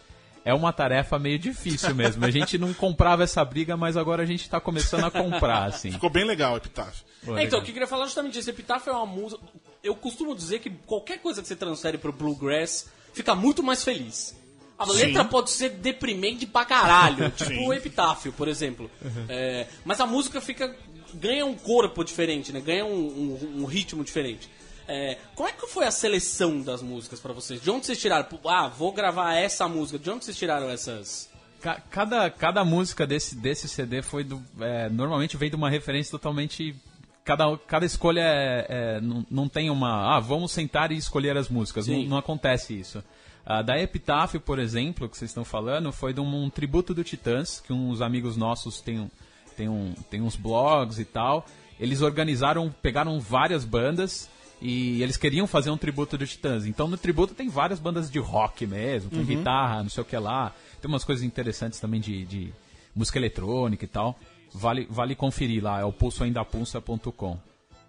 é 0.45 0.53
uma 0.53 0.71
tarefa 0.73 1.19
meio 1.19 1.37
difícil 1.39 1.93
mesmo. 1.95 2.25
A 2.25 2.31
gente 2.31 2.57
não 2.57 2.73
comprava 2.73 3.23
essa 3.23 3.43
briga, 3.43 3.75
mas 3.77 3.95
agora 3.97 4.23
a 4.23 4.25
gente 4.25 4.41
está 4.41 4.59
começando 4.59 5.03
a 5.05 5.11
comprar, 5.11 5.65
assim. 5.65 5.91
Ficou 5.91 6.09
bem 6.09 6.23
legal 6.25 6.53
o 6.53 6.57
Epitáfio. 6.57 7.03
Pô, 7.25 7.37
É, 7.37 7.43
então, 7.43 7.59
o 7.59 7.61
que 7.63 7.69
eu 7.69 7.73
queria 7.73 7.87
falar 7.87 8.05
justamente 8.05 8.39
isso. 8.39 8.49
Epitáfio 8.49 8.91
é 8.91 8.95
uma 8.95 9.05
música. 9.05 9.41
Eu 9.83 9.95
costumo 9.95 10.35
dizer 10.35 10.59
que 10.59 10.69
qualquer 10.85 11.19
coisa 11.19 11.41
que 11.41 11.47
você 11.47 11.55
transfere 11.55 11.97
pro 11.97 12.11
Bluegrass 12.11 12.89
fica 13.13 13.35
muito 13.35 13.61
mais 13.61 13.83
feliz. 13.83 14.37
A 14.77 14.85
Sim. 14.85 14.93
letra 14.93 15.25
pode 15.25 15.49
ser 15.51 15.69
deprimente 15.71 16.45
pra 16.45 16.63
caralho, 16.63 17.29
tipo 17.35 17.49
Sim. 17.49 17.67
o 17.67 17.73
Epitáfio, 17.73 18.31
por 18.31 18.47
exemplo. 18.47 18.89
É, 19.27 19.67
mas 19.83 19.99
a 19.99 20.05
música 20.05 20.39
fica 20.39 20.73
ganha 21.13 21.45
um 21.45 21.55
corpo 21.55 22.03
diferente, 22.03 22.53
né? 22.53 22.61
Ganha 22.61 22.85
um, 22.85 22.91
um- 22.93 23.61
um 23.61 23.65
ritmo 23.65 24.03
diferente. 24.03 24.47
É, 24.91 25.17
como 25.35 25.47
é 25.47 25.51
que 25.51 25.67
foi 25.67 25.85
a 25.85 25.91
seleção 25.91 26.61
das 26.61 26.81
músicas 26.81 27.19
pra 27.19 27.31
vocês? 27.31 27.61
De 27.61 27.69
onde 27.69 27.85
vocês 27.85 27.99
tiraram? 27.99 28.25
Ah, 28.45 28.67
vou 28.67 28.91
gravar 28.91 29.35
essa 29.35 29.67
música. 29.67 29.99
De 29.99 30.09
onde 30.09 30.25
vocês 30.25 30.35
tiraram 30.37 30.67
essas? 30.69 31.29
Ca- 31.61 31.79
Cada, 31.91 32.29
cada 32.31 32.65
música 32.65 33.05
desse, 33.05 33.35
desse 33.35 33.67
CD 33.69 34.01
foi 34.01 34.23
do. 34.23 34.41
é, 34.59 34.89
normalmente 34.89 35.37
vem 35.37 35.49
de 35.49 35.55
uma 35.55 35.69
referência 35.69 36.11
totalmente. 36.11 36.75
Cada, 37.23 37.55
cada 37.67 37.85
escolha 37.85 38.21
é, 38.21 38.65
é, 38.67 39.01
não, 39.01 39.25
não 39.29 39.47
tem 39.47 39.69
uma. 39.69 40.15
Ah, 40.15 40.19
vamos 40.19 40.51
sentar 40.51 40.91
e 40.91 40.97
escolher 40.97 41.37
as 41.37 41.49
músicas. 41.49 41.85
Não, 41.87 42.01
não 42.03 42.17
acontece 42.17 42.73
isso. 42.79 43.03
A 43.45 43.61
da 43.61 43.79
Epitáfio, 43.79 44.39
por 44.41 44.57
exemplo, 44.57 45.07
que 45.07 45.17
vocês 45.17 45.29
estão 45.29 45.45
falando, 45.45 45.91
foi 45.91 46.13
de 46.13 46.19
um, 46.19 46.43
um 46.45 46.49
tributo 46.49 46.93
do 46.93 47.03
Titãs, 47.03 47.59
que 47.59 47.71
uns 47.73 48.01
amigos 48.01 48.35
nossos 48.37 48.81
têm, 48.81 49.09
têm, 49.55 49.69
um, 49.69 49.93
têm 50.09 50.21
uns 50.21 50.35
blogs 50.35 50.97
e 50.97 51.05
tal. 51.05 51.45
Eles 51.79 52.01
organizaram, 52.01 52.73
pegaram 52.81 53.19
várias 53.19 53.63
bandas 53.65 54.27
e 54.61 55.01
eles 55.01 55.17
queriam 55.17 55.47
fazer 55.47 55.69
um 55.69 55.77
tributo 55.77 56.17
do 56.17 56.27
Titãs. 56.27 56.65
Então 56.65 56.87
no 56.87 56.97
tributo 56.97 57.33
tem 57.33 57.49
várias 57.49 57.79
bandas 57.79 58.09
de 58.11 58.19
rock 58.19 58.65
mesmo, 58.67 59.09
com 59.09 59.23
guitarra, 59.23 59.83
não 59.83 59.89
sei 59.89 60.01
o 60.01 60.05
que 60.05 60.17
lá. 60.17 60.53
Tem 60.81 60.89
umas 60.89 61.03
coisas 61.03 61.23
interessantes 61.23 61.79
também 61.79 62.01
de, 62.01 62.25
de 62.25 62.53
música 62.95 63.17
eletrônica 63.17 63.85
e 63.85 63.87
tal. 63.87 64.19
Vale, 64.53 64.87
vale 64.89 65.15
conferir 65.15 65.63
lá, 65.63 65.79
é 65.79 65.83
o 65.83 65.93
pulsoaindapulsa.com 65.93 67.39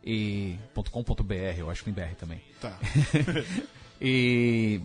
e 0.04 0.56
.com.br, 0.74 1.34
eu 1.58 1.70
acho 1.70 1.84
que 1.84 1.92
tem 1.92 2.04
BR 2.04 2.14
também. 2.14 2.40
Tá. 2.60 2.78
E 4.02 4.80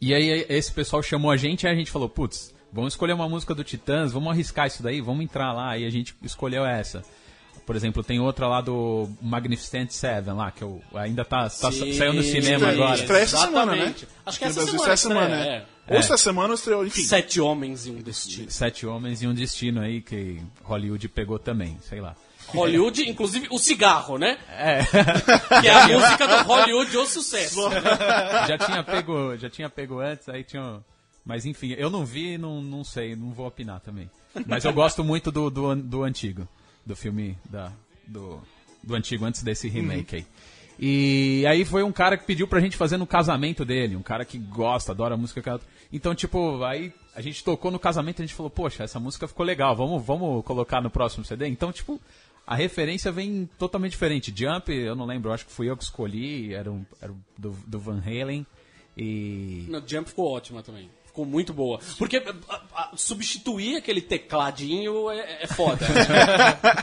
e 0.00 0.12
aí 0.12 0.44
esse 0.48 0.72
pessoal 0.72 1.00
chamou 1.00 1.30
a 1.30 1.36
gente 1.36 1.62
e 1.62 1.68
a 1.68 1.74
gente 1.76 1.88
falou, 1.88 2.08
putz, 2.08 2.52
vamos 2.72 2.94
escolher 2.94 3.12
uma 3.12 3.28
música 3.28 3.54
do 3.54 3.62
Titãs, 3.62 4.10
vamos 4.10 4.32
arriscar 4.32 4.66
isso 4.66 4.82
daí, 4.82 5.00
vamos 5.00 5.22
entrar 5.22 5.52
lá. 5.52 5.78
E 5.78 5.86
a 5.86 5.90
gente 5.90 6.12
escolheu 6.20 6.66
essa. 6.66 7.04
Por 7.64 7.76
exemplo, 7.76 8.02
tem 8.02 8.18
outra 8.20 8.48
lá 8.48 8.60
do 8.60 9.08
Magnificent 9.20 9.90
Seven 9.90 10.34
lá, 10.34 10.50
que 10.50 10.62
eu, 10.62 10.82
ainda 10.94 11.24
tá, 11.24 11.42
tá 11.48 11.70
Sim, 11.70 11.92
saiu 11.92 12.12
no 12.12 12.22
cinema 12.22 12.56
Estreia- 12.56 12.72
agora. 12.74 12.94
estreia 13.00 13.22
essa 13.22 13.36
semana, 13.38 13.72
né? 13.72 13.76
Exatamente. 13.78 14.08
Acho 14.26 14.38
que 14.38 14.44
Aqui 14.44 14.50
essa 14.50 14.60
Brasil 14.62 14.72
semana, 14.78 14.92
essa 14.92 15.08
semana, 15.08 15.36
estreia, 15.36 15.58
né? 15.60 15.66
é. 15.88 15.92
Ou 15.94 15.98
essa 15.98 16.16
semana 16.16 16.48
ou 16.48 16.54
estreou, 16.54 16.86
enfim. 16.86 17.02
Sete 17.02 17.40
homens 17.40 17.86
e 17.86 17.90
um 17.90 17.96
destino. 18.02 18.50
Sete 18.50 18.86
Homens 18.86 19.22
e 19.22 19.26
um 19.26 19.34
Destino 19.34 19.80
aí, 19.80 20.00
que 20.00 20.40
Hollywood 20.64 21.08
pegou 21.08 21.38
também, 21.38 21.76
sei 21.88 22.00
lá. 22.00 22.14
Hollywood, 22.48 23.08
inclusive 23.08 23.46
o 23.50 23.58
cigarro, 23.58 24.18
né? 24.18 24.38
É, 24.50 24.80
Que 25.60 25.68
é 25.68 25.74
a 25.74 25.88
música 25.88 26.26
do 26.28 26.44
Hollywood 26.44 26.96
o 26.98 27.06
sucesso. 27.06 27.60
já 28.48 28.58
tinha 28.58 28.82
pego, 28.84 29.36
já 29.36 29.48
tinha 29.48 29.70
pego 29.70 30.00
antes, 30.00 30.28
aí 30.28 30.44
tinha... 30.44 30.80
Mas 31.24 31.46
enfim, 31.46 31.74
eu 31.78 31.88
não 31.88 32.04
vi, 32.04 32.36
não, 32.36 32.60
não 32.60 32.82
sei, 32.84 33.14
não 33.16 33.30
vou 33.30 33.46
opinar 33.46 33.80
também. 33.80 34.10
Mas 34.46 34.64
eu 34.64 34.72
gosto 34.72 35.04
muito 35.04 35.30
do, 35.30 35.48
do, 35.50 35.74
do 35.76 36.02
antigo, 36.02 36.46
do 36.84 36.96
filme 36.96 37.36
da, 37.48 37.72
do, 38.06 38.40
do 38.82 38.94
antigo, 38.94 39.24
antes 39.24 39.42
desse 39.42 39.68
remake 39.68 40.16
aí. 40.16 40.26
E 40.78 41.44
aí 41.46 41.64
foi 41.64 41.82
um 41.82 41.92
cara 41.92 42.16
que 42.16 42.24
pediu 42.24 42.48
pra 42.48 42.60
gente 42.60 42.76
fazer 42.76 42.96
no 42.96 43.06
casamento 43.06 43.64
dele, 43.64 43.94
um 43.94 44.02
cara 44.02 44.24
que 44.24 44.38
gosta, 44.38 44.92
adora 44.92 45.16
música. 45.16 45.60
Então, 45.92 46.14
tipo, 46.14 46.62
aí 46.64 46.92
a 47.14 47.20
gente 47.20 47.44
tocou 47.44 47.70
no 47.70 47.78
casamento 47.78 48.18
e 48.18 48.22
a 48.22 48.26
gente 48.26 48.34
falou, 48.34 48.50
poxa, 48.50 48.82
essa 48.82 48.98
música 48.98 49.28
ficou 49.28 49.44
legal, 49.44 49.76
vamos, 49.76 50.04
vamos 50.04 50.44
colocar 50.44 50.80
no 50.80 50.90
próximo 50.90 51.24
CD? 51.24 51.46
Então, 51.46 51.70
tipo, 51.70 52.00
a 52.46 52.56
referência 52.56 53.12
vem 53.12 53.48
totalmente 53.58 53.92
diferente. 53.92 54.32
Jump, 54.34 54.72
eu 54.72 54.96
não 54.96 55.06
lembro, 55.06 55.32
acho 55.32 55.46
que 55.46 55.52
fui 55.52 55.70
eu 55.70 55.76
que 55.76 55.84
escolhi, 55.84 56.54
era, 56.54 56.70
um, 56.70 56.84
era 57.00 57.14
do, 57.38 57.50
do 57.66 57.78
Van 57.78 58.02
Halen. 58.04 58.46
E. 58.96 59.66
No 59.68 59.82
Jump 59.86 60.08
ficou 60.08 60.30
ótima 60.30 60.62
também. 60.62 60.90
Ficou 61.12 61.26
muito 61.26 61.52
boa. 61.52 61.78
Porque 61.98 62.16
a- 62.16 62.62
a- 62.74 62.90
substituir 62.96 63.76
aquele 63.76 64.00
tecladinho 64.00 65.10
é, 65.10 65.42
é 65.42 65.46
foda. 65.46 65.84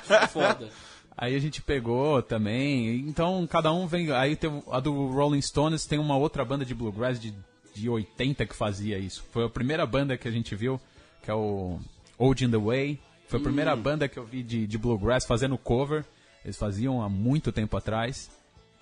é 0.09 0.27
foda. 0.27 0.69
Aí 1.17 1.35
a 1.35 1.39
gente 1.39 1.61
pegou 1.63 2.21
também. 2.21 2.97
Então 3.07 3.45
cada 3.47 3.73
um 3.73 3.87
vem. 3.87 4.11
Aí 4.11 4.35
tem 4.35 4.63
a 4.71 4.79
do 4.79 5.07
Rolling 5.07 5.41
Stones, 5.41 5.85
tem 5.87 5.97
uma 5.97 6.15
outra 6.15 6.45
banda 6.45 6.63
de 6.63 6.75
bluegrass 6.75 7.19
de, 7.19 7.33
de 7.73 7.89
80 7.89 8.45
que 8.45 8.55
fazia 8.55 8.99
isso. 8.99 9.25
Foi 9.31 9.45
a 9.45 9.49
primeira 9.49 9.83
banda 9.87 10.15
que 10.15 10.27
a 10.27 10.31
gente 10.31 10.55
viu, 10.55 10.79
que 11.23 11.31
é 11.31 11.33
o 11.33 11.79
Old 12.17 12.45
in 12.45 12.51
the 12.51 12.57
Way. 12.57 12.99
Foi 13.27 13.39
a 13.39 13.43
primeira 13.43 13.75
banda 13.75 14.07
que 14.07 14.17
eu 14.19 14.25
vi 14.25 14.43
de, 14.43 14.67
de 14.67 14.77
bluegrass 14.77 15.25
fazendo 15.25 15.57
cover. 15.57 16.05
Eles 16.45 16.55
faziam 16.55 17.01
há 17.01 17.09
muito 17.09 17.51
tempo 17.51 17.75
atrás. 17.75 18.29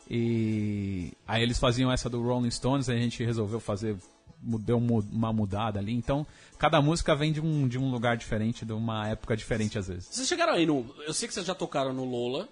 E 0.09 1.11
aí 1.27 1.41
eles 1.41 1.57
faziam 1.57 1.91
essa 1.91 2.09
do 2.09 2.21
Rolling 2.21 2.51
Stones, 2.51 2.87
a 2.89 2.95
gente 2.95 3.23
resolveu 3.23 3.59
fazer, 3.59 3.95
deu 4.41 4.77
uma 4.77 5.33
mudada 5.33 5.79
ali. 5.79 5.93
Então, 5.93 6.25
cada 6.57 6.81
música 6.81 7.15
vem 7.15 7.31
de 7.31 7.41
um, 7.41 7.67
de 7.67 7.77
um 7.77 7.89
lugar 7.91 8.17
diferente, 8.17 8.65
de 8.65 8.73
uma 8.73 9.07
época 9.07 9.35
diferente 9.35 9.77
às 9.77 9.87
vezes. 9.87 10.07
Vocês 10.09 10.27
chegaram 10.27 10.53
aí 10.53 10.65
no. 10.65 10.85
Eu 11.05 11.13
sei 11.13 11.27
que 11.27 11.33
vocês 11.33 11.45
já 11.45 11.55
tocaram 11.55 11.93
no 11.93 12.05
Lola, 12.05 12.47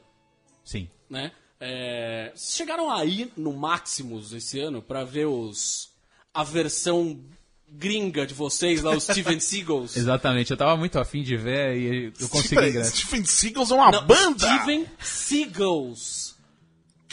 Sim. 0.63 0.89
né? 1.09 1.31
É, 1.59 2.31
vocês 2.35 2.55
chegaram 2.55 2.91
aí 2.91 3.31
no 3.37 3.53
Maximus 3.53 4.33
esse 4.33 4.59
ano 4.59 4.81
pra 4.81 5.03
ver 5.03 5.25
os. 5.25 5.89
a 6.33 6.43
versão 6.43 7.19
gringa 7.67 8.25
de 8.25 8.33
vocês 8.33 8.81
lá, 8.81 8.95
os 8.95 9.03
Steven 9.09 9.39
Seagals. 9.39 9.97
Exatamente, 9.97 10.51
eu 10.51 10.57
tava 10.57 10.77
muito 10.77 10.99
afim 10.99 11.23
de 11.23 11.35
ver 11.35 11.77
e 11.77 12.13
eu 12.19 12.29
consegui 12.29 12.69
ingresso. 12.69 12.95
Stephen 12.95 13.25
Seagals 13.25 13.71
é 13.71 13.73
uma 13.75 14.01
banda? 14.01 14.39
Steven 14.39 14.85
Seagals. 14.99 16.24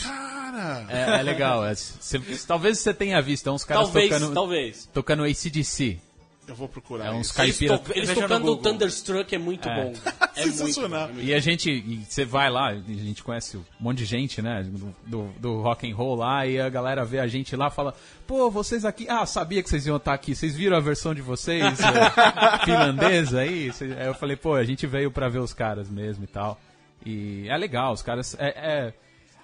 Cara! 0.03 0.85
É, 0.89 1.19
é 1.19 1.23
legal, 1.23 1.65
é, 1.65 1.73
cê- 1.75 2.19
talvez 2.47 2.79
você 2.79 2.93
tenha 2.93 3.21
visto, 3.21 3.47
é 3.47 3.51
uns 3.51 3.63
caras 3.63 3.85
Talvez, 3.85 4.09
tocando, 4.09 4.33
talvez. 4.33 4.89
tocando 4.93 5.23
ACDC. 5.23 5.99
Eu 6.45 6.55
vou 6.55 6.67
procurar 6.67 7.05
É 7.05 7.11
uns 7.11 7.27
isso. 7.29 7.41
Eles, 7.41 7.57
to- 7.57 7.81
eles 7.95 8.09
tocando 8.13 8.41
Google. 8.45 8.57
Thunderstruck 8.57 9.33
é 9.33 9.37
muito 9.37 9.67
É. 9.69 9.75
bom. 9.75 9.93
É 10.35 10.45
muito 10.45 10.57
bom. 10.57 10.65
Sensacional. 10.65 11.09
é 11.09 11.11
muito 11.13 11.25
E 11.27 11.33
a 11.33 11.39
gente, 11.39 12.03
você 12.09 12.25
vai 12.25 12.49
lá, 12.49 12.69
a 12.69 12.75
gente 12.75 13.23
conhece 13.23 13.55
um 13.55 13.63
monte 13.79 13.99
de 13.99 14.05
gente, 14.05 14.41
né, 14.41 14.63
do, 14.63 14.93
do, 15.05 15.29
do 15.39 15.61
rock 15.61 15.89
and 15.89 15.95
roll 15.95 16.15
lá, 16.15 16.45
e 16.47 16.59
a 16.59 16.67
galera 16.69 17.05
vê 17.05 17.19
a 17.19 17.27
gente 17.27 17.55
lá 17.55 17.67
e 17.67 17.71
fala, 17.71 17.93
pô, 18.27 18.49
vocês 18.49 18.83
aqui, 18.83 19.07
ah, 19.07 19.25
sabia 19.27 19.61
que 19.63 19.69
vocês 19.69 19.85
iam 19.85 19.95
estar 19.97 20.11
aqui, 20.13 20.35
vocês 20.35 20.55
viram 20.55 20.75
a 20.75 20.79
versão 20.79 21.13
de 21.13 21.21
vocês, 21.21 21.63
é, 21.79 22.65
finlandesa 22.65 23.41
aí? 23.41 23.71
Cê- 23.71 23.95
Aí 23.97 24.07
eu 24.07 24.13
falei, 24.15 24.35
pô, 24.35 24.55
a 24.55 24.63
gente 24.63 24.85
veio 24.87 25.11
pra 25.11 25.29
ver 25.29 25.39
os 25.39 25.53
caras 25.53 25.87
mesmo 25.89 26.23
e 26.23 26.27
tal. 26.27 26.59
E 27.05 27.47
é 27.47 27.55
legal, 27.57 27.93
os 27.93 28.01
caras, 28.01 28.35
é, 28.39 28.47
é- 28.49 28.93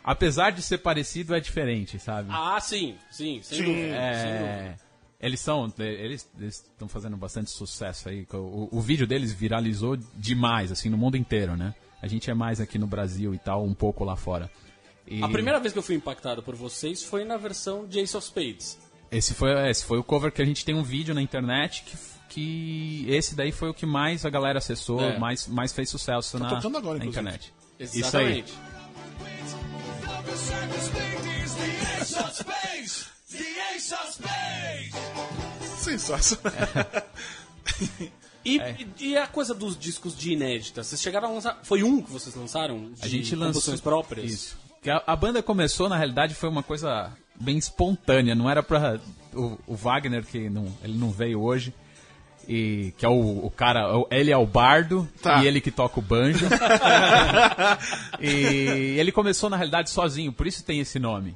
apesar 0.03 0.51
de 0.51 0.61
ser 0.61 0.79
parecido, 0.79 1.35
é 1.35 1.39
diferente, 1.39 1.99
sabe? 1.99 2.29
Ah, 2.31 2.59
sim, 2.61 2.95
sim, 3.11 3.41
sem 3.43 3.59
Sim. 3.59 3.63
dúvida. 3.65 3.87
É, 3.95 4.23
dúvida. 4.67 4.79
eles 5.19 5.39
são, 5.39 5.73
eles 5.77 6.29
estão 6.39 6.87
fazendo 6.87 7.17
bastante 7.17 7.49
sucesso 7.51 8.09
aí. 8.09 8.25
O, 8.33 8.69
o 8.71 8.81
vídeo 8.81 9.05
deles 9.07 9.31
viralizou 9.33 9.97
demais, 10.15 10.71
assim, 10.71 10.89
no 10.89 10.97
mundo 10.97 11.17
inteiro, 11.17 11.55
né? 11.55 11.73
A 12.01 12.07
gente 12.07 12.29
é 12.29 12.33
mais 12.33 12.61
aqui 12.61 12.77
no 12.79 12.87
Brasil 12.87 13.33
e 13.33 13.37
tal, 13.37 13.65
um 13.65 13.73
pouco 13.73 14.03
lá 14.03 14.15
fora. 14.15 14.49
E 15.05 15.21
A 15.23 15.27
primeira 15.27 15.59
vez 15.59 15.73
que 15.73 15.79
eu 15.79 15.83
fui 15.83 15.95
impactado 15.95 16.41
por 16.43 16.55
vocês 16.55 17.03
foi 17.03 17.25
na 17.25 17.35
versão 17.35 17.85
de 17.87 17.99
Ace 17.99 18.15
of 18.15 18.25
Spades. 18.25 18.77
esse 19.11 19.33
foi, 19.33 19.51
esse 19.69 19.83
foi 19.83 19.97
o 19.97 20.03
cover 20.03 20.31
que 20.31 20.41
a 20.41 20.45
gente 20.45 20.63
tem 20.63 20.75
um 20.75 20.83
vídeo 20.83 21.13
na 21.15 21.21
internet 21.21 21.83
que, 21.83 21.97
que 22.29 23.05
esse 23.09 23.35
daí 23.35 23.51
foi 23.51 23.69
o 23.69 23.73
que 23.73 23.85
mais 23.87 24.23
a 24.25 24.29
galera 24.29 24.59
acessou, 24.59 25.01
É. 25.01 25.17
mais, 25.17 25.47
mais 25.47 25.73
fez 25.73 25.89
sucesso 25.89 26.37
na, 26.39 26.49
tocando 26.55 26.77
agora, 26.77 26.99
na 26.99 27.05
internet. 27.05 27.51
Isso 27.79 28.15
aí. 28.15 28.45
Sensacional. 35.77 36.53
E, 38.45 38.59
É. 38.59 38.77
e 38.99 39.17
a 39.17 39.27
coisa 39.27 39.53
dos 39.53 39.77
discos 39.77 40.17
de 40.17 40.31
inéditas? 40.33 40.87
Vocês 40.87 41.01
chegaram 41.01 41.29
a 41.29 41.31
lançar. 41.33 41.59
Foi 41.63 41.83
um 41.83 42.01
que 42.01 42.11
vocês 42.11 42.33
lançaram? 42.35 42.91
De 42.93 43.03
A 43.05 43.07
gente 43.07 43.35
lançou 43.35 43.47
composições 43.53 43.81
próprias? 43.81 44.31
Isso. 44.31 44.57
A, 44.87 45.13
a 45.13 45.15
banda 45.15 45.43
começou, 45.43 45.89
na 45.89 45.97
realidade, 45.97 46.33
foi 46.33 46.47
uma 46.49 46.63
coisa 46.63 47.11
bem 47.39 47.57
espontânea. 47.57 48.33
Não 48.35 48.49
era 48.49 48.63
pra. 48.63 48.99
O, 49.33 49.57
o 49.67 49.75
Wagner, 49.75 50.25
que 50.25 50.49
não, 50.49 50.73
ele 50.83 50.97
não 50.97 51.11
veio 51.11 51.41
hoje, 51.41 51.73
e 52.51 52.91
que 52.97 53.05
é 53.05 53.09
o, 53.09 53.45
o 53.45 53.51
cara. 53.51 53.85
Ele 54.09 54.31
é 54.31 54.37
o 54.37 54.45
bardo 54.45 55.07
Tá. 55.21 55.43
e 55.43 55.47
ele 55.47 55.61
que 55.61 55.69
toca 55.69 55.99
o 55.99 56.01
banjo. 56.01 56.47
e 58.19 58.95
ele 58.97 59.11
começou, 59.11 59.49
na 59.49 59.57
realidade, 59.57 59.89
sozinho, 59.89 60.31
por 60.33 60.47
isso 60.47 60.63
tem 60.65 60.79
esse 60.79 60.97
nome. 60.99 61.35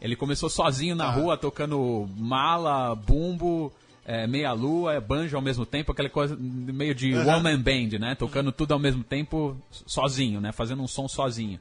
Ele 0.00 0.16
começou 0.16 0.48
sozinho 0.48 0.94
na 0.94 1.10
rua, 1.10 1.36
tocando 1.36 2.08
mala, 2.16 2.94
bumbo. 2.94 3.72
é, 4.06 4.26
meia-lua, 4.26 4.92
é 4.94 5.00
banjo 5.00 5.34
ao 5.34 5.42
mesmo 5.42 5.64
tempo, 5.64 5.90
aquela 5.92 6.10
coisa 6.10 6.36
meio 6.38 6.94
de 6.94 7.14
one-man 7.16 7.58
band, 7.58 7.98
né? 7.98 8.14
Tocando 8.14 8.52
tudo 8.52 8.72
ao 8.72 8.78
mesmo 8.78 9.02
tempo, 9.02 9.56
sozinho, 9.70 10.40
né? 10.40 10.52
Fazendo 10.52 10.82
um 10.82 10.86
som 10.86 11.08
sozinho. 11.08 11.58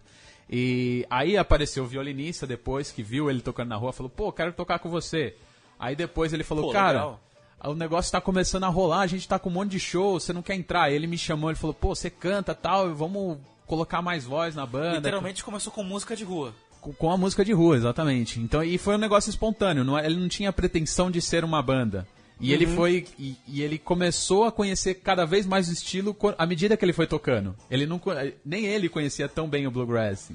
E 0.49 1.06
aí 1.10 1.38
apareceu 1.38 1.84
o 1.86 1.88
violinista 1.88 2.45
depois, 2.45 2.91
que 2.91 3.01
viu 3.01 3.29
ele 3.29 3.39
tocando 3.41 3.69
na 3.69 3.75
rua, 3.77 3.93
falou, 3.93 4.10
pô, 4.10 4.32
quero 4.32 4.51
tocar 4.51 4.77
com 4.77 4.89
você. 4.89 5.36
Aí 5.79 5.95
depois 5.95 6.32
ele 6.34 6.43
falou, 6.43 6.65
Pô, 6.65 6.71
cara, 6.73 6.91
legal. 6.99 7.19
O 7.63 7.73
negócio 7.76 8.12
tá 8.12 8.19
começando 8.21 8.63
a 8.65 8.67
rolar, 8.67 9.02
a 9.02 9.08
gente 9.08 9.28
tá 9.28 9.39
com 9.39 9.49
um 9.49 9.54
monte 9.54 9.71
de 9.71 9.80
show, 9.80 10.19
você 10.19 10.34
não 10.34 10.41
quer 10.41 10.56
entrar? 10.56 10.91
Ele 10.91 11.08
me 11.08 11.17
chamou, 11.17 11.49
ele 11.49 11.58
falou, 11.60 11.73
pô, 11.73 11.95
você 11.95 12.10
canta 12.10 12.54
tal, 12.54 12.93
vamos 12.93 13.38
colocar 13.65 14.02
mais 14.02 14.26
voz 14.26 14.56
na 14.56 14.65
banda. 14.65 14.97
Literalmente 14.97 15.43
começou 15.43 15.71
com 15.71 15.84
música 15.84 16.15
de 16.15 16.23
rua. 16.23 16.54
Com, 16.82 16.91
com 16.93 17.12
a 17.12 17.17
música 17.17 17.45
de 17.45 17.54
rua, 17.54 17.78
exatamente. 17.78 18.39
Então, 18.39 18.62
e 18.63 18.78
foi 18.78 18.95
um 18.95 18.99
negócio 18.99 19.30
espontâneo, 19.30 19.84
não, 19.84 19.97
é- 19.97 20.06
ele 20.06 20.19
não 20.19 20.28
tinha 20.28 20.52
pretensão 20.52 21.10
de 21.10 21.21
ser 21.21 21.43
uma 21.45 21.62
banda. 21.62 22.06
E 22.41 22.52
ele 22.52 22.65
foi. 22.76 23.06
E, 23.17 23.38
e 23.47 23.62
ele 23.62 23.78
começou 23.78 24.43
a 24.43 24.52
conhecer 24.52 24.95
cada 24.95 25.23
vez 25.23 25.45
mais 25.45 25.69
o 25.69 25.71
estilo 25.71 26.13
à 26.38 26.45
medida 26.45 26.76
que 26.76 26.84
ele 26.84 26.91
foi 26.91 27.08
tocando. 27.08 27.56
Ele 27.71 27.86
não, 27.86 27.97
co- 27.97 28.12
nem 28.43 28.65
ele 28.65 28.89
conhecia 28.89 29.30
tão 29.30 29.47
bem 29.47 29.65
o 29.65 29.71
Bluegrass. 29.71 30.30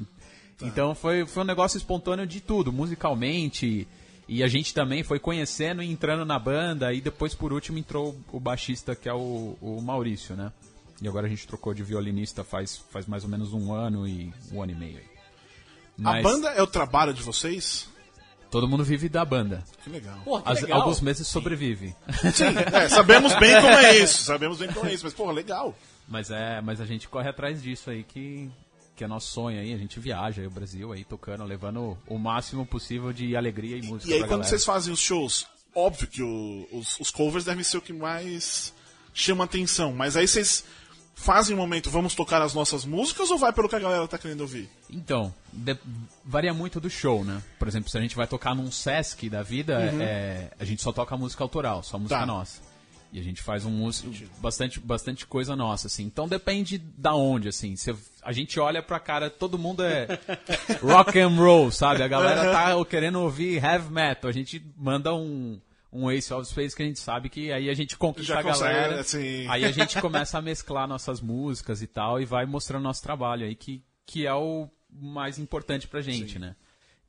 Então 0.63 0.95
foi, 0.95 1.27
foi 1.27 1.43
um 1.43 1.47
negócio 1.47 1.77
espontâneo 1.77 2.27
de 2.27 2.41
tudo, 2.41 2.73
musicalmente. 2.73 3.87
E 4.29 4.43
a 4.43 4.49
gente 4.49 4.75
também 4.75 5.03
foi 5.03 5.19
conhecendo 5.19 5.83
e 5.83 5.91
entrando 5.91 6.25
na 6.25 6.39
banda. 6.39 6.93
E 6.93 7.01
depois, 7.01 7.35
por 7.35 7.53
último, 7.53 7.79
entrou 7.79 8.15
o 8.31 8.39
baixista, 8.39 8.95
que 8.95 9.09
é 9.09 9.15
o, 9.15 9.57
o 9.61 9.81
Maurício, 9.81 10.37
né? 10.37 10.53
E 11.01 11.09
agora 11.09 11.27
a 11.27 11.31
gente 11.31 11.47
trocou 11.47 11.73
de 11.73 11.83
violinista 11.83 12.45
faz, 12.45 12.77
faz 12.91 13.07
mais 13.07 13.25
ou 13.25 13.31
menos 13.31 13.53
um 13.55 13.73
ano 13.73 14.07
e 14.07 14.33
um 14.53 14.63
ano 14.63 14.73
e 14.73 14.75
meio. 14.75 14.99
aí. 14.99 15.05
A 15.99 16.03
Mas 16.13 16.23
banda 16.23 16.49
é 16.51 16.63
o 16.63 16.67
trabalho 16.67 17.15
de 17.15 17.23
vocês? 17.23 17.89
todo 18.51 18.67
mundo 18.67 18.83
vive 18.83 19.09
da 19.11 19.25
banda. 19.27 19.63
Que 19.85 19.91
legal. 19.91 20.19
Porra, 20.25 20.43
que 20.43 20.49
Às- 20.53 20.63
legal. 20.63 20.81
alguns 20.81 21.01
meses 21.03 21.29
sobrevive. 21.29 21.95
Sim, 22.33 22.45
é, 22.73 22.89
sabemos 22.89 23.35
bem 23.39 23.55
como 23.61 23.69
é 23.75 23.99
isso. 23.99 24.23
Sabemos 24.23 24.59
bem 24.59 24.73
como 24.73 24.87
é 24.89 24.95
isso. 24.95 25.05
Mas, 25.05 25.13
pô, 25.15 25.31
legal. 25.31 25.75
Mas 26.09 26.31
é, 26.31 26.61
mas 26.63 26.81
a 26.81 26.87
gente 26.87 27.09
corre 27.09 27.29
atrás 27.29 27.63
disso 27.63 27.91
aí 27.91 28.03
que 28.03 28.51
que 28.99 29.05
é 29.05 29.07
nosso 29.09 29.31
sonho 29.33 29.61
aí, 29.61 29.73
a 29.73 29.79
gente 29.79 29.99
viaja 30.01 30.43
aí 30.43 30.47
o 30.47 30.51
Brasil 30.51 30.93
aí 30.93 31.05
tocando, 31.05 31.45
levando 31.45 31.97
o 32.07 32.19
máximo 32.19 32.67
possível 32.67 33.13
de 33.13 33.37
alegria 33.37 33.77
e 33.77 33.83
música 33.83 34.11
E 34.11 34.15
aí, 34.15 34.21
quando 34.21 34.31
galera. 34.31 34.49
vocês 34.49 34.65
fazem 34.65 34.93
os 34.93 34.99
shows, 35.01 35.47
óbvio 35.75 36.09
que 36.09 36.23
o- 36.23 36.67
os, 36.73 36.99
os 36.99 37.11
covers 37.11 37.45
devem 37.45 37.63
ser 37.65 37.79
o 37.79 37.81
que 37.81 37.93
mais 37.93 38.75
chama 39.15 39.45
atenção. 39.45 39.93
Mas 39.93 40.17
aí 40.17 40.27
vocês 40.27 40.65
fazem 41.15 41.55
um 41.57 41.59
momento, 41.59 41.91
vamos 41.91 42.15
tocar 42.15 42.41
as 42.43 42.55
nossas 42.55 42.85
músicas 42.85 43.31
ou 43.31 43.39
vai 43.39 43.53
pelo 43.53 43.69
que 43.69 43.75
a 43.77 43.79
galera 43.81 44.07
tá 44.07 44.19
querendo 44.19 44.41
ouvir? 44.43 44.69
Então, 44.91 45.35
de- 45.53 45.77
varia 46.25 46.53
muito 46.55 46.79
do 46.81 46.89
show, 46.91 47.25
né? 47.25 47.43
Por 47.59 47.67
exemplo, 47.69 47.89
se 47.91 47.99
a 47.99 48.01
gente 48.01 48.15
vai 48.17 48.27
tocar 48.27 48.55
num 48.55 48.71
Sesc 48.71 49.29
da 49.29 49.43
vida, 49.43 49.81
é, 50.01 50.51
a 50.59 50.65
gente 50.65 50.83
só 50.83 50.93
toca 50.93 51.17
música 51.17 51.43
autoral, 51.43 51.83
só 51.83 51.99
música 51.99 52.21
Tá. 52.21 52.27
nossa. 52.27 52.61
E 53.11 53.19
a 53.19 53.23
gente 53.23 53.41
faz 53.41 53.65
um 53.65 53.71
músico, 53.71 54.11
bastante, 54.39 54.79
bastante 54.79 55.27
coisa 55.27 55.57
nossa, 55.57 55.87
assim. 55.87 56.05
Então 56.05 56.29
depende 56.29 56.77
da 56.77 57.15
onde, 57.15 57.49
assim. 57.49 57.75
Se 57.75 57.95
a 58.23 58.33
gente 58.33 58.61
olha 58.61 58.83
pra 58.83 59.01
cara, 59.01 59.31
todo 59.31 59.59
mundo 59.59 59.83
é 59.83 60.07
rock 60.83 61.19
and 61.19 61.29
roll, 61.29 61.71
sabe? 61.71 62.03
A 62.03 62.09
galera 62.09 62.53
tá 62.53 62.85
querendo 62.85 63.21
ouvir 63.21 63.65
heavy 63.65 63.91
metal. 63.91 64.29
A 64.29 64.33
gente 64.33 64.63
manda 64.77 65.15
um, 65.15 65.59
um 65.91 66.11
Ace 66.11 66.33
of 66.35 66.47
Space 66.47 66.77
que 66.77 66.83
a 66.83 66.87
gente 66.87 66.99
sabe 66.99 67.31
que 67.31 67.51
aí 67.51 67.71
a 67.71 67.75
gente 67.75 67.97
conquista 67.97 68.35
Já 68.35 68.41
a 68.41 68.43
consegue, 68.43 68.75
galera. 68.75 69.01
assim. 69.01 69.47
Aí 69.49 69.65
a 69.65 69.73
gente 69.73 69.99
começa 70.03 70.37
a 70.37 70.43
mesclar 70.43 70.87
nossas 70.87 71.21
músicas 71.23 71.81
e 71.81 71.87
tal 71.87 72.21
e 72.21 72.27
vai 72.27 72.45
mostrando 72.45 72.83
nosso 72.83 73.03
trabalho 73.03 73.47
aí, 73.47 73.55
que, 73.55 73.83
que 74.05 74.27
é 74.27 74.35
o 74.35 74.69
mais 74.93 75.39
importante 75.39 75.89
pra 75.89 76.03
gente, 76.03 76.39
né? 76.39 76.55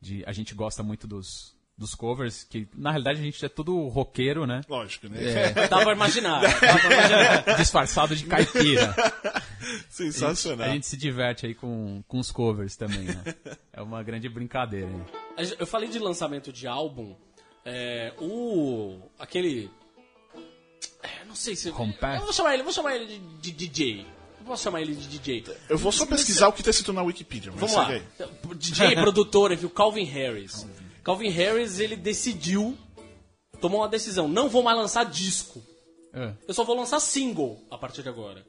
De, 0.01 0.23
a 0.25 0.31
gente 0.31 0.55
gosta 0.55 0.81
muito 0.81 1.05
dos, 1.05 1.53
dos 1.79 1.95
covers, 1.95 2.43
que 2.43 2.67
na 2.75 2.91
realidade 2.91 3.19
a 3.19 3.23
gente 3.23 3.43
é 3.43 3.49
tudo 3.49 3.87
roqueiro, 3.87 4.45
né? 4.45 4.61
Lógico, 4.67 5.07
né? 5.07 5.19
Dá 5.69 5.79
pra 5.81 5.93
imaginar. 5.93 6.41
Dá 6.41 6.51
pra 6.59 6.93
imaginar. 6.93 7.57
Disfarçado 7.57 8.15
de 8.15 8.25
caipira. 8.25 8.93
Sensacional. 9.89 10.67
A 10.67 10.71
gente 10.73 10.85
se 10.85 10.97
diverte 10.97 11.45
aí 11.45 11.55
com, 11.55 12.03
com 12.07 12.19
os 12.19 12.31
covers 12.31 12.75
também, 12.75 13.03
né? 13.03 13.23
É 13.73 13.81
uma 13.81 14.03
grande 14.03 14.27
brincadeira. 14.29 14.87
hein? 14.89 15.05
A 15.37 15.43
gente- 15.43 15.59
Eu 15.59 15.65
falei 15.67 15.89
de 15.89 15.99
lançamento 15.99 16.51
de 16.51 16.67
álbum. 16.67 17.15
é, 17.65 18.13
o. 18.19 18.99
aquele. 19.17 19.69
é, 21.01 21.23
não 21.25 21.35
sei 21.35 21.55
se. 21.55 21.71
Compact? 21.71 22.19
Eu 22.19 22.23
vou 22.25 22.33
chamar 22.33 22.53
ele, 22.53 22.63
vou 22.63 22.73
chamar 22.73 22.95
ele 22.95 23.05
de, 23.07 23.19
de 23.19 23.67
DJ. 23.67 24.05
Eu 24.39 24.45
posso 24.45 24.63
chamar 24.63 24.81
ele 24.81 24.95
de 24.95 25.07
DJ. 25.07 25.45
Eu 25.69 25.77
vou 25.77 25.91
só 25.91 26.05
pesquisar 26.05 26.47
o 26.47 26.53
que 26.53 26.63
tá 26.63 26.69
escrito 26.71 26.91
na 26.93 27.03
Wikipedia. 27.03 27.51
Mas 27.51 27.59
Vamos 27.59 27.75
lá. 27.75 27.99
DJ, 28.55 28.95
produtor, 28.95 29.55
viu? 29.55 29.69
Calvin 29.69 30.05
Harris. 30.05 30.63
Calvin 30.63 30.88
Harris, 31.29 31.79
ele 31.79 31.95
decidiu, 31.95 32.77
tomou 33.59 33.81
uma 33.81 33.89
decisão. 33.89 34.27
Não 34.27 34.49
vou 34.49 34.63
mais 34.63 34.77
lançar 34.77 35.05
disco. 35.05 35.61
É. 36.13 36.33
Eu 36.47 36.53
só 36.53 36.63
vou 36.63 36.75
lançar 36.75 36.99
single 36.99 37.59
a 37.69 37.77
partir 37.77 38.03
de 38.03 38.09
agora. 38.09 38.45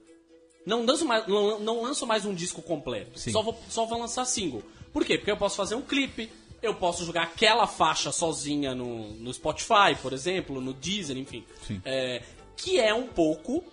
Não 0.66 0.84
lanço 0.84 1.06
mais, 1.06 1.26
não, 1.26 1.58
não 1.60 1.82
lanço 1.82 2.06
mais 2.06 2.24
um 2.24 2.34
disco 2.34 2.62
completo. 2.62 3.18
Sim. 3.18 3.32
Só 3.32 3.42
vou, 3.42 3.58
só 3.68 3.86
vou 3.86 3.98
lançar 3.98 4.24
single. 4.24 4.62
Por 4.92 5.04
quê? 5.04 5.16
Porque 5.16 5.30
eu 5.30 5.36
posso 5.36 5.56
fazer 5.56 5.74
um 5.74 5.82
clipe, 5.82 6.30
eu 6.62 6.74
posso 6.74 7.04
jogar 7.04 7.22
aquela 7.22 7.66
faixa 7.66 8.12
sozinha 8.12 8.74
no, 8.74 9.10
no 9.14 9.32
Spotify, 9.32 9.96
por 10.00 10.12
exemplo, 10.12 10.60
no 10.60 10.72
Deezer, 10.72 11.16
enfim. 11.16 11.44
É, 11.84 12.22
que 12.56 12.78
é 12.78 12.92
um 12.92 13.06
pouco 13.06 13.64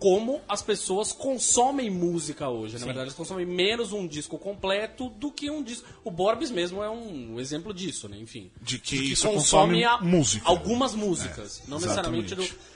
como 0.00 0.40
as 0.48 0.62
pessoas 0.62 1.12
consomem 1.12 1.90
música 1.90 2.48
hoje. 2.48 2.78
Na 2.78 2.84
verdade, 2.84 3.06
eles 3.06 3.14
consomem 3.14 3.44
menos 3.44 3.92
um 3.92 4.06
disco 4.06 4.38
completo 4.38 5.08
do 5.10 5.30
que 5.32 5.50
um 5.50 5.62
disco. 5.62 5.86
O 6.04 6.10
Borbs 6.10 6.50
mesmo 6.50 6.82
é 6.82 6.88
um 6.90 7.38
exemplo 7.40 7.74
disso, 7.74 8.08
né? 8.08 8.16
Enfim. 8.18 8.50
De 8.62 8.78
que 8.78 8.94
isso 8.96 9.28
consome 9.28 9.84
a- 9.84 9.98
música. 9.98 10.48
Algumas 10.48 10.94
músicas. 10.94 11.62
não 11.68 11.78
necessariamente 11.78 12.34
do. 12.34 12.42
exatamente. 12.42 12.68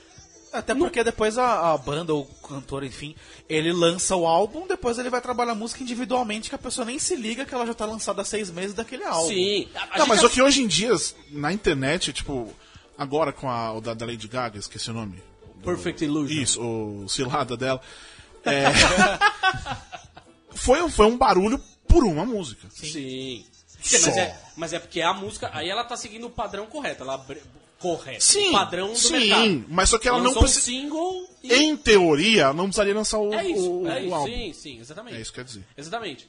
Até 0.53 0.75
porque 0.75 1.03
depois 1.03 1.39
a, 1.39 1.73
a 1.73 1.79
banda 1.79 2.13
ou 2.13 2.25
o 2.25 2.47
cantor, 2.47 2.85
enfim, 2.85 3.15
ele 3.49 3.73
lança 3.73 4.15
o 4.15 4.27
álbum, 4.27 4.67
depois 4.67 4.99
ele 4.99 5.09
vai 5.09 5.19
trabalhar 5.23 5.53
a 5.53 5.55
música 5.55 5.83
individualmente, 5.83 6.51
que 6.51 6.55
a 6.55 6.59
pessoa 6.59 6.85
nem 6.85 6.99
se 6.99 7.17
liga 7.17 7.47
que 7.47 7.55
ela 7.55 7.65
já 7.65 7.73
tá 7.73 7.87
lançada 7.87 8.21
há 8.21 8.25
seis 8.25 8.51
meses 8.51 8.75
daquele 8.75 9.03
álbum. 9.03 9.29
Sim. 9.29 9.67
A, 9.75 9.95
a 9.95 9.99
Não, 10.01 10.07
mas 10.07 10.21
já- 10.21 10.27
o 10.27 10.31
que 10.31 10.43
hoje 10.43 10.61
em 10.63 10.67
dia, 10.67 10.93
na 11.31 11.55
internet, 11.55 12.13
tipo, 12.13 12.53
agora 12.99 13.33
com 13.33 13.49
a 13.49 13.73
o 13.73 13.81
da, 13.81 13.95
da 13.95 14.05
Lady 14.05 14.29
Gaga, 14.29 14.59
esqueci 14.59 14.91
o 14.91 14.93
nome. 14.93 15.23
Perfect 15.63 16.05
Illusion. 16.05 16.43
Isso, 16.43 16.61
o 16.63 17.09
cilada 17.09 17.57
dela. 17.57 17.81
É, 18.45 18.65
foi, 20.55 20.91
foi 20.91 21.07
um 21.07 21.17
barulho 21.17 21.61
por 21.87 22.05
uma 22.05 22.25
música. 22.25 22.69
Sim. 22.71 23.45
Só. 23.81 23.99
Mas, 24.07 24.17
é, 24.17 24.41
mas 24.57 24.73
é 24.73 24.79
porque 24.79 25.01
a 25.01 25.13
música. 25.13 25.51
Aí 25.53 25.69
ela 25.69 25.85
tá 25.85 25.97
seguindo 25.97 26.27
o 26.27 26.31
padrão 26.31 26.67
correto. 26.67 27.03
Ela 27.03 27.25
correto. 27.79 28.23
Sim, 28.25 28.49
o 28.51 28.53
padrão 28.53 28.93
do 28.93 28.99
sim, 28.99 29.13
mercado. 29.13 29.65
mas 29.69 29.91
só 29.91 29.99
que 29.99 30.09
ela 30.09 30.19
não 30.19 30.27
Lançou 30.27 30.43
um 30.43 30.45
precisa- 30.45 30.65
single 30.67 31.29
e. 31.43 31.53
Em 31.55 31.77
teoria, 31.77 32.53
não 32.53 32.65
precisaria 32.65 32.95
lançar 32.95 33.19
o, 33.19 33.33
É 33.35 33.47
isso, 33.49 33.71
o, 33.73 33.89
é 33.89 34.01
o 34.01 34.05
isso. 34.07 34.15
álbum. 34.15 34.27
Sim, 34.33 34.53
sim, 34.53 34.81
exatamente. 34.81 35.17
É 35.17 35.21
isso 35.21 35.33
que 35.33 35.39
quer 35.41 35.45
dizer. 35.45 35.65
Exatamente. 35.77 36.29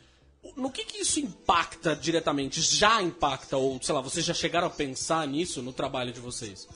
No 0.57 0.69
que, 0.71 0.83
que 0.83 0.97
isso 1.01 1.19
impacta 1.19 1.95
diretamente? 1.95 2.61
Já 2.61 3.01
impacta, 3.01 3.55
ou 3.57 3.79
sei 3.81 3.95
lá, 3.95 4.01
vocês 4.01 4.25
já 4.25 4.33
chegaram 4.33 4.67
a 4.67 4.69
pensar 4.69 5.25
nisso 5.27 5.61
no 5.61 5.71
trabalho 5.71 6.11
de 6.11 6.19
vocês? 6.19 6.67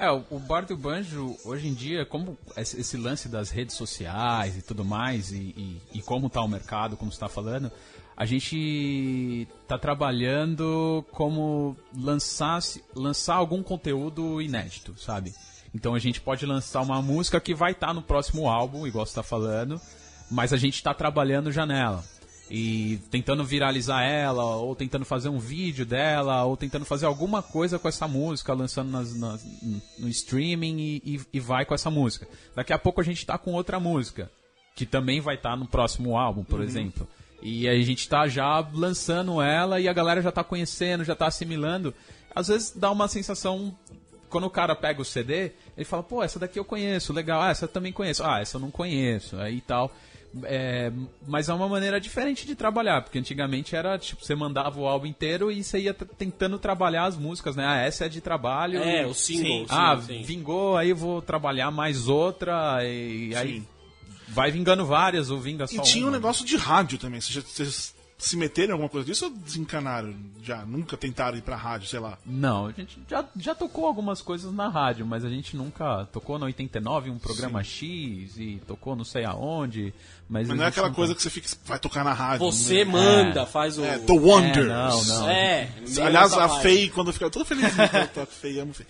É, 0.00 0.10
o, 0.10 0.24
o 0.30 0.38
Bar 0.38 0.64
do 0.64 0.74
Banjo, 0.78 1.36
hoje 1.44 1.68
em 1.68 1.74
dia, 1.74 2.06
como 2.06 2.38
esse, 2.56 2.96
lance 2.96 3.28
das 3.28 3.50
redes 3.50 3.76
sociais 3.76 4.56
e 4.56 4.62
tudo 4.62 4.82
mais, 4.82 5.30
e, 5.30 5.36
e, 5.36 5.80
e 5.98 6.00
como 6.00 6.30
tá 6.30 6.40
o 6.40 6.48
mercado, 6.48 6.96
como 6.96 7.10
está 7.10 7.28
falando, 7.28 7.70
a 8.16 8.24
gente 8.24 9.46
tá 9.68 9.76
trabalhando 9.76 11.04
como 11.12 11.76
lançar, 11.94 12.62
lançar 12.94 13.34
algum 13.34 13.62
conteúdo 13.62 14.40
inédito, 14.40 14.98
sabe? 14.98 15.34
Então 15.74 15.94
a 15.94 15.98
gente 15.98 16.18
pode 16.18 16.46
lançar 16.46 16.80
uma 16.80 17.02
música 17.02 17.38
que 17.38 17.54
vai 17.54 17.72
estar 17.72 17.92
no 17.92 18.00
próximo 18.00 18.48
álbum, 18.48 18.86
igual 18.86 19.04
você 19.04 19.16
tá 19.16 19.22
falando, 19.22 19.78
mas 20.30 20.54
a 20.54 20.56
gente 20.56 20.82
tá 20.82 20.94
trabalhando 20.94 21.52
já 21.52 21.66
nela. 21.66 22.02
E 22.50 22.98
tentando 23.12 23.44
viralizar 23.44 24.02
ela, 24.02 24.56
ou 24.56 24.74
tentando 24.74 25.04
fazer 25.04 25.28
um 25.28 25.38
vídeo 25.38 25.86
dela, 25.86 26.44
ou 26.44 26.56
tentando 26.56 26.84
fazer 26.84 27.06
alguma 27.06 27.42
coisa 27.42 27.78
com 27.78 27.86
essa 27.86 28.08
música, 28.08 28.52
lançando 28.52 28.90
nas- 28.90 29.14
nas- 29.14 29.44
no 29.98 30.08
streaming 30.08 30.78
e, 30.80 31.02
e- 31.14 31.20
e 31.34 31.40
vai 31.40 31.64
com 31.64 31.74
essa 31.74 31.90
música. 31.90 32.26
Daqui 32.56 32.72
a 32.72 32.78
pouco 32.78 33.00
a 33.00 33.04
gente 33.04 33.24
tá 33.24 33.38
com 33.38 33.52
outra 33.52 33.78
música, 33.78 34.28
que 34.74 34.84
também 34.84 35.20
vai 35.20 35.36
estar 35.36 35.56
no 35.56 35.66
próximo 35.66 36.18
álbum, 36.18 36.42
por 36.42 36.60
exemplo. 36.60 37.06
E 37.40 37.68
a 37.68 37.74
gente 37.82 38.08
tá 38.08 38.26
já 38.26 38.58
lançando 38.74 39.40
ela 39.40 39.80
e 39.80 39.86
a 39.88 39.92
galera 39.92 40.20
já 40.20 40.32
tá 40.32 40.42
conhecendo, 40.42 41.04
já 41.04 41.14
tá 41.14 41.26
assimilando. 41.28 41.94
Às 42.34 42.48
vezes 42.48 42.72
dá 42.76 42.90
uma 42.90 43.06
sensação 43.08 43.72
quando 44.28 44.44
o 44.46 44.50
cara 44.50 44.74
pega 44.76 45.00
o 45.00 45.04
CD, 45.04 45.52
ele 45.76 45.84
fala, 45.84 46.02
pô, 46.02 46.22
essa 46.22 46.38
daqui 46.38 46.58
eu 46.58 46.64
conheço, 46.64 47.12
legal, 47.12 47.40
ah, 47.42 47.50
essa 47.50 47.64
eu 47.64 47.68
também 47.68 47.92
conheço, 47.92 48.22
ah, 48.24 48.40
essa 48.40 48.56
eu 48.56 48.60
não 48.60 48.70
conheço, 48.70 49.36
aí 49.40 49.60
tal. 49.60 49.90
É, 50.44 50.92
mas 51.26 51.48
é 51.48 51.52
uma 51.54 51.68
maneira 51.68 52.00
diferente 52.00 52.46
de 52.46 52.54
trabalhar, 52.54 53.02
porque 53.02 53.18
antigamente 53.18 53.74
era 53.74 53.98
tipo, 53.98 54.24
você 54.24 54.34
mandava 54.34 54.78
o 54.78 54.86
álbum 54.86 55.06
inteiro 55.06 55.50
e 55.50 55.62
você 55.64 55.80
ia 55.80 55.92
tentando 55.92 56.56
trabalhar 56.58 57.04
as 57.06 57.16
músicas, 57.16 57.56
né? 57.56 57.64
Ah, 57.66 57.78
essa 57.78 58.04
é 58.06 58.08
de 58.08 58.20
trabalho. 58.20 58.78
É, 58.80 59.02
e- 59.02 59.06
o 59.06 59.12
single. 59.14 59.44
sim, 59.44 59.66
ah, 59.68 60.00
sim. 60.00 60.22
vingou, 60.22 60.76
aí 60.76 60.90
eu 60.90 60.96
vou 60.96 61.20
trabalhar 61.20 61.70
mais 61.72 62.06
outra, 62.06 62.78
e 62.84 63.34
aí 63.34 63.62
vai 64.28 64.52
vingando 64.52 64.86
várias, 64.86 65.30
ou 65.30 65.38
vinga 65.40 65.66
só 65.66 65.74
E 65.74 65.84
tinha 65.84 66.04
um 66.04 66.08
uma. 66.08 66.16
negócio 66.16 66.44
de 66.46 66.56
rádio 66.56 66.96
também. 66.98 67.20
Vocês, 67.20 67.34
já- 67.34 67.40
vocês 67.42 67.94
se 68.20 68.36
meteram 68.36 68.68
em 68.70 68.72
alguma 68.72 68.88
coisa 68.88 69.06
disso 69.06 69.24
ou 69.26 69.30
desencanaram? 69.30 70.14
Já 70.42 70.64
nunca 70.64 70.96
tentaram 70.96 71.36
ir 71.36 71.42
pra 71.42 71.56
rádio, 71.56 71.88
sei 71.88 71.98
lá. 72.00 72.18
Não, 72.24 72.66
a 72.66 72.72
gente 72.72 72.98
já, 73.08 73.24
já 73.36 73.54
tocou 73.54 73.86
algumas 73.86 74.20
coisas 74.22 74.52
na 74.52 74.68
rádio, 74.68 75.06
mas 75.06 75.24
a 75.24 75.28
gente 75.30 75.56
nunca 75.56 76.06
tocou 76.12 76.38
no 76.38 76.44
89 76.46 77.10
um 77.10 77.18
programa 77.18 77.62
X 77.64 78.36
e 78.36 78.60
tocou 78.66 78.94
não 78.94 79.04
sei 79.04 79.24
aonde. 79.24 79.92
Mas, 80.28 80.46
Mas 80.46 80.56
não 80.56 80.64
é 80.64 80.68
aquela 80.68 80.86
nunca- 80.88 80.96
coisa 80.96 81.14
que 81.14 81.22
você 81.22 81.30
fica, 81.30 81.48
vai 81.64 81.78
tocar 81.78 82.04
na 82.04 82.12
rádio. 82.12 82.46
Você 82.46 82.84
né? 82.84 82.92
manda, 82.92 83.44
faz 83.46 83.78
o. 83.78 83.84
É, 83.84 83.98
The 83.98 84.12
Wonders. 84.12 84.66
É, 84.66 84.68
não, 84.68 85.04
não. 85.04 85.28
É, 85.30 85.68
Aliás, 86.04 86.32
a. 86.34 86.48
Fei, 86.60 86.88
quando 86.88 87.12
fica 87.12 87.28
toda 87.28 87.44
feliz, 87.44 87.64
eu 87.76 88.08
toco 88.14 88.32
Fei, 88.32 88.60
amo 88.60 88.72
Fei. 88.72 88.86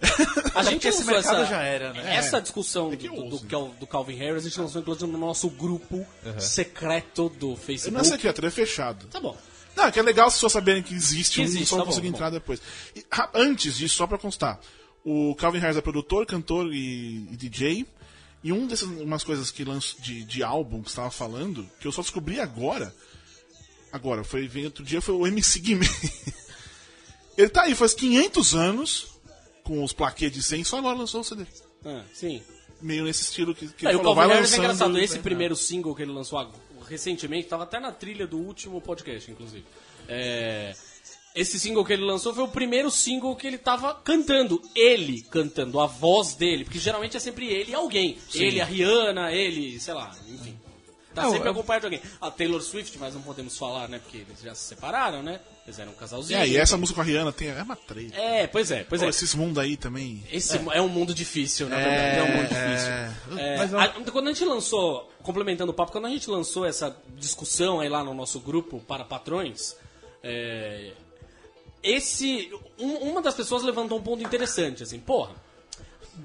A 0.54 0.62
gente 0.62 0.86
lançou 0.86 1.04
mercado 1.04 1.42
essa, 1.42 1.46
já 1.46 1.62
era, 1.62 1.92
né? 1.92 2.16
Essa 2.16 2.40
discussão 2.40 2.90
que 2.96 3.08
do, 3.08 3.38
do, 3.38 3.68
do, 3.80 3.86
Calvin 3.86 4.14
Harris, 4.14 4.44
a 4.44 4.48
gente 4.48 4.60
lançou 4.60 4.80
inclusive 4.80 5.10
no 5.10 5.18
nosso 5.18 5.48
grupo 5.50 6.06
secreto 6.38 7.28
do 7.28 7.48
Não 7.48 7.54
é 7.54 7.56
Facebook. 7.58 8.06
secreto, 8.08 8.40
ele 8.40 8.46
é 8.46 8.50
fechado. 8.50 9.06
Tá 9.06 9.20
bom. 9.20 9.36
Não, 9.76 9.84
é 9.86 9.92
que 9.92 9.98
é 9.98 10.02
legal 10.02 10.28
as 10.28 10.34
pessoas 10.34 10.52
saberem 10.52 10.82
que 10.82 10.94
existe 10.94 11.36
Que 11.36 11.40
um, 11.42 11.44
existe, 11.44 11.66
só 11.66 11.78
tá 11.78 11.84
conseguir 11.84 12.08
bom, 12.10 12.16
entrar 12.16 12.30
depois. 12.30 12.60
E, 12.94 13.04
antes 13.34 13.76
disso, 13.76 13.96
só 13.96 14.06
pra 14.06 14.18
constar, 14.18 14.60
O 15.04 15.34
Calvin 15.36 15.58
Harris 15.58 15.76
é 15.76 15.80
produtor, 15.80 16.26
cantor 16.26 16.72
e, 16.72 17.28
e 17.30 17.36
DJ. 17.36 17.86
E 18.42 18.52
um 18.52 18.66
dessas 18.66 18.88
umas 18.88 19.22
coisas 19.22 19.50
que 19.50 19.64
lanço 19.64 20.00
de, 20.00 20.24
de 20.24 20.42
álbum 20.42 20.82
que 20.82 20.88
você 20.88 20.94
estava 20.94 21.10
falando, 21.10 21.68
que 21.78 21.86
eu 21.86 21.92
só 21.92 22.00
descobri 22.00 22.40
agora. 22.40 22.94
Agora, 23.92 24.24
foi 24.24 24.48
veio 24.48 24.66
outro 24.66 24.84
dia, 24.84 25.00
foi 25.00 25.14
o 25.14 25.26
MC 25.26 25.60
Guimê. 25.60 25.86
Ele 27.36 27.48
tá 27.48 27.62
aí 27.62 27.74
faz 27.74 27.94
500 27.94 28.54
anos, 28.54 29.08
com 29.70 29.84
os 29.84 29.92
plaquês 29.92 30.32
de 30.32 30.42
100, 30.42 30.64
só 30.64 30.78
agora 30.78 30.98
lançou 30.98 31.20
o 31.20 31.24
CD. 31.24 31.46
Ah, 31.84 32.02
sim. 32.12 32.42
Meio 32.82 33.04
nesse 33.04 33.22
estilo 33.22 33.54
que, 33.54 33.68
que 33.68 33.86
É, 33.86 33.90
ele 33.90 33.98
o 33.98 34.00
falou, 34.00 34.14
Calvin 34.16 34.28
vai 34.28 34.36
é 34.36 34.40
lançando. 34.40 34.58
engraçado. 34.58 34.98
Esse 34.98 35.18
primeiro 35.20 35.54
single 35.54 35.94
que 35.94 36.02
ele 36.02 36.10
lançou 36.10 36.50
recentemente, 36.88 37.46
tava 37.46 37.62
até 37.62 37.78
na 37.78 37.92
trilha 37.92 38.26
do 38.26 38.36
último 38.36 38.80
podcast, 38.80 39.30
inclusive. 39.30 39.64
É, 40.08 40.74
esse 41.36 41.60
single 41.60 41.84
que 41.84 41.92
ele 41.92 42.02
lançou 42.02 42.34
foi 42.34 42.42
o 42.42 42.48
primeiro 42.48 42.90
single 42.90 43.36
que 43.36 43.46
ele 43.46 43.58
tava 43.58 43.94
cantando. 43.94 44.60
Ele 44.74 45.22
cantando, 45.22 45.78
a 45.78 45.86
voz 45.86 46.34
dele. 46.34 46.64
Porque 46.64 46.80
geralmente 46.80 47.16
é 47.16 47.20
sempre 47.20 47.46
ele 47.46 47.70
e 47.70 47.74
alguém. 47.74 48.18
Ele, 48.34 48.60
a 48.60 48.64
Rihanna, 48.64 49.30
ele, 49.32 49.78
sei 49.78 49.94
lá, 49.94 50.10
enfim. 50.28 50.58
Tá 51.14 51.22
Não, 51.22 51.30
sempre 51.32 51.48
eu- 51.48 51.52
acompanhado 51.52 51.88
de 51.88 51.94
alguém. 51.96 52.10
A 52.20 52.30
Taylor 52.30 52.60
Swift, 52.60 52.96
mas 52.98 53.14
não 53.14 53.22
podemos 53.22 53.56
falar, 53.56 53.88
né? 53.88 53.98
Porque 54.00 54.16
eles 54.18 54.40
já 54.42 54.54
se 54.54 54.62
separaram, 54.68 55.22
né? 55.22 55.40
Eles 55.70 55.78
eram 55.78 55.92
um 55.92 55.94
casalzinho. 55.94 56.38
É, 56.40 56.48
e 56.48 56.56
essa 56.56 56.76
música 56.76 56.96
com 56.96 57.00
a 57.00 57.04
Rihanna 57.04 57.32
tem, 57.32 57.48
é 57.48 57.62
uma 57.62 57.76
treta. 57.76 58.16
É, 58.16 58.46
pois 58.48 58.70
é, 58.72 58.82
pois 58.82 59.00
Pô, 59.00 59.06
é. 59.06 59.10
esses 59.10 59.34
mundos 59.36 59.56
aí 59.58 59.76
também. 59.76 60.22
Esse 60.32 60.56
é. 60.56 60.80
um 60.82 60.88
mundo 60.88 61.14
difícil, 61.14 61.68
na 61.68 61.76
verdade. 61.76 62.18
É 62.18 62.22
um 62.22 62.36
mundo 62.36 62.48
difícil. 62.48 63.38
É, 63.38 63.56
Mas, 63.58 63.74
a- 63.74 63.88
quando 64.10 64.28
a 64.28 64.32
gente 64.32 64.44
lançou, 64.44 65.08
complementando 65.22 65.70
o 65.70 65.74
papo, 65.74 65.92
quando 65.92 66.06
a 66.06 66.10
gente 66.10 66.28
lançou 66.28 66.66
essa 66.66 66.96
discussão 67.16 67.78
aí 67.80 67.88
lá 67.88 68.02
no 68.02 68.12
nosso 68.12 68.40
grupo 68.40 68.80
para 68.80 69.04
patrões, 69.04 69.76
é, 70.24 70.92
esse 71.82 72.50
um- 72.78 72.96
uma 73.10 73.22
das 73.22 73.34
pessoas 73.34 73.62
levantou 73.62 73.98
um 73.98 74.02
ponto 74.02 74.22
interessante, 74.22 74.82
assim, 74.82 74.98
porra, 74.98 75.34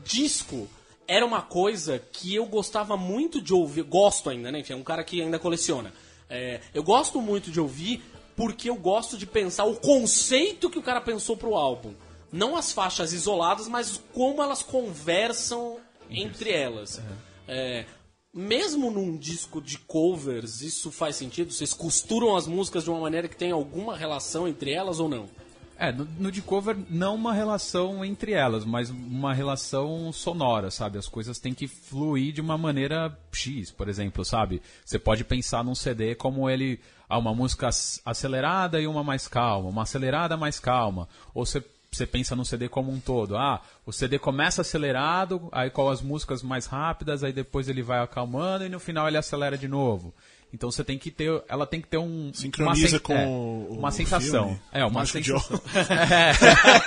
disco 0.04 0.68
era 1.08 1.24
uma 1.26 1.42
coisa 1.44 2.00
que 2.12 2.34
eu 2.34 2.46
gostava 2.48 2.98
muito 2.98 3.40
de 3.40 3.54
ouvir, 3.54 3.84
gosto 3.84 4.30
ainda, 4.30 4.52
né? 4.52 4.60
Enfim, 4.60 4.74
é 4.74 4.76
um 4.76 4.84
cara 4.84 5.04
que 5.04 5.22
ainda 5.22 5.38
coleciona. 5.38 5.94
É, 6.28 6.60
eu 6.74 6.82
gosto 6.82 7.22
muito 7.22 7.52
de 7.52 7.60
ouvir 7.60 8.04
porque 8.36 8.70
eu 8.70 8.76
gosto 8.76 9.18
de 9.18 9.26
pensar 9.26 9.66
o 9.66 9.76
conceito 9.76 10.70
que 10.70 10.80
o 10.80 10.84
cara 10.84 11.02
pensou 11.02 11.38
pro 11.38 11.56
álbum. 11.56 11.94
Não 12.32 12.56
as 12.56 12.72
faixas 12.74 13.14
isoladas, 13.14 13.68
mas 13.68 14.02
como 14.14 14.44
elas 14.44 14.62
conversam 14.62 15.78
entre 16.10 16.52
elas. 16.52 17.02
É, 17.48 17.86
mesmo 18.34 18.92
num 18.92 19.16
disco 19.16 19.62
de 19.62 19.78
covers, 19.78 20.62
isso 20.62 20.92
faz 20.92 21.16
sentido? 21.16 21.54
Vocês 21.54 21.74
costuram 21.74 22.36
as 22.36 22.48
músicas 22.48 22.84
de 22.84 22.90
uma 22.90 23.00
maneira 23.00 23.30
que 23.30 23.38
tem 23.38 23.52
alguma 23.52 23.96
relação 23.96 24.48
entre 24.48 24.72
elas 24.72 25.00
ou 25.00 25.08
não? 25.08 25.30
É, 25.78 25.92
no, 25.92 26.06
no 26.20 26.32
de 26.32 26.42
cover, 26.42 26.78
não 26.90 27.16
uma 27.16 27.34
relação 27.34 28.04
entre 28.06 28.32
elas, 28.32 28.64
mas 28.64 28.90
uma 28.90 29.34
relação 29.34 30.12
sonora, 30.12 30.72
sabe? 30.72 30.98
As 30.98 31.08
coisas 31.08 31.38
têm 31.38 31.54
que 31.54 31.68
fluir 31.68 32.34
de 32.34 32.40
uma 32.42 32.58
maneira 32.58 33.18
X, 33.32 33.72
por 33.72 33.90
exemplo, 33.90 34.24
sabe? 34.24 34.62
Você 34.86 34.98
pode 34.98 35.24
pensar 35.24 35.64
num 35.64 35.76
CD 35.76 36.16
como 36.16 36.50
ele. 36.50 36.80
Ah, 37.10 37.20
uma 37.20 37.36
música 37.36 37.68
ac- 37.68 38.02
acelerada 38.06 38.82
e 38.82 38.88
uma 38.88 39.04
mais 39.04 39.28
calma, 39.28 39.70
uma 39.70 39.84
acelerada 39.84 40.36
mais 40.38 40.60
calma. 40.60 41.08
Ou 41.34 41.46
você. 41.46 41.64
Você 41.92 42.06
pensa 42.06 42.36
no 42.36 42.44
CD 42.44 42.68
como 42.68 42.92
um 42.92 43.00
todo. 43.00 43.38
Ah, 43.38 43.62
o 43.86 43.92
CD 43.94 44.20
começa 44.20 44.60
acelerado, 44.62 45.48
aí 45.50 45.70
com 45.70 45.88
as 45.88 46.02
músicas 46.02 46.44
mais 46.44 46.66
rápidas, 46.66 47.24
aí 47.24 47.32
depois 47.32 47.70
ele 47.70 47.82
vai 47.82 48.00
acalmando 48.00 48.66
e 48.66 48.70
no 48.70 48.82
final 48.82 49.08
ele 49.08 49.16
acelera 49.18 49.58
de 49.58 49.68
novo. 49.70 50.14
Então 50.56 50.72
você 50.72 50.84
tem 50.84 50.98
que 50.98 51.12
ter, 51.12 51.44
ela 51.48 51.68
tem 51.68 51.82
que 51.82 51.88
ter 51.88 51.98
um 51.98 52.32
Sincroniza 52.34 52.86
uma 52.86 52.90
sen- 52.90 53.00
com 53.00 53.14
é, 53.14 53.26
o- 53.28 53.68
uma 53.78 53.90
o 53.90 53.92
sensação. 53.92 54.46
filme. 54.46 54.62
É, 54.72 54.86
uma 54.86 55.00
Mágico 55.02 55.20
de 55.20 55.26
sensação. 55.26 55.62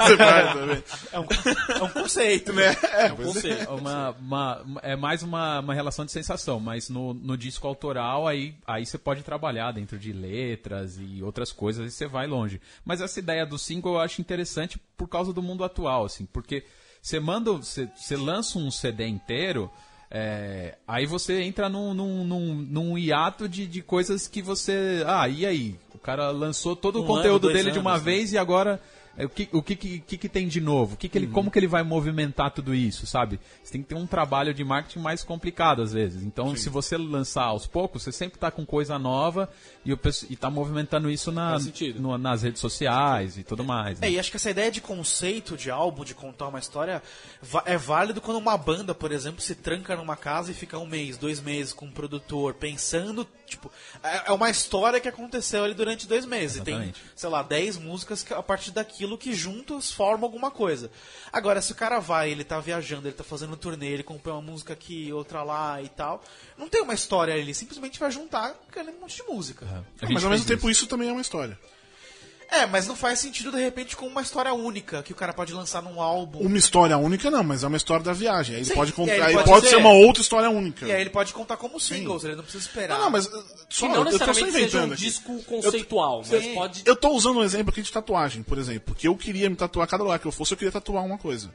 Você 0.06 0.16
vai 0.16 0.52
também. 0.54 0.82
É 1.12 1.20
um, 1.20 1.26
é 1.78 1.82
um 1.84 1.88
conceito, 1.90 2.52
Né? 2.52 2.76
É, 2.94 3.08
Não 3.10 3.16
pois 3.16 3.36
é. 3.36 3.40
sei. 3.40 3.66
uma, 3.66 4.10
uma- 4.18 4.64
é 4.82 4.96
mais 4.96 5.22
uma, 5.22 5.60
uma 5.60 5.74
relação 5.74 6.04
de 6.04 6.12
sensação, 6.12 6.58
mas 6.58 6.88
no, 6.88 7.12
no 7.14 7.36
disco 7.36 7.66
autoral 7.68 8.26
aí, 8.26 8.54
aí 8.66 8.84
você 8.86 8.96
pode 8.98 9.22
trabalhar 9.22 9.72
dentro 9.72 9.98
de 9.98 10.12
letras 10.12 10.98
e 11.00 11.22
outras 11.22 11.52
coisas 11.52 11.86
e 11.92 11.94
você 11.94 12.06
vai 12.06 12.26
longe. 12.26 12.60
Mas 12.84 13.00
essa 13.00 13.18
ideia 13.18 13.44
do 13.44 13.58
single 13.58 13.94
eu 13.94 14.00
acho 14.00 14.20
interessante 14.20 14.80
por 14.96 15.08
causa 15.08 15.32
do 15.32 15.42
mundo 15.42 15.62
atual, 15.62 16.04
assim, 16.06 16.26
porque 16.32 16.64
você 17.02 17.20
manda, 17.20 17.52
você, 17.52 17.88
você 17.94 18.16
lança 18.16 18.58
um 18.58 18.70
CD 18.70 19.06
inteiro, 19.06 19.70
é, 20.10 20.76
aí 20.86 21.04
você 21.04 21.42
entra 21.42 21.68
num, 21.68 21.92
num, 21.92 22.24
num, 22.24 22.54
num 22.54 22.98
hiato 22.98 23.48
de, 23.48 23.66
de 23.66 23.82
coisas 23.82 24.26
que 24.26 24.40
você. 24.40 25.02
Ah, 25.06 25.28
e 25.28 25.44
aí? 25.44 25.76
O 25.94 25.98
cara 25.98 26.30
lançou 26.30 26.74
todo 26.74 27.00
o 27.00 27.02
Um 27.02 27.06
conteúdo 27.06 27.48
ano, 27.48 27.56
dele 27.56 27.70
de 27.70 27.78
uma 27.78 27.92
anos, 27.92 28.04
né? 28.04 28.12
vez 28.12 28.32
e 28.32 28.38
agora 28.38 28.80
o 29.24 29.28
que, 29.28 29.48
o 29.52 29.62
que, 29.62 29.74
que, 29.76 30.18
que 30.18 30.28
tem 30.28 30.46
de 30.48 30.60
novo? 30.60 30.94
O 30.94 30.96
que 30.96 31.08
que 31.08 31.18
ele, 31.18 31.26
Como 31.26 31.50
que 31.50 31.58
ele 31.58 31.66
vai 31.66 31.82
movimentar 31.82 32.50
tudo 32.52 32.74
isso, 32.74 33.06
sabe? 33.06 33.40
Você 33.62 33.72
tem 33.72 33.82
que 33.82 33.88
ter 33.88 33.94
um 33.94 34.06
trabalho 34.06 34.54
de 34.54 34.62
marketing 34.64 35.00
mais 35.00 35.22
complicado 35.24 35.82
às 35.82 35.92
vezes. 35.92 36.22
Então, 36.22 36.54
se 36.56 36.68
você 36.68 36.96
lançar 36.96 37.44
aos 37.44 37.66
poucos, 37.66 38.02
você 38.02 38.12
sempre 38.12 38.36
está 38.36 38.50
com 38.50 38.64
coisa 38.64 38.98
nova 38.98 39.48
e, 39.84 39.92
o 39.92 39.96
pesso- 39.96 40.26
e 40.30 40.36
tá 40.36 40.48
movimentando 40.50 41.10
isso 41.10 41.32
na, 41.32 41.52
no- 42.00 42.16
nas 42.18 42.42
redes 42.42 42.60
sociais 42.60 43.36
e 43.38 43.42
tudo 43.42 43.64
mais. 43.64 43.98
né? 44.00 44.06
É, 44.08 44.10
e 44.12 44.18
acho 44.18 44.30
que 44.30 44.36
essa 44.36 44.50
ideia 44.50 44.70
de 44.70 44.80
conceito 44.80 45.56
de 45.56 45.70
álbum, 45.70 46.04
de 46.04 46.14
contar 46.14 46.48
uma 46.48 46.58
história, 46.58 47.02
é 47.64 47.76
válido 47.76 48.20
quando 48.20 48.36
uma 48.38 48.56
banda, 48.56 48.94
por 48.94 49.12
exemplo, 49.12 49.40
se 49.40 49.54
tranca 49.54 49.96
numa 49.96 50.16
casa 50.16 50.50
e 50.50 50.54
fica 50.54 50.78
um 50.78 50.86
mês, 50.86 51.16
dois 51.16 51.40
meses 51.40 51.72
com 51.72 51.86
um 51.86 51.90
produtor, 51.90 52.54
pensando, 52.54 53.26
tipo, 53.48 53.72
é 54.02 54.28
é 54.28 54.32
uma 54.32 54.50
história 54.50 55.00
que 55.00 55.08
aconteceu 55.08 55.64
ali 55.64 55.74
durante 55.74 56.06
dois 56.06 56.26
meses. 56.26 56.58
E 56.58 56.60
tem, 56.60 56.74
Exatamente. 56.74 57.02
sei 57.16 57.28
lá, 57.28 57.42
dez 57.42 57.76
músicas 57.78 58.22
que, 58.22 58.34
a 58.34 58.42
partir 58.42 58.70
daquilo 58.70 59.16
que 59.16 59.32
juntos 59.32 59.90
formam 59.90 60.24
alguma 60.24 60.50
coisa. 60.50 60.90
Agora, 61.32 61.62
se 61.62 61.72
o 61.72 61.74
cara 61.74 61.98
vai, 61.98 62.30
ele 62.30 62.44
tá 62.44 62.60
viajando, 62.60 63.08
ele 63.08 63.16
tá 63.16 63.24
fazendo 63.24 63.54
um 63.54 63.56
turnê, 63.56 63.86
ele 63.86 64.02
compra 64.02 64.32
uma 64.32 64.42
música 64.42 64.74
aqui, 64.74 65.12
outra 65.12 65.42
lá 65.42 65.82
e 65.82 65.88
tal, 65.88 66.22
não 66.56 66.68
tem 66.68 66.82
uma 66.82 66.94
história 66.94 67.34
ali, 67.34 67.54
simplesmente 67.54 67.98
vai 67.98 68.10
juntar 68.10 68.54
aquele 68.68 68.92
monte 68.92 69.16
de 69.16 69.22
música. 69.22 69.66
A 70.02 70.12
Mas 70.12 70.24
ao 70.24 70.30
mesmo 70.30 70.46
fez 70.46 70.58
tempo 70.58 70.70
isso 70.70 70.86
também 70.86 71.08
é 71.08 71.12
uma 71.12 71.22
história. 71.22 71.58
É, 72.50 72.64
mas 72.64 72.86
não 72.86 72.96
faz 72.96 73.18
sentido 73.18 73.50
de 73.52 73.58
repente 73.62 73.94
com 73.94 74.06
uma 74.06 74.22
história 74.22 74.52
única 74.54 75.02
que 75.02 75.12
o 75.12 75.16
cara 75.16 75.34
pode 75.34 75.52
lançar 75.52 75.82
num 75.82 76.00
álbum. 76.00 76.38
Uma 76.40 76.56
história 76.56 76.96
única 76.96 77.30
não, 77.30 77.44
mas 77.44 77.62
é 77.62 77.66
uma 77.66 77.76
história 77.76 78.02
da 78.02 78.12
viagem. 78.14 78.54
Aí 78.54 78.62
ele 78.62 78.68
Sim, 78.70 78.74
pode 78.74 78.90
e 78.90 78.94
contar, 78.94 79.12
aí 79.12 79.20
aí 79.22 79.34
pode 79.34 79.48
pode, 79.50 79.68
ser- 79.68 79.76
uma 79.76 79.90
outra 79.92 80.22
história 80.22 80.48
única. 80.48 80.86
E 80.86 80.92
aí 80.92 81.00
ele 81.02 81.10
pode 81.10 81.34
contar 81.34 81.58
como 81.58 81.78
singles, 81.78 82.24
ele 82.24 82.36
não 82.36 82.42
precisa 82.42 82.64
esperar. 82.64 82.96
Não, 82.96 83.04
não, 83.04 83.10
mas 83.10 83.26
uh, 83.26 83.44
só, 83.68 83.86
Que 83.86 83.92
não 83.92 83.98
eu 83.98 84.04
tô 84.04 84.18
só 84.18 84.26
necessariamente 84.26 84.52
seja 84.52 84.58
inventando 84.60 84.90
um 84.90 84.92
aqui. 84.94 85.02
disco 85.02 85.42
conceitual, 85.44 86.22
mas 86.30 86.42
Sim. 86.42 86.54
pode. 86.54 86.82
Eu 86.86 86.96
tô 86.96 87.10
usando 87.10 87.38
um 87.38 87.44
exemplo 87.44 87.70
aqui 87.70 87.82
de 87.82 87.92
tatuagem, 87.92 88.42
por 88.42 88.56
exemplo, 88.56 88.80
porque 88.86 89.06
eu 89.06 89.14
queria 89.14 89.50
me 89.50 89.56
tatuar 89.56 89.86
cada 89.86 90.02
lugar 90.02 90.18
que 90.18 90.26
eu 90.26 90.32
fosse, 90.32 90.52
eu 90.52 90.56
queria 90.58 90.72
tatuar 90.72 91.04
uma 91.04 91.18
coisa. 91.18 91.50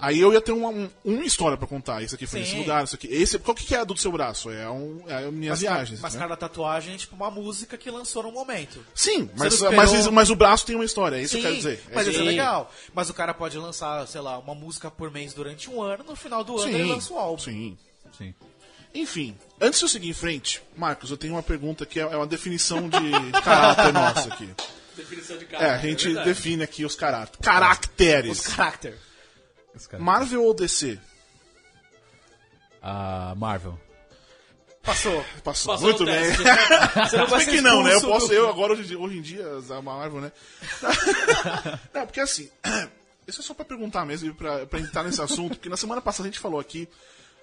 Aí 0.00 0.20
eu 0.20 0.32
ia 0.32 0.40
ter 0.40 0.52
uma, 0.52 0.68
um- 0.68 0.88
uma 1.04 1.24
história 1.24 1.56
pra 1.56 1.66
contar. 1.66 2.02
Isso 2.02 2.14
aqui 2.14 2.24
foi 2.24 2.38
nesse 2.40 2.52
Sim. 2.52 2.60
lugar, 2.60 2.84
isso 2.84 2.94
aqui. 2.94 3.08
Esse, 3.08 3.36
qual 3.38 3.52
que 3.54 3.74
é 3.74 3.78
a 3.78 3.84
do 3.84 3.96
seu 3.96 4.12
braço? 4.12 4.48
É, 4.48 4.70
um, 4.70 5.02
é 5.08 5.24
as 5.24 5.32
minhas 5.32 5.50
mas, 5.54 5.60
viagens. 5.60 6.00
Mas 6.00 6.14
né? 6.14 6.20
cada 6.20 6.36
tatuagem 6.36 6.94
é 6.94 6.96
tipo 6.96 7.16
uma 7.16 7.30
música 7.32 7.76
que 7.76 7.90
lançou 7.90 8.22
no 8.22 8.30
momento. 8.30 8.84
Sim, 8.94 9.28
mas, 9.36 9.60
não 9.60 9.72
mas, 9.72 9.90
esperou- 9.92 10.12
mas 10.12 10.30
o 10.30 10.36
braço 10.36 10.64
tem 10.64 10.76
uma 10.76 10.84
história, 10.84 11.16
é 11.16 11.22
isso 11.22 11.34
Sim, 11.34 11.40
que 11.40 11.46
eu 11.46 11.50
quero 11.50 11.56
dizer. 11.56 11.82
mas 11.92 12.06
é, 12.06 12.10
isso 12.10 12.18
é 12.20 12.22
Sim. 12.22 12.28
legal. 12.28 12.72
Mas 12.94 13.10
o 13.10 13.14
cara 13.14 13.34
pode 13.34 13.58
lançar, 13.58 14.06
sei 14.06 14.20
lá, 14.20 14.38
uma 14.38 14.54
música 14.54 14.88
por 14.88 15.10
mês 15.10 15.34
durante 15.34 15.68
um 15.68 15.82
ano, 15.82 16.04
no 16.04 16.14
final 16.14 16.44
do 16.44 16.56
ano 16.60 16.68
ele 16.72 16.84
lança 16.84 17.12
um 17.12 17.18
álbum. 17.18 17.38
sim. 17.42 17.76
Sim. 18.16 18.32
Enfim, 18.94 19.36
antes 19.60 19.80
de 19.80 19.84
eu 19.84 19.88
seguir 19.88 20.08
em 20.08 20.14
frente, 20.14 20.62
Marcos, 20.76 21.10
eu 21.10 21.16
tenho 21.16 21.34
uma 21.34 21.42
pergunta 21.42 21.84
que 21.84 22.00
é 22.00 22.02
é 22.04 22.16
uma 22.16 22.26
definição 22.26 22.88
de 22.88 23.10
caráter 23.44 23.92
nosso 23.92 24.32
aqui. 24.32 24.48
Definição 24.96 25.36
de 25.36 25.44
É, 25.44 25.48
cara. 25.48 25.74
a 25.74 25.78
gente 25.78 26.04
verdade. 26.06 26.28
define 26.28 26.62
aqui 26.62 26.84
os 26.84 26.94
caráter, 26.94 27.38
caracteres. 27.40 28.40
Os 28.40 28.54
caras- 28.54 28.94
Marvel 29.98 30.44
ou 30.44 30.54
DC? 30.54 30.98
A 32.82 33.34
Marvel. 33.36 33.78
Passou. 34.82 35.22
Passou. 35.44 35.72
Passou 35.74 35.88
Muito 35.88 36.04
bem. 36.04 36.24
Você 37.04 37.16
não 37.16 37.26
vai 37.26 37.44
ser 37.44 37.50
que 37.50 37.60
não, 37.60 37.82
né? 37.82 37.94
Eu 37.94 38.00
posso, 38.00 38.32
eu 38.32 38.48
agora, 38.48 38.72
hoje, 38.72 38.82
em 38.82 38.86
dia- 38.86 38.98
hoje 38.98 39.18
em 39.18 39.22
dia, 39.22 39.44
a 39.76 39.82
Marvel, 39.82 40.20
né? 40.20 40.32
Não, 41.92 42.06
porque 42.06 42.20
assim, 42.20 42.48
isso 43.26 43.40
é 43.40 43.44
só 43.44 43.52
pra 43.52 43.64
perguntar 43.66 44.06
mesmo, 44.06 44.30
e 44.30 44.32
pra, 44.32 44.64
pra 44.66 44.80
entrar 44.80 45.02
nesse 45.04 45.20
assunto, 45.20 45.56
porque 45.56 45.68
na 45.68 45.76
semana 45.76 46.00
passada 46.00 46.26
a 46.28 46.30
gente 46.32 46.40
falou 46.40 46.58
aqui, 46.58 46.88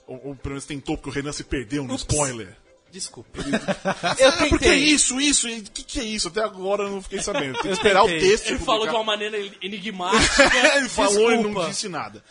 ou, 0.07 0.15
ou 0.29 0.35
pelo 0.35 0.53
menos 0.55 0.65
tentou, 0.65 0.97
porque 0.97 1.09
o 1.09 1.13
Renan 1.13 1.31
se 1.33 1.43
perdeu 1.43 1.83
no 1.83 1.95
spoiler. 1.95 2.55
Desculpa. 2.95 3.41
eu 4.17 4.29
Ah, 4.29 4.31
porque 4.47 4.57
tentei. 4.69 4.79
isso, 4.85 5.19
isso, 5.19 5.49
o 5.49 5.63
que, 5.63 5.83
que 5.83 5.99
é 5.99 6.03
isso? 6.05 6.29
Até 6.29 6.41
agora 6.41 6.83
eu 6.83 6.91
não 6.91 7.01
fiquei 7.01 7.21
sabendo. 7.21 7.53
Tem 7.55 7.63
que 7.63 7.67
esperar 7.71 8.03
o 8.03 8.07
tentei. 8.07 8.29
texto. 8.29 8.47
Ele 8.47 8.59
publicar. 8.59 8.71
falou 8.71 8.87
de 8.87 8.95
uma 8.95 9.03
maneira 9.03 9.37
enigmática. 9.61 10.43
ele 10.77 10.87
falou 10.87 11.29
e 11.33 11.43
não 11.43 11.67
disse 11.67 11.89
nada. 11.89 12.23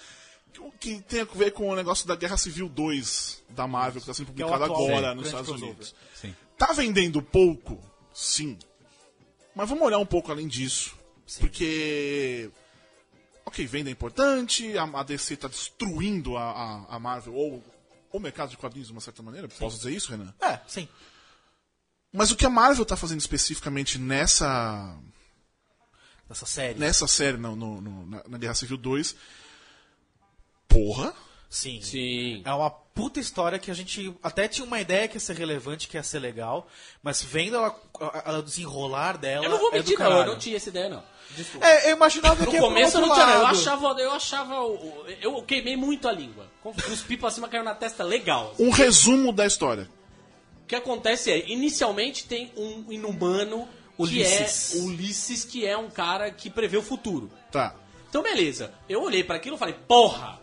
O 0.59 0.72
que 0.72 1.03
tem 1.03 1.20
a 1.20 1.24
ver 1.24 1.50
com 1.50 1.68
o 1.68 1.77
negócio 1.77 2.09
da 2.09 2.16
Guerra 2.16 2.38
Civil 2.38 2.66
2 2.66 3.42
da 3.50 3.66
Marvel, 3.66 4.00
que 4.00 4.11
está 4.11 4.14
sendo 4.14 4.29
é 4.29 4.29
publicado 4.31 4.64
atual 4.64 4.87
agora 4.87 5.00
grande 5.00 5.16
nos 5.18 5.27
Estados. 5.27 5.50
Unidos. 5.50 5.94
Sim. 6.14 6.35
Tá 6.57 6.72
vendendo 6.72 7.20
pouco? 7.20 7.79
Sim. 8.14 8.57
Mas 9.55 9.68
vamos 9.68 9.85
olhar 9.85 9.98
um 9.98 10.07
pouco 10.07 10.33
além 10.33 10.48
disso. 10.48 10.96
Porque. 11.38 12.50
Ok, 13.44 13.66
venda 13.66 13.90
é 13.90 13.92
importante, 13.92 14.79
a, 14.79 14.85
a 14.85 15.03
DC 15.03 15.37
tá 15.37 15.46
destruindo 15.48 16.38
a, 16.38 16.50
a, 16.88 16.96
a 16.96 16.98
Marvel, 16.98 17.35
ou 17.35 17.62
o 18.16 18.20
mercado 18.20 18.50
de 18.50 18.57
quadrinhos 18.57 18.87
de 18.87 18.92
uma 18.92 19.00
certa 19.00 19.22
maneira. 19.22 19.48
Posso 19.48 19.77
dizer 19.77 19.92
isso, 19.92 20.11
Renan? 20.11 20.33
É, 20.40 20.61
sim. 20.68 20.88
Mas 22.12 22.31
o 22.31 22.37
que 22.37 22.46
a 22.46 22.50
Marvel 22.50 22.85
tá 22.85 22.96
fazendo 22.96 23.18
especificamente 23.18 23.98
nessa, 23.98 24.96
Nessa 26.29 26.46
série. 26.46 26.79
nessa 26.79 27.09
série, 27.09 27.37
no, 27.37 27.57
no- 27.57 27.81
no- 27.81 28.07
na, 28.07 28.22
na 28.29 28.38
Guerra 28.38 28.55
Civil 28.55 28.77
2, 28.77 29.16
porra. 30.68 31.12
Sim. 31.48 31.80
Sim. 31.83 32.42
É 32.44 32.52
uma 32.52 32.70
puta 32.70 33.18
história 33.20 33.59
que 33.59 33.70
a 33.70 33.74
gente 33.74 34.14
até 34.22 34.46
tinha 34.48 34.66
uma 34.66 34.80
ideia 34.80 35.09
que 35.09 35.16
ia 35.16 35.20
ser 35.20 35.37
relevante, 35.37 35.88
que 35.88 35.96
ia 35.96 36.02
ser 36.02 36.18
legal, 36.18 36.68
mas 37.02 37.22
vendo 37.22 37.57
ela, 37.57 37.74
ela 38.24 38.42
desenrolar 38.42 39.16
dela. 39.16 39.44
Eu 39.44 39.50
não 39.50 39.59
vou 39.59 39.70
é 39.72 39.78
mentir, 39.78 39.98
não. 39.98 40.18
Eu 40.18 40.26
não 40.26 40.38
tinha 40.38 40.57
essa 40.57 40.68
ideia, 40.68 40.88
não. 40.88 41.02
Desculpa. 41.37 41.66
É, 41.66 41.90
eu 41.90 41.96
imaginava 41.96 42.44
No 42.44 42.46
que 42.46 42.57
ia 42.57 42.61
pro 42.61 42.68
começo 42.68 42.96
eu 42.96 43.00
não 43.00 43.14
tinha, 43.14 43.26
não. 43.26 43.35
Eu 43.35 43.46
achava. 43.46 44.00
Eu 44.00 44.12
achava. 44.12 44.54
Eu 45.20 45.42
queimei 45.42 45.76
muito 45.76 46.07
a 46.07 46.12
língua. 46.12 46.46
Cuspi 46.62 47.16
pra 47.16 47.30
cima, 47.30 47.48
caiu 47.48 47.64
na 47.64 47.74
testa 47.74 48.04
legal. 48.04 48.54
Um 48.59 48.70
resumo 48.70 49.33
da 49.33 49.46
história. 49.46 49.88
O 50.62 50.66
que 50.66 50.76
acontece 50.76 51.30
é, 51.30 51.50
inicialmente 51.50 52.26
tem 52.26 52.52
um 52.57 52.90
inumano 52.90 53.68
Ulisses. 53.98 54.70
que 54.70 54.78
é 54.78 54.83
Ulisses, 54.83 55.44
que 55.44 55.66
é 55.66 55.76
um 55.76 55.90
cara 55.90 56.30
que 56.30 56.48
prevê 56.48 56.76
o 56.76 56.83
futuro. 56.83 57.30
Tá. 57.50 57.74
Então, 58.09 58.22
beleza. 58.22 58.72
Eu 58.88 59.02
olhei 59.02 59.22
pra 59.24 59.37
aquilo 59.37 59.57
e 59.57 59.59
falei, 59.59 59.74
porra! 59.87 60.40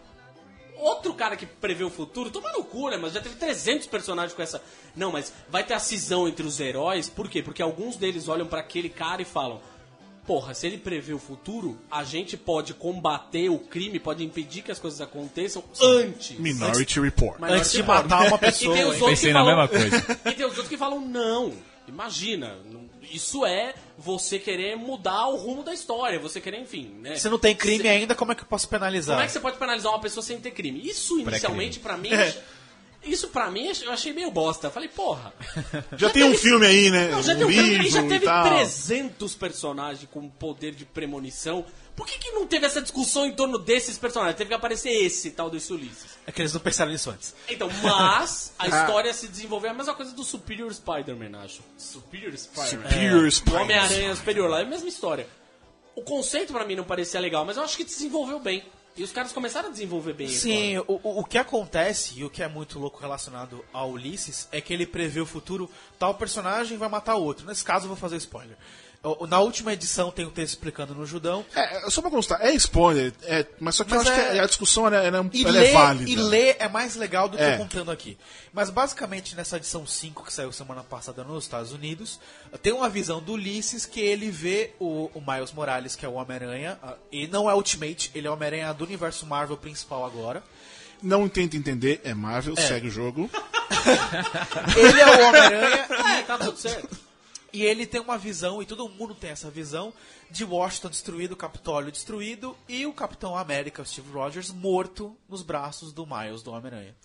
Outro 0.81 1.13
cara 1.13 1.35
que 1.37 1.45
prevê 1.45 1.83
o 1.83 1.89
futuro, 1.89 2.29
toma 2.31 2.51
no 2.51 2.63
cu, 2.63 2.89
né? 2.89 2.97
Mas 2.97 3.13
já 3.13 3.21
teve 3.21 3.35
300 3.35 3.87
personagens 3.87 4.33
com 4.33 4.41
essa. 4.41 4.61
Não, 4.95 5.11
mas 5.11 5.31
vai 5.49 5.63
ter 5.63 5.73
a 5.75 5.79
cisão 5.79 6.27
entre 6.27 6.45
os 6.45 6.59
heróis. 6.59 7.07
Por 7.09 7.29
quê? 7.29 7.41
Porque 7.43 7.61
alguns 7.61 7.95
deles 7.95 8.27
olham 8.27 8.47
pra 8.47 8.59
aquele 8.61 8.89
cara 8.89 9.21
e 9.21 9.25
falam: 9.25 9.61
Porra, 10.25 10.53
se 10.53 10.67
ele 10.67 10.77
prevê 10.77 11.13
o 11.13 11.19
futuro, 11.19 11.77
a 11.89 12.03
gente 12.03 12.35
pode 12.37 12.73
combater 12.73 13.49
o 13.49 13.57
crime, 13.59 13.99
pode 13.99 14.23
impedir 14.23 14.61
que 14.61 14.71
as 14.71 14.79
coisas 14.79 15.01
aconteçam 15.01 15.63
antes. 15.81 16.37
Minority 16.39 16.99
Report. 16.99 17.39
Mas 17.39 17.51
Antes 17.53 17.71
de 17.73 17.83
matar 17.83 18.27
uma 18.27 18.35
E 18.37 18.39
tem 18.39 18.39
pessoa. 18.39 18.75
Pensei 19.09 19.29
que 19.29 19.33
na 19.33 19.39
falam- 19.45 19.57
mesma 19.57 19.67
coisa. 19.67 20.19
E 20.25 20.33
tem 20.33 20.45
os 20.45 20.51
outros 20.51 20.67
que 20.67 20.77
falam, 20.77 20.99
não, 21.01 21.53
imagina, 21.87 22.57
não- 22.71 22.89
isso 23.09 23.45
é 23.45 23.73
você 23.97 24.37
querer 24.37 24.75
mudar 24.75 25.27
o 25.27 25.35
rumo 25.35 25.63
da 25.63 25.73
história, 25.73 26.19
você 26.19 26.39
querer, 26.39 26.59
enfim, 26.59 26.95
né? 27.01 27.15
Se 27.15 27.29
não 27.29 27.39
tem 27.39 27.55
crime 27.55 27.87
ainda, 27.87 28.13
como 28.13 28.31
é 28.31 28.35
que 28.35 28.43
eu 28.43 28.47
posso 28.47 28.67
penalizar? 28.67 29.15
Como 29.15 29.23
é 29.23 29.27
que 29.27 29.33
você 29.33 29.39
pode 29.39 29.57
penalizar 29.57 29.91
uma 29.91 30.01
pessoa 30.01 30.23
sem 30.23 30.39
ter 30.39 30.51
crime? 30.51 30.81
Isso, 30.87 31.19
inicialmente, 31.19 31.79
pra 31.79 31.97
mim, 31.97 32.09
isso 33.03 33.29
pra 33.29 33.49
mim, 33.49 33.71
eu 33.81 33.91
achei 33.91 34.13
meio 34.13 34.29
bosta. 34.29 34.67
Eu 34.67 34.71
falei, 34.71 34.89
porra, 34.89 35.33
Já 35.97 36.09
tem 36.09 36.23
um 36.23 36.37
filme 36.37 36.65
aí, 36.65 36.89
né? 36.89 37.09
não, 37.09 37.23
já 37.23 37.33
um 37.33 37.37
tem 37.37 37.45
um 37.45 37.49
filme, 37.49 37.69
livro 37.69 37.87
e 37.87 37.89
já 37.89 38.03
e 38.03 38.07
teve 38.07 38.25
tal. 38.25 38.43
300 38.45 39.35
personagens 39.35 40.07
com 40.11 40.29
poder 40.29 40.73
de 40.73 40.85
premonição. 40.85 41.65
Por 41.95 42.07
que, 42.07 42.17
que 42.17 42.31
não 42.31 42.47
teve 42.47 42.65
essa 42.65 42.81
discussão 42.81 43.25
em 43.25 43.33
torno 43.33 43.57
desses 43.57 43.97
personagens? 43.97 44.37
Teve 44.37 44.47
que 44.49 44.53
aparecer 44.53 44.89
esse 44.89 45.31
tal 45.31 45.49
desse 45.49 45.71
Ulisses. 45.73 46.17
É 46.25 46.31
que 46.31 46.41
eles 46.41 46.53
não 46.53 46.61
pensaram 46.61 46.91
nisso 46.91 47.09
antes. 47.09 47.35
Então, 47.49 47.69
mas 47.83 48.53
a 48.59 48.67
história 48.67 49.13
se 49.13 49.27
desenvolveu 49.27 49.71
a 49.71 49.73
mesma 49.73 49.93
coisa 49.93 50.13
do 50.13 50.23
Superior 50.23 50.73
Spider-Man, 50.73 51.37
acho. 51.39 51.61
Superior 51.77 52.35
Spider-Man. 52.37 52.89
Superior 52.89 53.23
O 53.25 53.31
Spider-Man. 53.31 53.63
Homem-Aranha 53.63 54.15
Superior 54.15 54.49
lá, 54.49 54.59
é 54.59 54.63
a 54.63 54.65
mesma 54.67 54.89
história. 54.89 55.27
O 55.95 56.01
conceito 56.01 56.53
pra 56.53 56.65
mim 56.65 56.75
não 56.75 56.85
parecia 56.85 57.19
legal, 57.19 57.43
mas 57.45 57.57
eu 57.57 57.63
acho 57.63 57.75
que 57.77 57.83
desenvolveu 57.83 58.39
bem. 58.39 58.63
E 58.95 59.03
os 59.03 59.11
caras 59.11 59.31
começaram 59.31 59.69
a 59.69 59.71
desenvolver 59.71 60.11
bem 60.13 60.27
Sim, 60.27 60.77
o, 60.79 60.99
o- 61.19 61.23
que 61.23 61.37
acontece, 61.37 62.19
e 62.19 62.25
o 62.25 62.29
que 62.29 62.43
é 62.43 62.47
muito 62.49 62.77
louco 62.77 62.99
relacionado 62.99 63.63
a 63.73 63.85
Ulisses, 63.85 64.49
é 64.51 64.59
que 64.59 64.73
ele 64.73 64.85
prevê 64.85 65.21
o 65.21 65.25
futuro, 65.25 65.69
tal 65.97 66.13
personagem 66.15 66.77
vai 66.77 66.89
matar 66.89 67.15
outro. 67.15 67.45
Nesse 67.47 67.63
caso, 67.63 67.85
eu 67.85 67.87
vou 67.87 67.95
fazer 67.97 68.17
spoiler. 68.17 68.57
Na 69.27 69.39
última 69.39 69.73
edição 69.73 70.11
tem 70.11 70.25
um 70.27 70.29
texto 70.29 70.53
explicando 70.53 70.93
no 70.93 71.07
Judão. 71.07 71.43
É, 71.55 71.89
só 71.89 72.01
pra 72.03 72.11
constar, 72.11 72.39
é 72.45 72.53
spoiler, 72.53 73.11
é, 73.23 73.45
mas 73.59 73.73
só 73.75 73.83
que 73.83 73.89
Mas 73.89 74.05
eu 74.05 74.11
acho 74.13 74.21
é- 74.21 74.31
que 74.33 74.39
a 74.39 74.45
discussão 74.45 74.85
ela, 74.85 74.97
ela, 74.97 75.27
E, 75.33 75.41
ela 75.43 75.51
ler, 75.51 75.65
é 75.69 75.73
válida. 75.73 76.09
e 76.11 76.15
ler 76.15 76.55
é 76.59 76.67
mais 76.69 76.95
legal 76.95 77.27
do 77.27 77.35
que 77.35 77.41
É. 77.43 77.55
eu 77.55 77.57
contando 77.57 77.89
aqui. 77.89 78.15
Mas 78.53 78.69
basicamente 78.69 79.35
nessa 79.35 79.57
edição 79.57 79.87
5 79.87 80.23
que 80.23 80.31
saiu 80.31 80.51
semana 80.51 80.83
passada 80.83 81.23
nos 81.23 81.45
Estados 81.45 81.71
Unidos, 81.71 82.19
tem 82.61 82.73
uma 82.73 82.87
visão 82.89 83.19
do 83.19 83.33
Ulisses 83.33 83.87
que 83.87 83.99
ele 83.99 84.29
vê 84.29 84.73
o, 84.79 85.09
o 85.15 85.19
Miles 85.25 85.51
Morales, 85.51 85.95
que 85.95 86.05
é 86.05 86.09
o 86.09 86.13
Homem-Aranha, 86.13 86.77
ah, 86.83 86.93
e 87.11 87.25
não 87.25 87.49
é 87.49 87.55
Ultimate, 87.55 88.11
ele 88.13 88.27
é 88.27 88.29
o 88.29 88.33
Homem-Aranha 88.33 88.71
do 88.71 88.83
universo 88.83 89.25
Marvel 89.25 89.57
principal 89.57 90.05
agora. 90.05 90.43
Não 91.01 91.27
tenta 91.27 91.57
entender, 91.57 91.99
é 92.03 92.13
Marvel, 92.13 92.55
segue 92.55 92.87
o 92.87 92.91
jogo. 92.91 93.27
Ele 94.77 94.99
é 95.01 95.07
o 95.07 95.27
Homem-Aranha 95.27 95.85
É, 96.19 96.21
tá 96.21 96.37
tudo 96.37 96.57
certo. 96.57 96.95
E 97.53 97.63
ele 97.63 97.85
tem 97.85 97.99
uma 97.99 98.17
visão, 98.17 98.61
e 98.61 98.65
todo 98.65 98.87
mundo 98.87 99.13
tem 99.13 99.29
essa 99.29 99.49
visão, 99.49 99.93
de 100.29 100.45
Washington 100.45 100.89
destruído, 100.89 101.35
Capitólio 101.35 101.91
destruído 101.91 102.55
e 102.67 102.85
o 102.85 102.93
Capitão 102.93 103.35
América, 103.35 103.83
Steve 103.83 104.09
Rogers, 104.11 104.51
morto 104.51 105.15
nos 105.27 105.43
braços 105.43 105.91
do 105.91 106.07
Miles, 106.07 106.41
do 106.41 106.51
Homem-Aranha. 106.51 106.95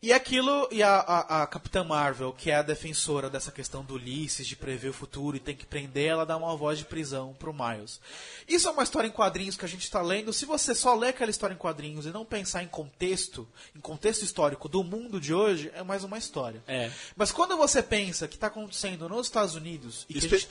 E 0.00 0.12
aquilo, 0.12 0.68
e 0.70 0.80
a, 0.80 0.94
a, 1.00 1.42
a 1.42 1.46
Capitã 1.48 1.82
Marvel, 1.82 2.32
que 2.32 2.52
é 2.52 2.54
a 2.54 2.62
defensora 2.62 3.28
dessa 3.28 3.50
questão 3.50 3.82
do 3.84 3.94
Ulisses, 3.94 4.46
de 4.46 4.54
prever 4.54 4.90
o 4.90 4.92
futuro 4.92 5.36
e 5.36 5.40
tem 5.40 5.56
que 5.56 5.66
prender, 5.66 6.06
ela 6.10 6.24
dá 6.24 6.36
uma 6.36 6.56
voz 6.56 6.78
de 6.78 6.84
prisão 6.84 7.34
pro 7.36 7.52
Miles. 7.52 8.00
Isso 8.46 8.68
é 8.68 8.70
uma 8.70 8.84
história 8.84 9.08
em 9.08 9.10
quadrinhos 9.10 9.56
que 9.56 9.64
a 9.64 9.68
gente 9.68 9.82
está 9.82 10.00
lendo. 10.00 10.32
Se 10.32 10.46
você 10.46 10.72
só 10.72 10.94
lê 10.94 11.08
aquela 11.08 11.32
história 11.32 11.52
em 11.52 11.58
quadrinhos 11.58 12.06
e 12.06 12.10
não 12.10 12.24
pensar 12.24 12.62
em 12.62 12.68
contexto, 12.68 13.48
em 13.74 13.80
contexto 13.80 14.22
histórico 14.24 14.68
do 14.68 14.84
mundo 14.84 15.20
de 15.20 15.34
hoje, 15.34 15.68
é 15.74 15.82
mais 15.82 16.04
uma 16.04 16.16
história. 16.16 16.62
É. 16.68 16.92
Mas 17.16 17.32
quando 17.32 17.56
você 17.56 17.82
pensa 17.82 18.28
que 18.28 18.36
está 18.36 18.46
acontecendo 18.46 19.08
nos 19.08 19.26
Estados 19.26 19.56
Unidos 19.56 20.06
e 20.08 20.12
que 20.12 20.18
a 20.20 20.22
Espe- 20.22 20.38
gente- 20.38 20.48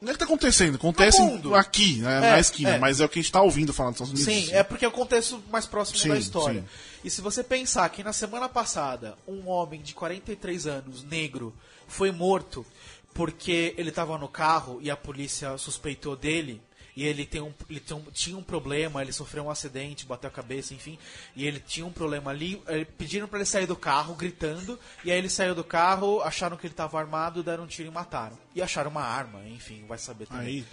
Não 0.00 0.10
é 0.10 0.12
que 0.12 0.18
tá 0.18 0.24
acontecendo, 0.24 0.76
acontece 0.76 1.20
mundo. 1.20 1.54
aqui, 1.56 1.96
né, 1.96 2.18
É, 2.18 2.20
na 2.32 2.38
esquina, 2.38 2.70
é. 2.70 2.78
mas 2.78 3.00
é 3.00 3.04
o 3.04 3.08
que 3.08 3.18
a 3.18 3.22
gente 3.22 3.32
tá 3.32 3.42
ouvindo 3.42 3.72
falar 3.72 3.90
dos 3.90 4.00
Estados 4.00 4.26
Unidos. 4.26 4.48
Sim, 4.48 4.54
é 4.54 4.62
porque 4.62 4.84
é 4.84 4.88
o 4.88 4.92
contexto 4.92 5.42
mais 5.50 5.66
próximo 5.66 5.98
Sim, 5.98 6.08
da 6.10 6.18
história. 6.18 6.60
sim. 6.60 6.66
E 7.02 7.10
se 7.10 7.20
você 7.20 7.42
pensar 7.42 7.88
que 7.88 8.04
na 8.04 8.12
semana 8.12 8.48
passada 8.48 9.16
um 9.26 9.48
homem 9.48 9.80
de 9.82 9.94
43 9.94 10.66
anos, 10.68 11.02
negro, 11.02 11.52
foi 11.88 12.12
morto 12.12 12.64
porque 13.12 13.74
ele 13.76 13.88
estava 13.88 14.16
no 14.18 14.28
carro 14.28 14.78
e 14.80 14.90
a 14.90 14.96
polícia 14.96 15.58
suspeitou 15.58 16.14
dele. 16.14 16.60
E 16.98 17.04
ele, 17.06 17.24
tem 17.24 17.40
um, 17.40 17.54
ele 17.70 17.78
tem 17.78 17.96
um- 17.96 18.10
tinha 18.10 18.36
um 18.36 18.42
problema, 18.42 19.00
ele 19.00 19.12
sofreu 19.12 19.44
um 19.44 19.50
acidente, 19.50 20.04
bateu 20.04 20.26
a 20.26 20.32
cabeça, 20.32 20.74
enfim. 20.74 20.98
E 21.36 21.46
ele 21.46 21.60
tinha 21.60 21.86
um 21.86 21.92
problema 21.92 22.32
ali. 22.32 22.60
eh, 22.66 22.84
Pediram 22.84 23.28
para 23.28 23.38
ele 23.38 23.46
sair 23.46 23.66
do 23.66 23.76
carro, 23.76 24.16
gritando. 24.16 24.76
E 25.04 25.12
aí 25.12 25.16
ele 25.18 25.28
saiu 25.28 25.54
do 25.54 25.62
carro, 25.62 26.20
acharam 26.22 26.56
que 26.56 26.66
ele 26.66 26.72
estava 26.72 26.98
armado, 26.98 27.40
deram 27.44 27.62
um 27.62 27.66
tiro 27.68 27.88
e 27.88 27.92
mataram. 27.92 28.36
E 28.52 28.60
acharam 28.60 28.90
uma 28.90 29.02
arma, 29.04 29.46
enfim, 29.46 29.84
vai 29.86 29.96
saber 29.96 30.26
também. 30.26 30.46
Aí, 30.48 30.66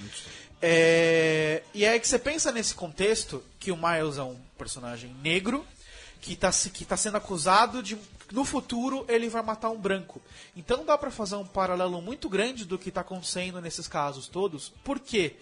É, 0.62 1.62
e 1.74 1.86
aí 1.86 2.00
que 2.00 2.08
você 2.08 2.18
pensa 2.18 2.52
nesse 2.52 2.74
contexto 2.74 3.44
que 3.60 3.72
o 3.72 3.78
Miles 3.78 4.18
é 4.18 4.24
um 4.24 4.36
personagem 4.58 5.16
negro 5.22 5.64
que 6.22 6.34
está 6.34 6.50
que 6.74 6.84
tá 6.86 6.98
sendo 6.98 7.18
acusado 7.18 7.84
de 7.84 7.96
no 8.32 8.44
futuro 8.44 9.06
ele 9.08 9.30
vai 9.30 9.44
matar 9.44 9.70
um 9.70 9.78
branco. 9.78 10.20
Então 10.56 10.84
dá 10.84 10.98
para 10.98 11.12
fazer 11.12 11.36
um 11.36 11.46
paralelo 11.46 12.02
muito 12.02 12.28
grande 12.28 12.66
do 12.66 12.80
que 12.80 12.90
está 12.90 13.02
acontecendo 13.02 13.62
nesses 13.62 13.88
casos 13.88 14.28
todos. 14.28 14.74
Por 14.84 15.00
quê? 15.00 15.36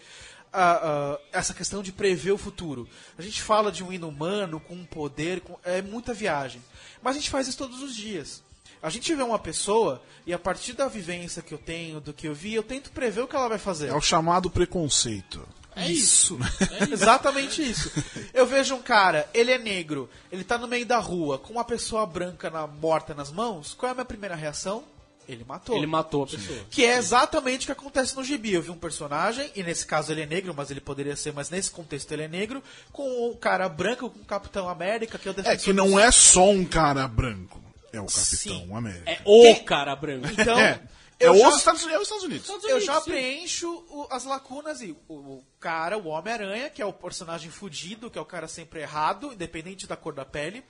Ah, 0.53 0.79
ah, 0.83 1.19
essa 1.31 1.53
questão 1.53 1.81
de 1.81 1.91
prever 1.91 2.31
o 2.31 2.37
futuro. 2.37 2.87
A 3.17 3.21
gente 3.23 3.41
fala 3.41 3.71
de 3.71 3.83
um 3.83 3.91
inumano 3.91 4.59
com 4.59 4.75
um 4.75 4.85
poder, 4.85 5.41
com- 5.41 5.57
é 5.63 5.81
muita 5.81 6.13
viagem. 6.13 6.61
Mas 7.01 7.15
a 7.15 7.19
gente 7.19 7.29
faz 7.31 7.47
isso 7.47 7.57
todos 7.57 7.81
os 7.81 7.95
dias. 7.95 8.43
A 8.81 8.89
gente 8.89 9.15
vê 9.15 9.23
uma 9.23 9.39
pessoa 9.39 10.01
e 10.27 10.33
a 10.33 10.37
partir 10.37 10.73
da 10.73 10.87
vivência 10.87 11.41
que 11.41 11.53
eu 11.53 11.57
tenho, 11.57 11.99
do 11.99 12.13
que 12.13 12.27
eu 12.27 12.35
vi, 12.35 12.53
eu 12.53 12.61
tento 12.63 12.91
prever 12.91 13.21
o 13.21 13.27
que 13.27 13.35
ela 13.35 13.49
vai 13.49 13.57
fazer. 13.57 13.87
é 13.89 13.95
o 13.95 14.01
chamado 14.01 14.49
preconceito. 14.49 15.47
É 15.75 15.87
isso. 15.89 16.37
Exatamente 16.91 17.67
isso. 17.67 17.91
Eu 18.33 18.45
vejo 18.45 18.75
um 18.75 18.81
cara, 18.81 19.27
ele 19.33 19.51
é 19.51 19.57
negro, 19.57 20.07
ele 20.31 20.43
tá 20.43 20.57
no 20.57 20.67
meio 20.67 20.85
da 20.85 20.99
rua 20.99 21.39
com 21.39 21.53
uma 21.53 21.63
pessoa 21.65 22.05
branca 22.05 22.49
na, 22.51 22.67
morta 22.67 23.13
nas 23.15 23.31
mãos. 23.31 23.73
Qual 23.73 23.87
é 23.87 23.91
a 23.91 23.95
minha 23.95 24.05
primeira 24.05 24.35
reação? 24.35 24.83
Ele 25.27 25.43
matou. 25.45 25.77
Ele 25.77 25.87
matou 25.87 26.23
a 26.23 26.27
pessoa. 26.27 26.59
Que 26.69 26.85
é 26.85 26.97
exatamente 26.97 27.63
o 27.63 27.65
que 27.67 27.71
acontece 27.71 28.15
no 28.15 28.23
gibi. 28.23 28.53
Eu 28.53 28.61
vi 28.61 28.69
um 28.71 28.77
personagem, 28.77 29.49
e 29.55 29.63
nesse 29.63 29.85
caso 29.85 30.11
ele 30.11 30.21
é 30.21 30.25
negro, 30.25 30.53
mas 30.55 30.69
ele 30.71 30.81
poderia 30.81 31.15
ser, 31.15 31.31
mas 31.33 31.49
nesse 31.49 31.71
contexto 31.71 32.11
ele 32.11 32.23
é 32.23 32.27
negro, 32.27 32.61
com 32.91 33.29
um 33.31 33.35
cara 33.35 33.67
branco, 33.69 34.09
com 34.09 34.19
o 34.19 34.25
Capitão 34.25 34.67
América, 34.67 35.17
que 35.17 35.27
é 35.27 35.31
o 35.31 35.33
É 35.33 35.35
defensor 35.35 35.63
que 35.63 35.73
não 35.73 35.97
é 35.99 36.11
só 36.11 36.49
um 36.49 36.65
cara 36.65 37.07
branco, 37.07 37.61
é 37.91 37.99
o 38.01 38.05
Capitão 38.05 38.25
Sim. 38.25 38.73
América. 38.73 39.09
É 39.11 39.21
o 39.23 39.41
Quem- 39.43 39.63
cara 39.65 39.95
branco. 39.95 40.27
Então, 40.29 40.59
É, 40.59 40.81
é 41.19 41.27
eu 41.27 41.33
os 41.33 41.39
já- 41.39 41.49
Estados, 41.57 41.87
é 41.87 41.97
os 41.97 42.03
Estados 42.03 42.23
Unidos. 42.25 42.41
Estados 42.43 42.63
eu 42.65 42.69
Unidos, 42.77 42.85
já 42.85 43.01
sim. 43.01 43.11
preencho 43.11 43.69
o- 43.89 44.07
as 44.09 44.25
lacunas 44.25 44.81
e 44.81 44.91
o, 45.07 45.13
o 45.13 45.43
cara, 45.59 45.97
o 45.97 46.07
Homem-Aranha, 46.07 46.69
que 46.69 46.81
é 46.81 46.85
o 46.85 46.91
personagem 46.91 47.49
fudido, 47.49 48.09
que 48.09 48.17
é 48.17 48.21
o 48.21 48.25
cara 48.25 48.47
sempre 48.47 48.81
errado, 48.81 49.31
independente 49.31 49.87
da 49.87 49.95
cor 49.95 50.13
da 50.13 50.25
pele, 50.25 50.63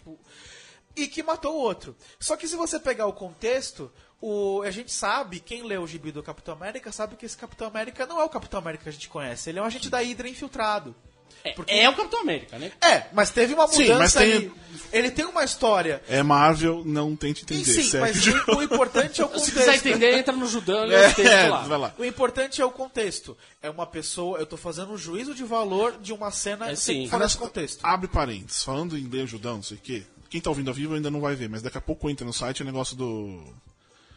e 0.96 1.08
que 1.08 1.24
matou 1.24 1.54
o 1.56 1.60
outro. 1.60 1.96
Só 2.20 2.36
que 2.36 2.48
se 2.48 2.56
você 2.56 2.80
pegar 2.80 3.06
o 3.08 3.14
contexto, 3.14 3.92
o, 4.22 4.62
a 4.64 4.72
gente 4.72 4.92
sabe, 4.94 5.40
quem 5.40 5.64
lê 5.64 5.78
o 5.78 5.88
gibi 5.88 6.12
do 6.12 6.24
Capitão 6.24 6.54
América 6.54 6.92
sabe 6.92 7.16
que 7.16 7.26
esse 7.26 7.38
Capitão 7.38 7.68
América 7.68 8.06
não 8.06 8.20
é 8.20 8.24
o 8.24 8.30
Capitão 8.30 8.60
América 8.60 8.84
que 8.84 8.90
a 8.90 8.94
gente 8.94 9.10
conhece, 9.10 9.50
ele 9.50 9.60
é 9.60 9.62
um 9.62 9.66
agente 9.66 9.90
da 9.90 10.00
Hydra 10.00 10.30
infiltrado. 10.30 10.96
É, 11.44 11.52
Porque- 11.52 11.74
é 11.74 11.90
o 11.90 11.96
Capitão 11.96 12.22
América, 12.22 12.58
né? 12.58 12.72
É, 12.82 13.08
mas 13.12 13.30
teve 13.32 13.54
uma 13.54 13.68
Sim, 13.68 13.82
mudança 13.82 14.00
mas 14.00 14.14
tem- 14.14 14.34
ali. 14.34 14.52
Ele 14.94 15.12
tem 15.12 15.26
uma 15.26 15.44
história. 15.44 16.02
É 16.08 16.24
Marvel, 16.24 16.84
não 16.86 17.18
tente 17.18 17.44
entender. 17.44 17.66
sim, 17.66 17.84
segue 17.84 18.00
mas 18.02 18.26
o 18.28 18.52
o, 18.54 18.58
o 18.60 18.64
importante 18.64 19.20
é 19.22 19.26
o 19.26 19.28
Se 19.40 19.52
contexto. 19.52 19.54
quiser 19.58 19.76
entender, 19.76 20.18
entra 20.20 20.34
no 20.34 20.48
Judão 20.48 20.86
e 20.88 20.94
É, 20.94 21.08
eu 21.10 21.14
texto 21.16 21.50
lá. 21.50 21.62
vai 21.64 21.78
lá. 21.78 21.94
O 21.98 22.06
importante 22.06 22.62
é 22.62 22.66
o 22.66 22.72
contexto. 22.72 23.36
É 23.62 23.70
uma 23.70 23.86
pessoa, 23.86 24.38
eu 24.40 24.46
tô 24.46 24.56
fazendo 24.56 24.94
um 24.94 24.98
juízo 24.98 25.34
de 25.36 25.44
valor 25.44 25.98
de 26.00 26.14
uma 26.14 26.32
cena 26.32 26.72
É, 26.72 26.76
sem- 26.76 27.04
sim. 27.06 27.10
fora 27.10 27.26
desse 27.26 27.38
contexto. 27.38 27.80
Abre 27.84 28.08
parênteses. 28.08 28.64
Falando 28.64 28.98
em 28.98 29.06
ler 29.10 29.28
Judão, 29.28 29.56
não 29.56 29.64
sei 29.64 29.76
o 29.76 29.82
quê. 29.82 30.04
Quem 30.34 30.42
tá 30.42 30.50
ouvindo 30.50 30.70
ao 30.70 30.74
vivo 30.74 30.96
ainda 30.96 31.12
não 31.12 31.22
vai 31.22 31.36
ver, 31.36 31.48
mas 31.48 31.62
daqui 31.62 31.78
a 31.78 31.82
pouco 31.82 32.10
entra 32.10 32.26
no 32.26 32.34
site 32.34 32.64
o 32.64 32.66
negócio 32.66 32.96
do. 32.96 33.40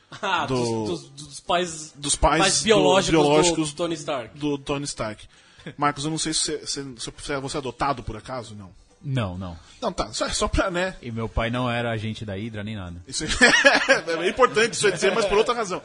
Ah, 0.22 0.46
Do- 0.46 0.54
dos, 0.86 1.02
dos- 1.02 1.10
dos 1.10 1.40
pais, 1.40 1.92
Dos 1.94 2.16
pais 2.16 2.60
do- 2.60 2.64
biológicos, 2.64 3.10
biológicos 3.10 3.70
do 3.72 3.76
Tony 3.76 3.94
Stark. 3.96 4.38
do 4.38 4.56
Tony 4.56 4.84
Stark. 4.86 5.28
Marcos, 5.76 6.04
eu 6.06 6.10
não 6.10 6.16
sei 6.16 6.32
se 6.32 6.40
você, 6.40 6.66
se, 6.66 6.94
se 6.96 7.10
você 7.42 7.56
é 7.56 7.58
adotado 7.58 8.02
por 8.02 8.16
acaso, 8.16 8.54
não. 8.54 8.70
Não, 9.02 9.36
não. 9.36 9.58
Não, 9.82 9.92
tá, 9.92 10.10
só, 10.14 10.26
só 10.30 10.48
pra, 10.48 10.70
né? 10.70 10.96
E 11.02 11.10
meu 11.12 11.28
pai 11.28 11.50
não 11.50 11.70
era 11.70 11.90
agente 11.90 12.24
da 12.24 12.34
Hydra 12.34 12.64
nem 12.64 12.76
nada. 12.76 12.96
Isso 13.06 13.24
é, 13.24 13.28
é 14.24 14.28
importante 14.30 14.72
isso 14.72 14.86
aí 14.86 14.92
dizer, 14.94 15.12
mas 15.14 15.26
por 15.26 15.36
outra 15.36 15.52
razão. 15.52 15.82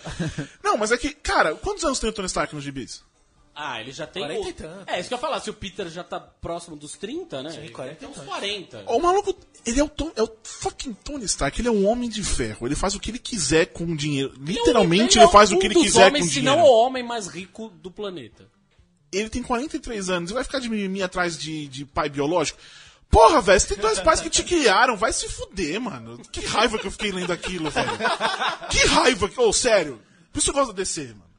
Não, 0.64 0.78
mas 0.78 0.94
é 0.94 0.98
que, 0.98 1.10
cara, 1.14 1.56
quantos 1.56 1.84
anos 1.84 2.00
tem 2.00 2.10
o 2.10 2.14
Tony 2.14 2.28
Stark 2.28 2.56
nos 2.56 2.64
gibis? 2.64 3.04
Ah, 3.54 3.82
ele 3.82 3.92
já 3.92 4.08
tem. 4.08 4.24
40 4.24 4.46
o- 4.46 4.50
e 4.50 4.54
tanto. 4.54 4.90
É, 4.90 5.00
isso 5.00 5.10
que 5.10 5.14
eu 5.14 5.18
ia 5.18 5.22
falar, 5.22 5.40
se 5.42 5.50
o 5.50 5.54
Peter 5.54 5.90
já 5.90 6.04
tá 6.04 6.20
próximo 6.20 6.76
dos 6.78 6.94
30, 6.94 7.44
né? 7.44 7.50
Sim, 7.52 7.58
Ele 7.60 7.70
40 7.70 7.96
tem 8.00 8.10
uns 8.10 8.16
tanto. 8.16 8.28
40. 8.28 8.84
O 8.88 9.00
maluco, 9.00 9.36
ele 9.66 9.80
é 9.80 9.84
o, 9.84 9.90
Ton- 9.90 10.12
é 10.16 10.24
o 10.24 10.30
fucking 10.44 10.94
Tony 10.94 11.26
Stark, 11.26 11.60
ele 11.60 11.68
é 11.68 11.72
um 11.72 11.86
homem 11.88 12.10
de 12.10 12.24
ferro, 12.24 12.66
ele 12.66 12.76
faz 12.76 12.96
o 12.96 13.00
que 13.00 13.12
ele 13.12 13.20
quiser 13.20 13.68
com 13.68 13.84
o 13.84 13.96
dinheiro. 13.96 14.34
Literalmente 14.40 15.20
é 15.20 15.24
ele 15.24 15.32
faz 15.32 15.52
o 15.52 15.56
um 15.56 15.60
que 15.60 15.68
ele 15.68 15.76
quiser 15.76 16.08
homens, 16.08 16.22
com 16.24 16.26
o 16.26 16.30
se 16.34 16.40
dinheiro. 16.40 16.58
não 16.60 16.66
o 16.66 16.72
homem 16.72 17.04
mais 17.04 17.28
rico 17.28 17.70
do 17.70 17.92
planeta. 17.92 18.48
Ele 19.12 19.30
tem 19.30 19.44
43 19.44 20.10
anos 20.10 20.32
e 20.32 20.34
vai 20.34 20.44
ficar 20.46 20.60
de 20.60 20.70
mimimi 20.70 21.04
atrás 21.04 21.38
de, 21.38 21.68
de 21.68 21.84
pai 21.86 22.08
biológico? 22.10 22.58
Porra, 23.10 23.42
velho, 23.42 23.60
você 23.60 23.68
tem 23.68 23.78
dois 23.78 24.00
pais 24.00 24.22
que 24.22 24.30
te 24.30 24.42
criaram, 24.42 24.96
vai 24.96 25.12
se 25.12 25.28
fuder, 25.28 25.82
mano. 25.82 26.18
Que 26.32 26.40
raiva 26.46 26.80
que 26.80 26.88
eu 26.88 26.92
fiquei 26.92 27.12
lendo 27.12 27.34
aquilo, 27.34 27.70
velho. 27.70 27.90
Que 28.70 28.88
raiva, 28.88 29.28
que- 29.28 29.42
ô, 29.42 29.52
sério. 29.52 30.02
Por 30.32 30.40
isso 30.40 30.50
eu 30.50 30.54
gosto 30.54 30.68
da 30.72 30.78
DC, 30.78 31.08
mano. 31.08 31.31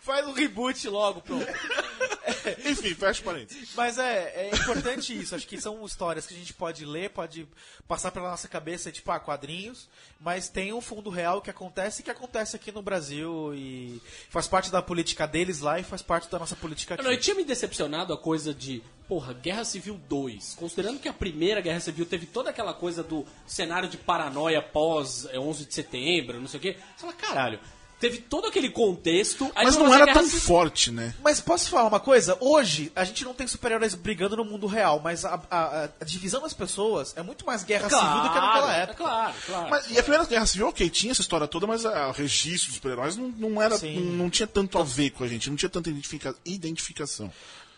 Faz 0.00 0.26
um 0.26 0.32
reboot 0.32 0.88
logo, 0.88 1.20
pronto. 1.20 1.46
Enfim, 2.66 2.94
fecha 2.94 3.22
parênteses. 3.22 3.70
Mas 3.74 3.98
é, 3.98 4.50
é 4.50 4.54
importante 4.54 5.16
isso. 5.16 5.34
Acho 5.34 5.46
que 5.46 5.60
são 5.60 5.84
histórias 5.84 6.26
que 6.26 6.34
a 6.34 6.36
gente 6.36 6.52
pode 6.52 6.84
ler, 6.84 7.10
pode 7.10 7.46
passar 7.86 8.10
pela 8.10 8.30
nossa 8.30 8.48
cabeça, 8.48 8.92
tipo, 8.92 9.10
ah, 9.10 9.20
quadrinhos, 9.20 9.88
mas 10.20 10.48
tem 10.48 10.72
um 10.72 10.80
fundo 10.80 11.10
real 11.10 11.40
que 11.40 11.50
acontece 11.50 12.00
e 12.00 12.04
que 12.04 12.10
acontece 12.10 12.56
aqui 12.56 12.72
no 12.72 12.82
Brasil 12.82 13.54
e 13.54 14.00
faz 14.28 14.46
parte 14.46 14.70
da 14.70 14.82
política 14.82 15.26
deles 15.26 15.60
lá 15.60 15.78
e 15.78 15.82
faz 15.82 16.02
parte 16.02 16.30
da 16.30 16.38
nossa 16.38 16.56
política 16.56 16.94
aqui. 16.94 17.02
Não, 17.02 17.12
eu 17.12 17.20
tinha 17.20 17.36
me 17.36 17.44
decepcionado 17.44 18.12
a 18.12 18.18
coisa 18.18 18.52
de, 18.52 18.82
porra, 19.08 19.32
Guerra 19.32 19.64
Civil 19.64 20.00
2. 20.08 20.54
Considerando 20.58 21.00
que 21.00 21.08
a 21.08 21.12
primeira 21.12 21.60
Guerra 21.60 21.80
Civil 21.80 22.06
teve 22.06 22.26
toda 22.26 22.50
aquela 22.50 22.74
coisa 22.74 23.02
do 23.02 23.24
cenário 23.46 23.88
de 23.88 23.96
paranoia 23.96 24.60
pós 24.60 25.26
eh, 25.30 25.38
11 25.38 25.66
de 25.66 25.74
setembro, 25.74 26.40
não 26.40 26.48
sei 26.48 26.58
o 26.58 26.62
quê. 26.62 26.76
Você 26.96 27.00
fala, 27.02 27.12
caralho, 27.12 27.60
teve 28.00 28.18
todo 28.18 28.46
aquele 28.46 28.68
contexto. 28.70 29.50
aí 29.54 29.64
Mas 29.64 29.76
não 29.76 29.92
era 29.94 30.12
tão 30.12 30.28
forte, 30.28 30.90
né? 30.90 31.14
Mas 31.22 31.40
posso 31.40 31.68
falar 31.70 31.88
uma 31.88 32.00
coisa? 32.00 32.36
Hoje, 32.40 32.92
a 32.94 33.04
gente 33.04 33.24
não 33.24 33.32
tem 33.34 33.46
super-heróis 33.46 33.94
brigando 33.94 34.36
no 34.36 34.44
mundo 34.44 34.66
real, 34.66 35.00
mas 35.02 35.24
a, 35.24 35.40
a- 35.50 35.88
a 36.00 36.04
divisão 36.04 36.40
das 36.42 36.52
pessoas 36.54 37.12
é 37.16 37.22
muito 37.22 37.46
mais 37.46 37.64
guerra 37.64 37.88
civil 37.88 38.22
do 38.22 38.28
que 38.28 38.34
naquela 38.38 38.76
é 38.76 38.82
época. 38.82 38.96
claro, 39.04 39.34
claro. 39.46 39.70
Mas, 39.70 39.90
e 39.90 39.98
a 39.98 40.02
Primeira 40.02 40.24
Guerra 40.26 40.46
Civil, 40.46 40.68
ok, 40.68 40.88
tinha 40.90 41.12
essa 41.12 41.20
história 41.22 41.46
toda, 41.46 41.66
mas 41.66 41.84
o 41.84 42.10
registro 42.12 42.68
dos 42.68 42.76
super-heróis 42.76 43.16
não, 43.16 43.28
não 43.28 43.62
era. 43.62 43.78
Não, 43.78 44.00
não 44.00 44.30
tinha 44.30 44.46
tanto 44.46 44.78
a 44.78 44.82
ver 44.82 45.10
com 45.10 45.24
a 45.24 45.28
gente, 45.28 45.48
não 45.48 45.56
tinha 45.56 45.68
tanta 45.70 45.90
identifica- 45.90 46.34
identificação. 46.44 47.32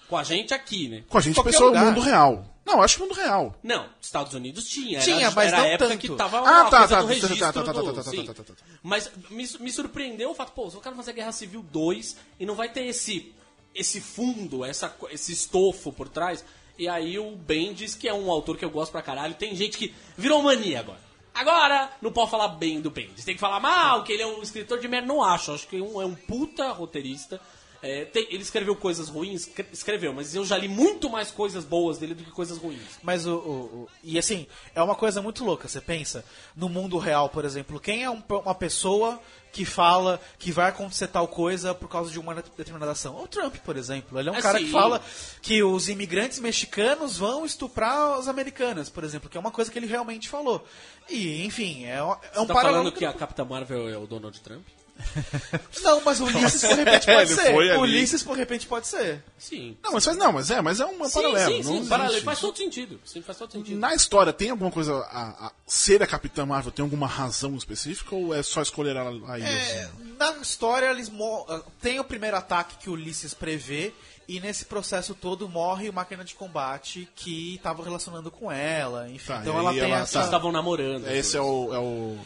Com 0.09 0.17
a 0.17 0.23
gente 0.23 0.55
aqui, 0.55 0.89
né? 0.89 1.05
Com 1.09 1.19
a 1.19 1.21
gente, 1.21 1.35
Qualquer 1.35 1.51
pessoa, 1.51 1.71
o 1.71 1.75
lugar. 1.75 1.85
mundo 1.87 2.01
real. 2.01 2.45
Não, 2.65 2.83
acho 2.83 2.97
que 2.97 3.03
o 3.03 3.07
mundo 3.07 3.17
real. 3.17 3.55
Não, 3.63 3.87
Estados 4.01 4.35
Unidos 4.35 4.69
tinha. 4.69 4.99
Era, 4.99 5.05
Tinha, 5.05 5.31
mas 5.31 5.49
era 5.49 5.57
não 5.57 5.65
a 5.65 5.69
época 5.69 5.89
tanto. 5.89 6.01
que 6.01 6.17
tava 6.17 6.39
Ah, 6.41 6.65
tá, 6.65 6.87
tá, 6.87 7.03
do 7.03 7.09
tá, 7.09 7.15
tá, 7.15 7.53
tá, 7.53 7.63
tá, 7.63 7.73
tá, 7.73 7.73
tá, 7.73 8.03
tá, 8.03 8.03
tá, 8.03 8.35
tá, 8.35 8.45
tá. 8.45 8.55
Mas 8.83 9.11
me, 9.31 9.49
me 9.61 9.71
surpreendeu 9.73 10.31
o 10.31 10.35
fato, 10.35 10.53
pô, 10.53 10.71
eu 10.73 10.81
quero 10.81 10.95
fazer 10.95 11.15
Guerra 11.15 11.33
Civil 11.33 11.63
2 11.63 12.17
e 12.39 12.45
não 12.45 12.55
vai 12.55 12.69
ter 12.69 12.85
esse, 12.85 13.35
esse 13.75 14.01
fundo, 14.03 14.65
essa, 14.65 14.95
esse 15.11 15.33
estofo 15.33 15.93
por 15.93 16.09
trás. 16.09 16.45
E 16.79 16.87
aí 16.89 17.19
o 17.19 17.35
Bendis, 17.37 17.95
que 17.95 18.07
é 18.07 18.13
um 18.13 18.31
autor 18.31 18.57
que 18.59 18.65
eu 18.65 18.71
gosto 18.71 18.93
pra 18.93 19.03
caralho, 19.03 19.35
tem 19.35 19.57
gente 19.57 19.79
que 19.79 19.95
virou 20.17 20.43
mania 20.43 20.81
agora. 20.81 21.01
Agora, 21.35 21.91
não 22.03 22.13
pode 22.13 22.31
falar 22.31 22.49
bem 22.49 22.81
do 22.81 22.91
Bendis. 22.91 23.25
Tem 23.25 23.35
que 23.35 23.41
falar 23.41 23.61
mal, 23.61 24.03
que 24.05 24.13
ele 24.13 24.23
é 24.23 24.27
um 24.27 24.43
escritor 24.43 24.79
de 24.79 24.89
merda. 24.89 25.07
Não 25.07 25.23
acho. 25.23 25.53
Acho 25.53 25.67
que 25.69 25.77
é 25.77 25.81
um, 25.83 26.03
é 26.03 26.05
um 26.05 26.15
puta 26.15 26.71
roteirista. 26.73 27.41
É, 27.81 28.05
tem- 28.07 28.27
ele 28.31 28.43
escreveu 28.43 28.75
coisas 28.75 29.09
ruins, 29.09 29.47
escre- 29.47 29.67
escreveu, 29.73 30.13
mas 30.13 30.35
eu 30.35 30.45
já 30.45 30.57
li 30.59 30.67
muito 30.69 31.09
mais 31.09 31.31
coisas 31.31 31.65
boas 31.65 31.97
dele 31.99 32.13
do 32.15 32.25
que 32.25 32.31
coisas 32.31 32.59
ruins. 32.59 32.81
Mas 33.03 33.25
o, 33.27 33.35
o- 33.37 33.51
o- 33.85 33.89
E 34.03 34.19
assim, 34.19 34.47
é 34.75 34.83
uma 34.83 34.97
coisa 34.97 35.23
muito 35.23 35.45
louca. 35.45 35.69
Você 35.69 35.81
pensa, 35.81 36.25
no 36.57 36.69
mundo 36.69 36.99
real, 36.99 37.29
por 37.29 37.45
exemplo, 37.45 37.79
quem 37.79 38.03
é 38.03 38.11
um- 38.11 38.23
uma 38.29 38.55
pessoa 38.55 39.21
que 39.53 39.65
fala 39.65 40.21
que 40.39 40.51
vai 40.53 40.69
acontecer 40.71 41.07
tal 41.07 41.27
coisa 41.29 41.73
por 41.75 41.89
causa 41.89 42.11
de 42.11 42.19
uma 42.19 42.35
determinada 42.35 42.93
ação? 42.93 43.17
O 43.23 43.29
Trump, 43.29 43.55
por 43.65 43.77
exemplo. 43.77 44.19
Ele 44.19 44.29
é 44.29 44.33
um 44.33 44.37
É, 44.37 44.43
cara 44.43 44.59
sim. 44.59 44.65
que 44.67 44.71
fala 44.73 45.01
que 45.41 45.63
os 45.63 45.89
imigrantes 45.89 46.41
mexicanos 46.41 47.17
vão 47.17 47.47
estuprar 47.47 48.19
as 48.19 48.27
americanas, 48.27 48.89
por 48.91 49.05
exemplo, 49.05 49.31
que 49.31 49.37
é 49.37 49.41
uma 49.41 49.53
coisa 49.53 49.71
que 49.71 49.79
ele 49.79 49.87
realmente 49.87 50.29
falou. 50.29 50.67
E, 51.09 51.45
enfim, 51.45 51.85
é, 51.87 52.03
um- 52.03 52.13
é 52.35 52.41
um 52.41 52.47
tá 52.47 52.55
paralelo 52.55 52.83
falando 52.85 52.93
que 52.93 53.05
a 53.05 53.13
Capitã 53.13 53.45
Marvel 53.45 53.89
é 53.89 53.97
o 53.97 54.07
Donald 54.07 54.39
Trump? 54.41 54.67
Não, 55.83 56.01
mas 56.05 56.21
o 56.21 56.25
Ulisses, 56.25 56.61
por 56.63 56.77
repente, 56.77 57.07
pode 57.07 57.31
ser. 57.35 57.53
foi 57.53 57.69
O 57.69 57.73
ali. 57.73 57.79
Ulisses, 57.81 58.23
por 58.23 58.37
repente, 58.37 58.67
pode 58.67 58.87
ser. 58.87 59.23
Sim. 59.39 59.77
Não, 59.83 59.93
mas 59.93 60.05
faz, 60.05 60.17
não, 60.17 60.33
mas 60.33 60.51
é, 60.51 60.61
mas 60.61 60.81
é 60.81 60.87
um 60.87 61.05
Sim, 61.09 61.13
paralelo. 61.15 61.53
sim, 61.53 61.63
sim, 61.63 61.69
não 61.69 61.75
existe. 61.77 61.89
paralelo. 61.89 62.23
Faz 62.25 62.41
todo 62.41 62.57
sentido. 62.57 63.01
Sim, 63.05 63.23
faz 63.23 63.39
todo 63.39 63.53
sentido. 63.53 63.79
Na 63.79 63.95
história, 63.95 64.33
tem 64.33 64.51
alguma 64.51 64.71
coisa 64.71 64.95
a, 65.11 65.47
a 65.47 65.53
ser 65.67 66.03
a 66.03 66.07
Capitã 66.07 66.45
Marvel? 66.45 66.73
Tem 66.73 66.83
alguma 66.83 67.07
razão 67.07 67.55
específica 67.57 68.15
ou 68.15 68.35
é 68.35 68.43
só 68.43 68.61
escolher 68.63 68.97
ela 68.97 69.11
aí? 69.33 69.43
É, 69.43 69.83
assim? 69.85 70.15
na 70.19 70.33
história, 70.39 70.87
eles 70.91 71.09
mo- 71.09 71.47
ah, 71.49 71.63
tem 71.81 71.99
o 72.01 72.05
primeiro 72.05 72.37
ataque 72.37 72.77
que 72.79 72.91
o 72.91 72.95
Ulisses 72.95 73.33
prevê, 73.35 73.93
e 74.27 74.41
nesse 74.41 74.67
processo 74.67 75.15
todo 75.15 75.49
morre 75.49 75.89
o 75.89 75.93
máquina 75.93 76.23
de 76.25 76.35
combate 76.35 77.09
que 77.17 77.55
estava 77.55 77.83
relacionando 77.83 78.31
com 78.31 78.53
ela. 78.53 79.09
Enfim, 79.09 79.27
Tá, 79.29 79.39
então 79.41 79.55
e 79.55 79.59
ela 79.59 79.71
aí 79.71 79.81
tem 79.81 79.91
ela 79.91 80.03
essa. 80.03 80.19
Eles 80.19 80.27
estavam 80.27 80.53
namorando. 80.53 81.09
Esse 81.09 81.37
é 81.37 81.41
o, 81.41 81.75
é 81.75 81.79
o. 81.79 82.19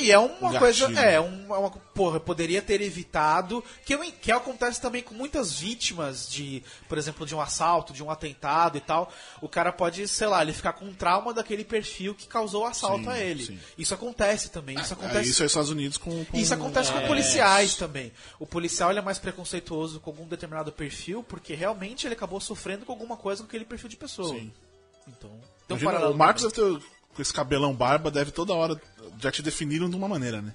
E 0.00 0.10
é 0.12 0.18
uma 0.18 0.50
Um 0.50 0.58
coisa. 0.58 0.84
É, 1.00 1.20
um, 1.20 1.54
é 1.54 1.58
uma. 1.58 1.70
Porra, 1.70 2.20
poderia 2.20 2.62
ter 2.62 2.80
evitado. 2.80 3.62
Que, 3.84 3.94
eu- 3.94 4.00
que 4.12 4.30
acontece 4.30 4.80
também 4.80 5.02
com 5.02 5.14
muitas 5.14 5.52
vítimas 5.58 6.28
de, 6.28 6.62
por 6.88 6.96
exemplo, 6.98 7.26
de 7.26 7.34
um 7.34 7.40
assalto, 7.40 7.92
de 7.92 8.02
um 8.02 8.10
atentado 8.10 8.78
e 8.78 8.80
tal. 8.80 9.12
O 9.42 9.48
cara 9.48 9.72
pode, 9.72 10.06
sei 10.06 10.26
lá, 10.26 10.42
ele 10.42 10.52
ficar 10.52 10.74
com 10.74 10.84
um 10.84 10.94
trauma 10.94 11.34
daquele 11.34 11.64
perfil 11.64 12.14
que 12.14 12.26
causou 12.26 12.62
o 12.62 12.66
assalto 12.66 13.04
Sim, 13.04 13.10
a 13.10 13.18
ele. 13.18 13.44
sim. 13.46 13.58
Isso 13.76 13.92
acontece 13.94 14.50
também. 14.50 14.78
Isso 14.78 14.92
É, 14.92 14.96
acontece. 14.96 15.30
isso 15.30 15.42
é 15.42 15.46
Estados 15.46 15.70
Unidos 15.70 15.98
com. 15.98 16.24
com 16.24 16.36
Isso 16.36 16.54
acontece 16.54 16.90
É. 16.90 17.00
com 17.00 17.06
policiais 17.06 17.74
também. 17.74 18.12
O 18.38 18.46
policial 18.46 18.90
ele 18.90 19.00
é 19.00 19.02
mais 19.02 19.18
preconceituoso 19.18 19.98
com 20.00 20.10
algum 20.10 20.26
determinado 20.26 20.70
perfil 20.70 21.22
porque 21.22 21.54
realmente 21.54 22.06
ele 22.06 22.14
acabou 22.14 22.40
sofrendo 22.40 22.84
com 22.86 22.92
alguma 22.92 23.16
coisa 23.16 23.42
com 23.42 23.48
aquele 23.48 23.64
perfil 23.64 23.88
de 23.88 23.96
pessoa. 23.96 24.28
Sim. 24.34 24.52
Então, 25.08 25.30
Imagina, 25.70 25.90
paralelo 25.90 26.14
o 26.14 26.18
Marcos 26.18 26.42
deve 26.42 26.54
ter, 26.54 26.86
com 27.18 27.22
esse 27.22 27.32
cabelão 27.34 27.74
barba, 27.74 28.12
deve 28.12 28.30
toda 28.30 28.54
hora. 28.54 28.80
Já 29.20 29.32
te 29.32 29.42
definiram 29.42 29.90
de 29.90 29.96
uma 29.96 30.06
maneira, 30.06 30.40
né? 30.40 30.54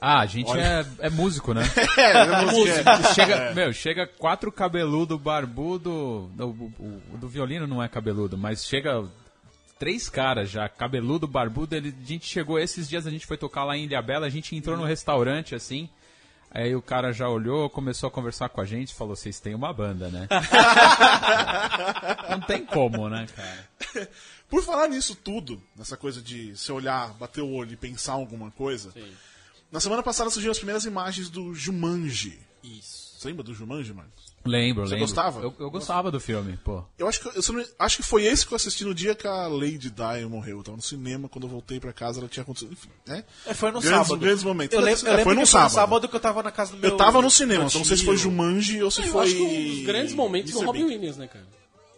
Ah, 0.00 0.18
a 0.18 0.26
gente 0.26 0.50
é, 0.58 0.84
é 0.98 1.08
músico, 1.08 1.54
né? 1.54 1.62
É, 1.96 2.10
é 2.10 2.42
música. 2.46 3.02
chega, 3.14 3.52
meu, 3.54 3.72
chega 3.72 4.04
quatro 4.04 4.50
cabeludo 4.50 5.16
barbudo. 5.16 6.28
O, 6.36 6.42
o- 6.42 7.02
o 7.14 7.18
do 7.18 7.28
violino 7.28 7.68
não 7.68 7.80
é 7.80 7.86
cabeludo, 7.88 8.36
mas 8.36 8.64
chega 8.66 9.04
três 9.78 10.08
caras 10.08 10.50
já, 10.50 10.68
cabeludo, 10.68 11.28
barbudo. 11.28 11.76
Ele, 11.76 11.94
a 11.96 12.04
gente 12.06 12.26
chegou 12.26 12.58
esses 12.58 12.88
dias, 12.88 13.06
a 13.06 13.10
gente 13.10 13.26
foi 13.26 13.36
tocar 13.36 13.62
lá 13.62 13.76
em 13.76 13.84
Ilhabela, 13.84 14.26
a 14.26 14.30
gente 14.30 14.56
entrou 14.56 14.76
no 14.76 14.84
restaurante 14.84 15.54
assim. 15.54 15.88
Aí 16.54 16.74
o 16.74 16.82
cara 16.82 17.12
já 17.12 17.28
olhou, 17.28 17.70
começou 17.70 18.08
a 18.08 18.10
conversar 18.10 18.48
com 18.48 18.60
a 18.60 18.64
gente, 18.64 18.92
falou: 18.92 19.14
vocês 19.14 19.38
têm 19.38 19.54
uma 19.54 19.72
banda, 19.72 20.08
né? 20.08 20.26
não 22.28 22.40
tem 22.40 22.64
como, 22.66 23.08
né, 23.08 23.26
cara? 23.34 24.08
Por 24.52 24.62
falar 24.62 24.86
nisso 24.86 25.14
tudo, 25.16 25.58
nessa 25.74 25.96
coisa 25.96 26.20
de 26.20 26.54
se 26.58 26.70
olhar, 26.70 27.14
bater 27.14 27.40
o 27.40 27.50
olho 27.50 27.72
e 27.72 27.76
pensar 27.76 28.12
alguma 28.12 28.50
coisa, 28.50 28.92
na 29.72 29.80
semana 29.80 30.02
passada 30.02 30.28
surgiram 30.28 30.52
as 30.52 30.58
primeiras 30.58 30.84
imagens 30.84 31.30
do 31.30 31.54
Jumanji. 31.54 32.38
Isso. 32.62 33.14
Você 33.18 33.28
lembra 33.28 33.42
do 33.44 33.54
Jumanji, 33.54 33.94
Marcos? 33.94 34.32
Lembro, 34.44 34.82
Você 34.86 34.94
lembro. 34.94 35.06
gostava? 35.06 35.40
Eu, 35.40 35.54
eu 35.58 35.70
gostava 35.70 36.10
do 36.10 36.20
filme, 36.20 36.58
pô. 36.58 36.84
Eu 36.98 37.08
acho 37.08 37.20
que, 37.20 37.28
eu 37.28 37.66
acho 37.78 37.96
que 37.96 38.02
foi 38.02 38.24
esse 38.24 38.46
que 38.46 38.52
eu 38.52 38.56
assisti 38.56 38.84
no 38.84 38.92
dia 38.94 39.14
que 39.14 39.26
a 39.26 39.46
Lady 39.46 39.88
Di 39.90 40.26
morreu. 40.28 40.58
Eu 40.58 40.62
tava 40.62 40.76
no 40.76 40.82
cinema, 40.82 41.30
quando 41.30 41.44
eu 41.44 41.48
voltei 41.50 41.80
pra 41.80 41.92
casa 41.94 42.20
ela 42.20 42.28
tinha 42.28 42.42
acontecido. 42.42 42.72
Enfim, 42.72 42.90
né? 43.06 43.24
É, 43.46 43.54
foi 43.54 43.70
no 43.70 43.80
grandes, 43.80 44.06
sábado. 44.08 44.20
Grandes 44.20 44.44
momentos. 44.44 44.74
Eu 44.76 44.82
lembro, 44.84 45.00
É, 45.06 45.08
eu 45.08 45.10
lembro 45.12 45.24
foi 45.24 45.34
no 45.34 45.46
sábado. 45.46 45.70
foi 45.70 45.80
no 45.80 45.86
sábado 45.86 46.08
que 46.08 46.16
eu 46.16 46.20
tava 46.20 46.42
na 46.42 46.50
casa 46.50 46.72
do 46.72 46.78
meu 46.78 46.90
Eu 46.90 46.96
tava 46.98 47.22
no 47.22 47.30
cinema, 47.30 47.64
então 47.64 47.78
não 47.78 47.86
sei 47.86 47.96
se 47.96 48.04
foi. 48.04 48.16
Jumanji 48.18 48.82
ou 48.82 48.90
se 48.90 49.00
Eu 49.02 49.06
foi. 49.06 49.24
acho 49.26 49.34
que 49.36 49.42
um 49.42 49.68
dos 49.76 49.86
grandes 49.86 50.14
momentos 50.14 50.50
do 50.52 50.58
Mr. 50.58 50.66
Robin 50.66 50.80
Bean. 50.80 50.88
Williams, 50.96 51.16
né, 51.16 51.26
cara? 51.28 51.46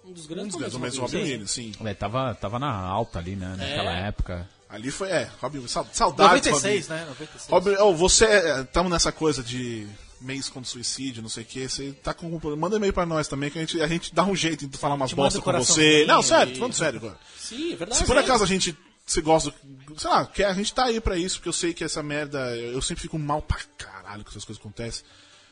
Um 0.07 0.13
dos 0.13 0.25
Um 0.25 0.29
grandes 0.29 0.53
dos 0.53 0.57
grandes 0.57 0.75
momentos 0.77 0.97
do 0.97 1.03
Robin 1.03 1.17
Williams, 1.23 1.51
sim. 1.51 1.73
É, 1.85 1.95
tava, 1.95 2.35
tava 2.35 2.59
na 2.59 2.71
alta 2.73 3.19
ali, 3.19 3.37
né? 3.37 3.55
Naquela 3.57 3.97
É. 3.99 4.09
época. 4.09 4.49
Ali 4.69 4.91
foi, 4.91 5.09
é, 5.09 5.31
Robin 5.41 5.67
Saudades, 5.69 6.19
96, 6.19 6.89
Robin. 6.89 7.01
né? 7.01 7.07
96. 7.09 7.49
Robin, 7.51 7.77
oh, 7.81 7.95
você, 7.95 8.27
estamos 8.63 8.91
nessa 8.91 9.13
coisa 9.13 9.43
de 9.43 9.87
mês 10.21 10.49
contra 10.49 10.69
suicídio, 10.71 11.23
não 11.23 11.29
sei 11.29 11.43
o 11.45 11.47
que, 11.47 11.69
você 11.69 11.93
tá 11.93 12.13
com 12.15 12.29
manda 12.57 12.77
e-mail 12.77 12.93
pra 12.93 13.07
nós 13.07 13.29
também 13.29 13.51
que 13.51 13.59
a 13.59 13.61
gente, 13.61 13.81
a 13.81 13.87
gente 13.87 14.15
dá 14.15 14.25
um 14.25 14.35
jeito 14.35 14.67
de 14.67 14.77
falar 14.79 14.95
umas 14.95 15.13
bosta 15.13 15.41
com 15.41 15.53
você. 15.53 16.05
Não, 16.07 16.23
sério, 16.23 16.53
tô 16.55 16.59
falando 16.61 16.75
sério 16.75 16.99
agora. 16.99 17.19
Sim, 17.39 17.73
é 17.73 17.77
verdade. 17.77 17.99
Se 18.01 18.05
por 18.07 18.17
é. 18.17 18.21
acaso 18.21 18.43
a 18.43 18.47
gente 18.47 18.77
você 19.07 19.21
gosta, 19.21 19.53
do- 19.87 20.01
sei 20.01 20.09
lá, 20.11 20.25
quer, 20.27 20.47
a 20.47 20.55
gente 20.55 20.73
tá 20.73 20.85
aí 20.87 20.99
pra 20.99 21.17
isso, 21.19 21.37
porque 21.37 21.49
eu 21.51 21.53
sei 21.53 21.75
que 21.75 21.85
essa 21.85 22.03
merda, 22.03 22.57
eu, 22.57 22.73
eu 22.73 22.83
sempre 22.83 23.03
fico 23.03 23.19
mal 23.19 23.43
pra 23.43 23.59
caralho 23.77 24.25
que 24.25 24.31
essas 24.31 24.45
coisas 24.47 24.59
acontecem. 24.61 25.05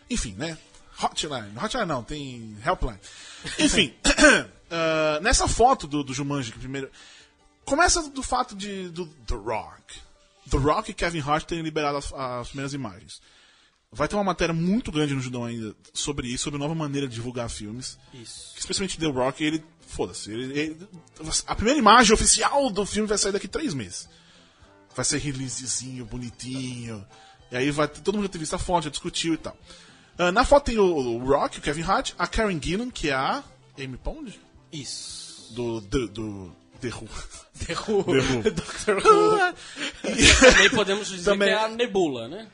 Enfim, 0.09 0.35
né? 0.39 0.57
Hotline, 1.01 1.57
hotline 1.57 1.87
não, 1.87 2.03
tem 2.03 2.57
helpline. 2.65 2.99
Enfim, 3.59 3.95
ah, 4.71 5.21
nessa 5.23 5.49
foto 5.49 5.87
do, 5.87 6.03
do 6.03 6.15
Jumanji, 6.15 6.53
que 6.53 6.59
primeiro, 6.59 6.91
começa 7.65 8.09
do 8.11 8.23
fato 8.23 8.55
de 8.55 8.89
do 8.89 9.07
The 9.07 9.35
Rock. 9.35 10.01
The 10.51 10.57
Rock 10.59 10.91
e 10.91 10.95
Kevin 10.95 11.21
Hart 11.21 11.45
terem 11.47 11.63
liberado 11.65 11.97
as, 11.99 12.13
as 12.13 12.49
primeiras 12.49 12.75
imagens. 12.75 13.21
Vai 13.95 14.09
ter 14.09 14.17
uma 14.17 14.25
matéria 14.25 14.55
muito 14.55 14.91
grande 14.91 15.15
no 15.15 15.21
Judão 15.21 15.45
ainda 15.45 15.77
sobre 15.93 16.27
isso, 16.27 16.45
sobre 16.45 16.59
nova 16.59 16.75
maneira 16.75 17.07
de 17.07 17.15
divulgar 17.15 17.51
filmes. 17.51 17.99
Isso. 18.15 18.55
Especialmente 18.57 18.99
The 18.99 19.07
Rock, 19.07 19.45
ele. 19.45 19.63
Foda-se. 19.87 20.33
Ele, 20.33 20.59
ele- 20.59 20.89
a 21.47 21.55
primeira 21.55 21.79
imagem 21.79 22.15
oficial 22.15 22.71
do 22.71 22.87
filme 22.87 23.07
vai 23.07 23.19
sair 23.19 23.33
daqui 23.33 23.47
três 23.47 23.75
meses. 23.75 24.09
Vai 24.97 25.05
ser 25.05 25.19
releasezinho, 25.19 26.07
bonitinho. 26.07 27.07
E 27.51 27.57
aí 27.57 27.71
vai 27.71 27.87
todo 27.87 28.15
mundo 28.15 28.25
já 28.25 28.31
ter 28.31 28.39
visto 28.39 28.55
a 28.55 28.59
foto, 28.59 28.85
já 28.85 28.91
discutiu 28.91 29.35
e 29.35 29.37
tal. 29.37 29.55
Ah, 30.19 30.31
na 30.33 30.45
foto 30.45 30.65
tem 30.67 30.79
o, 30.79 30.85
o 30.85 31.19
Rock, 31.25 31.59
o 31.59 31.63
Kevin 31.63 31.83
Hart, 31.83 32.13
a 32.19 32.27
Karen 32.27 32.59
Gillan, 32.63 32.91
que 32.91 33.09
é 33.11 33.15
a 33.15 33.43
Amy 33.79 33.97
Pond, 33.97 34.39
Isso. 34.73 35.53
do, 35.55 35.81
do, 35.81 36.09
do 36.09 36.57
The 36.81 36.89
Who. 36.89 37.09
The 37.67 37.75
Who. 37.75 38.05
The 38.05 38.21
Who. 38.21 38.43
Dr. 38.51 39.07
Who. 39.07 39.55
Também 40.41 40.71
podemos 40.71 41.09
dizer 41.09 41.31
Também- 41.31 41.49
que 41.49 41.55
é 41.55 41.59
a 41.65 41.69
Nebula, 41.69 42.29
né? 42.29 42.47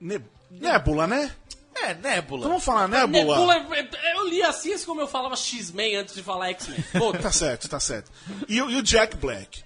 Ne- 0.00 0.20
Nebula, 0.50 1.06
né? 1.06 1.32
É, 1.74 1.94
Nebula. 1.94 2.40
Então 2.40 2.50
vamos 2.50 2.64
falar 2.64 2.88
Nebula. 2.88 3.36
Nebula, 3.54 3.76
é- 3.76 4.16
eu 4.16 4.28
li 4.28 4.42
assim, 4.42 4.72
assim 4.72 4.84
como 4.84 5.00
eu 5.00 5.06
falava 5.08 5.34
X-Men 5.36 5.96
antes 5.96 6.14
de 6.14 6.22
falar 6.22 6.50
X-Men. 6.50 6.84
Tá 7.22 7.32
certo, 7.32 7.68
tá 7.68 7.80
certo. 7.80 8.10
E, 8.48 8.60
o- 8.60 8.70
e 8.70 8.76
o 8.76 8.82
Jack 8.82 9.16
Black. 9.16 9.62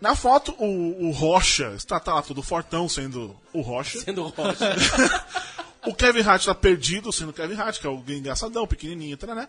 Na 0.00 0.14
foto, 0.16 0.54
o, 0.58 1.08
o 1.08 1.10
Rocha 1.10 1.74
está 1.76 2.00
tá 2.00 2.14
lá 2.14 2.22
todo 2.22 2.42
fortão, 2.42 2.88
sendo 2.88 3.36
o 3.52 3.60
Rocha. 3.60 4.00
sendo 4.00 4.22
rocha. 4.28 4.74
O 5.86 5.94
Kevin 5.94 6.20
Hart 6.20 6.44
tá 6.44 6.54
perdido, 6.54 7.12
sendo 7.12 7.32
Kevin 7.32 7.54
Hart, 7.54 7.80
que 7.80 7.86
é 7.86 7.90
o 7.90 8.04
engraçadão, 8.08 8.66
pequenininho, 8.66 9.16
tá, 9.16 9.34
né? 9.34 9.48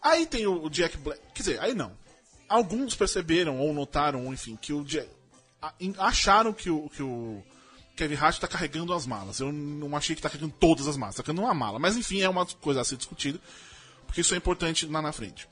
Aí 0.00 0.26
tem 0.26 0.46
o, 0.46 0.68
Jack 0.68 0.96
Black. 0.96 1.20
Quer 1.32 1.42
dizer, 1.42 1.60
aí 1.60 1.74
não. 1.74 1.92
Alguns 2.48 2.94
perceberam, 2.94 3.58
ou 3.58 3.72
notaram, 3.72 4.32
enfim, 4.32 4.56
que 4.56 4.72
o 4.72 4.84
Jack. 4.84 5.08
acharam 5.98 6.52
que 6.52 6.68
o, 6.68 6.88
que 6.88 7.02
o 7.02 7.42
Kevin 7.94 8.16
Hart 8.16 8.38
tá 8.40 8.48
carregando 8.48 8.92
as 8.92 9.06
malas. 9.06 9.38
Eu 9.38 9.52
não 9.52 9.96
achei 9.96 10.16
que 10.16 10.22
tá 10.22 10.28
carregando 10.28 10.54
todas 10.58 10.88
as 10.88 10.96
malas, 10.96 11.14
tá 11.14 11.22
carregando 11.22 11.46
uma 11.46 11.54
mala. 11.54 11.78
Mas 11.78 11.96
enfim, 11.96 12.20
é 12.20 12.28
uma 12.28 12.44
coisa 12.44 12.80
a 12.80 12.84
ser 12.84 12.96
discutida, 12.96 13.38
porque 14.06 14.20
isso 14.20 14.34
é 14.34 14.36
importante 14.36 14.86
lá 14.86 15.00
na 15.00 15.12
frente. 15.12 15.48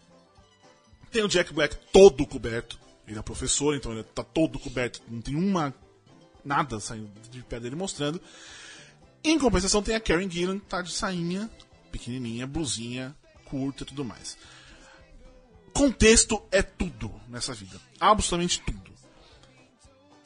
Tem 1.13 1.23
o 1.23 1.29
Jack 1.29 1.53
Black 1.53 1.77
todo 1.93 2.27
coberto. 2.27 2.79
Ele 3.07 3.19
é 3.19 3.23
professor, 3.23 3.75
então 3.75 3.93
ele 3.93 4.05
tá 4.05 4.23
todo 4.23 4.59
coberto. 4.59 5.01
Não 5.09 5.21
tem 5.21 5.35
uma. 5.35 5.75
nada 6.45 6.79
saindo 6.81 7.11
de 7.31 7.43
pé 7.43 7.59
dele 7.61 7.77
mostrando. 7.77 8.21
Em 9.23 9.39
compensação, 9.39 9.83
tem 9.83 9.95
a 9.95 10.01
Karen 10.01 10.31
Gillan, 10.31 10.59
que 10.59 10.66
tá 10.66 10.81
de 10.83 10.93
sainha, 10.93 11.51
pequenininha, 11.93 12.47
blusinha, 12.47 13.14
curta 13.45 13.83
e 13.83 13.87
tudo 13.87 14.05
mais. 14.05 14.37
Contexto 15.73 16.43
é 16.51 16.62
tudo 16.62 17.12
nessa 17.29 17.53
vida. 17.53 17.81
Absolutamente 17.99 18.61
tudo. 18.61 18.91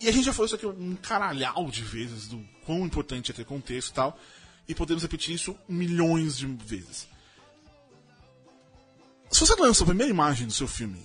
E 0.00 0.08
a 0.08 0.12
gente 0.12 0.24
já 0.24 0.32
falou 0.32 0.46
isso 0.46 0.54
aqui 0.54 0.66
um 0.66 0.96
caralhau 0.96 1.70
de 1.70 1.82
vezes, 1.82 2.28
do 2.28 2.44
quão 2.64 2.84
importante 2.84 3.30
é 3.30 3.34
ter 3.34 3.44
contexto 3.44 3.90
e 3.90 3.94
tal. 3.94 4.18
E 4.68 4.74
podemos 4.74 5.02
repetir 5.02 5.34
isso 5.34 5.56
milhões 5.68 6.36
de 6.36 6.46
vezes. 6.46 7.08
Se 9.30 9.40
você 9.40 9.54
lança 9.56 9.82
a 9.82 9.86
primeira 9.86 10.10
imagem 10.10 10.46
do 10.46 10.52
seu 10.52 10.68
filme 10.68 11.00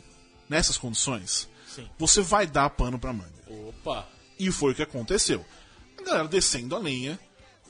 nessas 0.48 0.78
condições, 0.78 1.50
Sim. 1.68 1.90
você 1.98 2.22
vai 2.22 2.46
dar 2.46 2.70
pano 2.70 3.00
pra 3.00 3.14
manga. 3.14 3.44
Opa. 3.48 4.08
E 4.38 4.52
foi 4.52 4.72
o 4.72 4.76
que 4.76 4.84
aconteceu. 4.84 5.46
A 5.98 6.04
galera 6.04 6.28
descendo 6.28 6.76
a 6.76 6.80
lenha. 6.80 7.20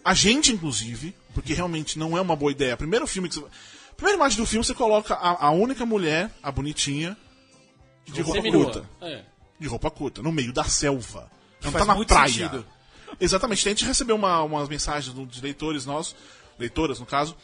A 0.04 0.14
gente, 0.14 0.52
inclusive, 0.52 1.16
porque 1.34 1.54
realmente 1.54 2.00
não 2.00 2.18
é 2.18 2.22
uma 2.22 2.36
boa 2.36 2.52
ideia. 2.52 2.78
Primeiro 2.78 3.06
filme 3.08 3.30
que 3.30 3.36
você. 3.36 3.48
Primeira 3.96 4.18
imagem 4.18 4.38
do 4.38 4.46
filme, 4.46 4.64
você 4.64 4.74
coloca 4.74 5.14
a, 5.14 5.48
a 5.48 5.52
única 5.52 5.86
mulher, 5.86 6.32
a 6.42 6.52
bonitinha, 6.52 7.18
de 8.06 8.22
roupa 8.22 8.42
Seminua. 8.42 8.64
curta. 8.66 8.90
É. 9.02 9.24
De 9.60 9.68
roupa 9.68 9.92
curta, 9.92 10.22
no 10.22 10.32
meio 10.32 10.54
da 10.54 10.64
selva. 10.64 11.30
Não 11.62 11.72
Faz 11.72 11.86
tá 11.86 11.94
na 11.94 12.06
praia. 12.06 12.30
sentido. 12.30 12.66
Exatamente. 13.20 13.68
A 13.68 13.72
gente 13.72 13.86
recebeu 13.86 14.16
uma, 14.16 14.42
umas 14.44 14.70
mensagens 14.70 15.14
de 15.30 15.42
leitores 15.42 15.86
nossos, 15.86 16.16
leitoras 16.58 17.00
no 17.00 17.06
caso, 17.06 17.36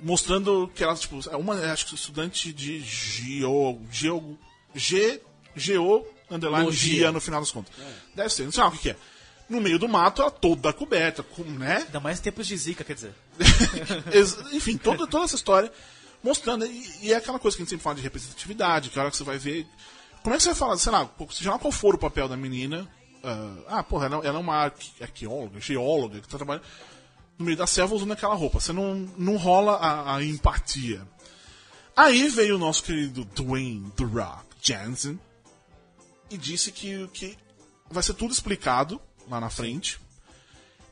mostrando 0.00 0.70
que 0.74 0.84
ela, 0.84 0.94
tipo, 0.94 1.18
é 1.30 1.36
uma, 1.36 1.58
é, 1.58 1.70
acho 1.70 1.86
que 1.86 1.94
estudante 1.94 2.52
de 2.52 2.80
Geo. 2.80 3.80
Geo. 3.90 4.38
G. 4.74 5.22
Geo, 5.54 6.06
underline. 6.30 6.70
Gia 6.70 7.10
no 7.10 7.20
final 7.20 7.40
das 7.40 7.50
contas. 7.50 7.72
Deve 8.14 8.28
ser, 8.28 8.44
não 8.44 8.52
sei 8.52 8.62
lá 8.62 8.68
o 8.68 8.72
que, 8.72 8.78
que 8.78 8.90
é. 8.90 8.96
No 9.48 9.60
meio 9.60 9.78
do 9.78 9.88
mato, 9.88 10.22
ela 10.22 10.30
toda 10.30 10.72
coberta, 10.72 11.22
com, 11.22 11.42
né? 11.44 11.84
Ainda 11.86 12.00
mais 12.00 12.18
em 12.18 12.22
tempos 12.22 12.46
de 12.46 12.56
zica, 12.56 12.82
quer 12.82 12.94
dizer. 12.94 13.14
Enfim, 14.52 14.76
toda, 14.76 15.06
toda 15.06 15.24
essa 15.24 15.36
história 15.36 15.70
mostrando. 16.22 16.66
E, 16.66 16.98
e 17.02 17.12
é 17.12 17.16
aquela 17.16 17.38
coisa 17.38 17.56
que 17.56 17.62
a 17.62 17.64
gente 17.64 17.70
sempre 17.70 17.84
fala 17.84 17.94
de 17.96 18.02
representatividade, 18.02 18.90
que 18.90 18.98
a 18.98 19.02
hora 19.02 19.10
que 19.10 19.16
você 19.16 19.24
vai 19.24 19.38
ver. 19.38 19.66
Como 20.22 20.34
é 20.34 20.38
que 20.38 20.42
você 20.42 20.48
vai 20.50 20.58
falar, 20.58 20.76
sei 20.78 20.90
lá, 20.90 21.08
seja 21.30 21.52
lá 21.52 21.58
qual 21.58 21.70
for 21.70 21.94
o 21.94 21.98
papel 21.98 22.28
da 22.28 22.36
menina. 22.36 22.88
ah, 23.22 23.56
ah, 23.78 23.82
porra, 23.84 24.06
ela, 24.06 24.16
ela 24.26 24.38
é 24.38 24.40
uma 24.40 24.56
arque- 24.56 25.00
arqueóloga, 25.00 25.60
geóloga, 25.60 26.20
que 26.20 26.28
tá 26.28 26.36
trabalhando 26.36 26.64
no 27.38 27.44
meio 27.44 27.56
da 27.56 27.66
selva 27.66 27.94
usando 27.94 28.12
aquela 28.12 28.34
roupa. 28.34 28.58
Você 28.58 28.72
não, 28.72 28.94
não 29.16 29.36
rola 29.36 29.76
a, 29.76 30.16
a 30.16 30.24
empatia. 30.24 31.06
Aí 31.94 32.28
veio 32.28 32.56
o 32.56 32.58
nosso 32.58 32.82
querido 32.82 33.24
Dwayne 33.26 33.90
The 33.92 34.04
Rock 34.04 34.44
Johnson 34.60 35.16
e 36.28 36.36
disse 36.36 36.72
que, 36.72 37.06
que 37.08 37.38
vai 37.88 38.02
ser 38.02 38.14
tudo 38.14 38.32
explicado 38.32 39.00
lá 39.28 39.40
na 39.40 39.50
frente. 39.50 39.98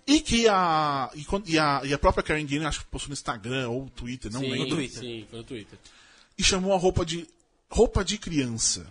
E 0.06 0.20
que 0.20 0.46
a. 0.48 1.10
E, 1.14 1.24
quando- 1.24 1.48
e 1.48 1.58
a, 1.58 1.80
e 1.84 1.94
a 1.94 1.98
própria 1.98 2.22
Karen 2.22 2.46
Gillan, 2.46 2.68
acho 2.68 2.80
que 2.80 2.86
postou 2.86 3.08
no 3.08 3.14
Instagram 3.14 3.68
ou 3.70 3.88
Twitter, 3.90 4.30
não 4.30 4.40
sim, 4.40 4.50
lembro. 4.50 4.68
Twitter. 4.76 5.00
Sim, 5.00 5.26
foi 5.30 5.38
no 5.38 5.44
Twitter. 5.44 5.78
E 6.36 6.44
chamou 6.44 6.74
a 6.74 6.78
roupa 6.78 7.04
de. 7.06 7.26
roupa 7.70 8.04
de 8.04 8.18
criança. 8.18 8.86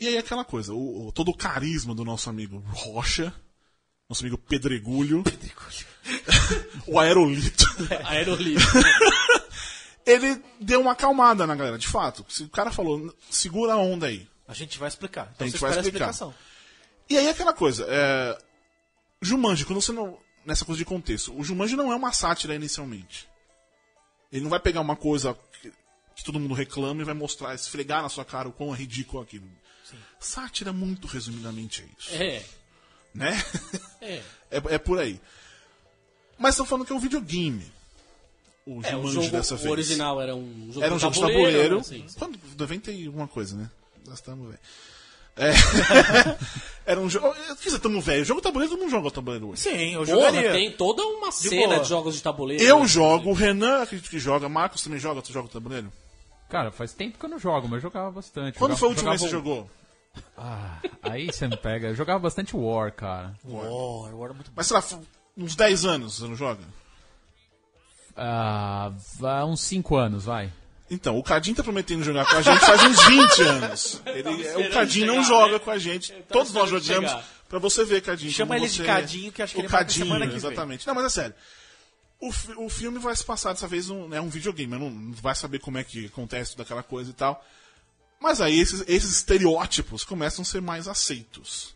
E 0.00 0.08
aí 0.08 0.18
aquela 0.18 0.44
coisa, 0.44 0.74
o, 0.74 1.06
o- 1.08 1.12
todo 1.12 1.30
o 1.30 1.36
carisma 1.36 1.94
do 1.94 2.04
nosso 2.04 2.28
amigo 2.28 2.58
Rocha, 2.68 3.32
nosso 4.08 4.22
amigo 4.22 4.36
Pedregulho, 4.36 5.22
o 6.86 6.98
Aerolito, 6.98 7.64
Aerolito. 8.04 8.60
ele 10.04 10.42
deu 10.60 10.80
uma 10.80 10.92
acalmada 10.92 11.46
na 11.46 11.54
galera, 11.54 11.78
de 11.78 11.86
fato. 11.88 12.24
O 12.40 12.48
cara 12.48 12.70
falou, 12.70 13.14
segura 13.30 13.74
a 13.74 13.76
onda 13.78 14.06
aí. 14.06 14.28
A 14.48 14.54
gente 14.54 14.78
vai 14.78 14.88
explicar. 14.88 15.30
Então 15.34 15.46
A 15.46 15.50
gente 15.50 15.58
você 15.58 15.62
vai 15.66 15.70
espera 15.70 15.80
a 15.80 15.88
explicar. 15.88 16.10
explicação. 16.10 16.34
E 17.08 17.16
aí 17.16 17.28
aquela 17.28 17.52
coisa, 17.52 17.86
é... 17.88 18.38
Jumanji, 19.22 19.64
quando 19.64 19.80
você 19.80 19.92
não. 19.92 20.18
Nessa 20.44 20.64
coisa 20.64 20.78
de 20.78 20.84
contexto, 20.84 21.36
o 21.36 21.42
Jumanji 21.42 21.74
não 21.74 21.92
é 21.92 21.96
uma 21.96 22.12
sátira 22.12 22.54
inicialmente. 22.54 23.28
Ele 24.30 24.42
não 24.42 24.50
vai 24.50 24.60
pegar 24.60 24.80
uma 24.80 24.94
coisa 24.94 25.36
que, 25.60 25.72
que 26.14 26.22
todo 26.24 26.38
mundo 26.38 26.54
reclama 26.54 27.00
e 27.02 27.04
vai 27.04 27.14
mostrar, 27.14 27.52
esfregar 27.54 28.02
na 28.02 28.08
sua 28.08 28.24
cara 28.24 28.48
o 28.48 28.52
quão 28.52 28.72
é 28.72 28.78
ridículo 28.78 29.22
aquilo. 29.22 29.48
Sátira, 30.20 30.72
muito 30.72 31.06
resumidamente, 31.08 31.82
é 31.82 31.86
isso. 31.98 32.22
É. 32.22 32.44
Né? 33.14 33.44
É. 34.00 34.22
É, 34.48 34.74
é 34.74 34.78
por 34.78 35.00
aí. 35.00 35.20
Mas 36.38 36.54
estão 36.54 36.64
falando 36.64 36.86
que 36.86 36.92
é 36.92 36.96
um 36.96 37.00
videogame. 37.00 37.66
O 38.64 38.80
É, 38.84 38.94
o 38.94 39.00
Jumanji 39.00 39.14
jogo 39.14 39.30
dessa 39.30 39.54
o 39.54 39.58
vez. 39.58 39.70
original 39.70 40.20
era 40.22 40.36
um 40.36 40.68
jogo 40.72 40.84
Era 40.84 40.94
um 40.94 40.96
de 40.98 41.02
jogo 41.02 41.14
de 41.14 41.20
tabuleiro. 41.20 41.50
tabuleiro. 41.50 41.76
né? 41.78 41.82
Sim, 41.82 42.08
sim. 42.08 42.18
Quando? 42.18 42.38
90 42.56 42.90
alguma 43.06 43.26
coisa, 43.26 43.56
né? 43.56 43.68
Nós 44.06 44.14
estamos 44.20 44.46
velho. 44.46 44.60
É. 45.36 45.52
Era 46.86 47.00
um 47.00 47.10
jogo. 47.10 47.34
Quer 47.34 47.54
dizer, 47.64 47.76
estamos 47.76 48.04
velho. 48.04 48.24
Jogo 48.24 48.40
de 48.40 48.44
tabuleiro, 48.44 48.72
todo 48.72 48.80
mundo 48.82 48.90
joga 48.90 49.10
tabuleiro 49.10 49.48
hoje. 49.50 49.62
Sim, 49.62 49.94
eu 49.94 50.04
Porra, 50.04 50.28
jogaria. 50.30 50.52
tem 50.52 50.70
toda 50.70 51.02
uma 51.04 51.32
cena 51.32 51.66
boa. 51.74 51.80
de 51.80 51.88
jogos 51.88 52.14
de 52.14 52.22
tabuleiro. 52.22 52.62
Eu 52.62 52.78
né? 52.80 52.86
jogo, 52.86 53.30
o 53.30 53.32
Renan 53.34 53.82
acredito 53.82 54.08
que 54.08 54.18
joga, 54.20 54.48
Marcos 54.48 54.82
também 54.82 54.98
joga, 55.00 55.20
tu 55.20 55.32
joga 55.32 55.48
tabuleiro? 55.48 55.92
Cara, 56.48 56.70
faz 56.70 56.92
tempo 56.92 57.18
que 57.18 57.24
eu 57.24 57.28
não 57.28 57.40
jogo, 57.40 57.66
mas 57.66 57.78
eu 57.82 57.90
jogava 57.90 58.10
bastante. 58.12 58.56
Quando 58.56 58.76
Jogava- 58.76 58.78
foi 58.78 58.88
a 58.88 58.90
última 58.90 59.10
vez 59.10 59.20
que 59.22 59.26
você 59.26 59.32
jogou? 59.32 59.68
Ah, 60.38 60.78
aí 61.02 61.26
você 61.26 61.48
me 61.48 61.56
pega. 61.56 61.88
Eu 61.88 61.94
jogava 61.96 62.20
bastante 62.20 62.56
War, 62.56 62.92
cara. 62.92 63.34
War, 63.44 64.14
War 64.16 64.30
é 64.30 64.34
muito 64.34 64.46
bom. 64.50 64.54
Mas 64.56 64.66
sei 64.68 64.74
lá, 64.76 64.80
f- 64.82 64.96
uns 65.36 65.56
10 65.56 65.84
anos 65.84 66.16
você 66.18 66.28
não 66.28 66.36
joga? 66.36 66.62
Ah, 68.16 68.92
vai 69.18 69.44
uns 69.44 69.60
5 69.60 69.96
anos, 69.96 70.24
vai. 70.24 70.52
Então, 70.90 71.18
o 71.18 71.22
Cadinho 71.22 71.56
tá 71.56 71.62
prometendo 71.64 72.04
jogar 72.04 72.24
com 72.26 72.36
a 72.36 72.42
gente 72.42 72.60
faz 72.60 72.82
uns 72.84 73.04
20 73.06 73.42
anos. 73.42 74.00
Ele, 74.06 74.28
o 74.28 74.40
esperando 74.40 74.72
Cadinho 74.72 75.06
não 75.06 75.24
joga 75.24 75.52
né? 75.54 75.58
com 75.58 75.70
a 75.70 75.78
gente. 75.78 76.12
Todos 76.28 76.52
nós 76.52 76.70
jogamos. 76.70 77.12
Pra 77.48 77.58
você 77.58 77.84
ver, 77.84 78.02
Cadinho. 78.02 78.30
Chama 78.32 78.56
ele 78.56 78.68
de 78.68 78.76
você- 78.76 78.84
Cadinho, 78.84 79.32
que 79.32 79.42
acho 79.42 79.54
que 79.54 79.58
o 79.58 79.62
ele 79.62 79.68
vai 79.68 79.80
Cadinho, 79.80 80.06
semana 80.06 80.24
que 80.26 80.30
vem. 80.30 80.36
exatamente. 80.38 80.86
Não, 80.86 80.94
mas 80.94 81.04
é 81.06 81.08
sério. 81.08 81.34
O, 82.20 82.32
fi- 82.32 82.54
o 82.56 82.68
filme 82.68 82.98
vai 82.98 83.14
se 83.14 83.24
passar 83.24 83.52
dessa 83.52 83.68
vez 83.68 83.90
um, 83.90 84.12
é 84.14 84.20
um 84.20 84.28
videogame. 84.28 84.72
Eu 84.72 84.78
não, 84.78 84.90
não 84.90 85.12
vai 85.14 85.34
saber 85.34 85.58
como 85.58 85.76
é 85.78 85.84
que 85.84 86.06
acontece 86.06 86.52
toda 86.52 86.62
aquela 86.62 86.82
coisa 86.82 87.10
e 87.10 87.14
tal. 87.14 87.44
Mas 88.20 88.40
aí 88.40 88.58
esses, 88.58 88.82
esses 88.88 89.10
estereótipos 89.16 90.02
começam 90.04 90.42
a 90.42 90.44
ser 90.46 90.62
mais 90.62 90.88
aceitos. 90.88 91.75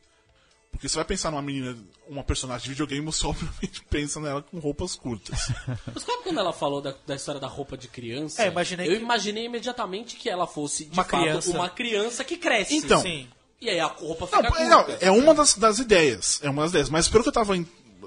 Porque 0.71 0.89
você 0.89 0.97
vai 0.97 1.05
pensar 1.05 1.31
numa 1.31 1.43
menina, 1.43 1.77
uma 2.09 2.23
personagem 2.25 2.65
de 2.65 2.71
videogame, 2.71 3.05
você 3.05 3.25
obviamente 3.27 3.83
pensa 3.91 4.19
nela 4.21 4.43
com 4.43 4.59
roupas 4.59 4.95
curtas. 4.97 5.49
Mas 5.93 6.03
sabe 6.05 6.23
quando 6.23 6.39
ela 6.41 6.53
falou 6.53 6.81
da, 6.81 6.95
da 7.07 7.15
história 7.17 7.41
da 7.41 7.47
roupa 7.49 7.77
de 7.77 7.89
criança? 7.89 8.43
É, 8.43 8.49
imaginei 8.49 8.87
Eu 8.89 8.97
que- 8.97 9.03
imaginei 9.03 9.45
imediatamente 9.45 10.17
que 10.17 10.29
ela 10.31 10.47
fosse, 10.47 10.85
de 10.87 10.93
Uma 10.93 11.05
fato, 11.05 11.21
criança. 11.23 11.51
uma 11.51 11.69
criança 11.69 12.25
que 12.25 12.37
cresce. 12.39 12.77
Então, 12.77 13.03
Sim. 13.03 13.29
E 13.61 13.69
aí 13.69 13.79
a 13.79 13.87
roupa 13.89 14.27
Não, 14.33 14.43
fica 14.43 14.63
é, 14.63 14.69
não, 14.69 14.85
curta. 14.85 15.05
é 15.05 15.11
uma 15.11 15.35
das, 15.35 15.55
das 15.55 15.79
ideias. 15.79 16.41
É 16.43 16.49
uma 16.49 16.63
das 16.63 16.71
ideias. 16.71 16.89
Mas 16.89 17.09
pelo 17.09 17.23
que 17.23 17.29
eu 17.29 17.33
tava 17.33 17.53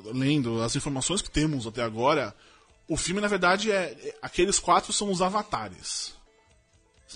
lendo, 0.06 0.62
as 0.64 0.76
informações 0.76 1.22
que 1.22 1.30
temos 1.30 1.68
até 1.68 1.84
agora, 1.84 2.34
o 2.88 2.98
filme, 2.98 3.22
na 3.22 3.28
verdade, 3.28 3.72
é. 3.72 3.96
é- 4.02 4.16
aqueles 4.22 4.58
quatro 4.58 4.92
são 4.92 5.12
os 5.12 5.22
avatares. 5.22 6.16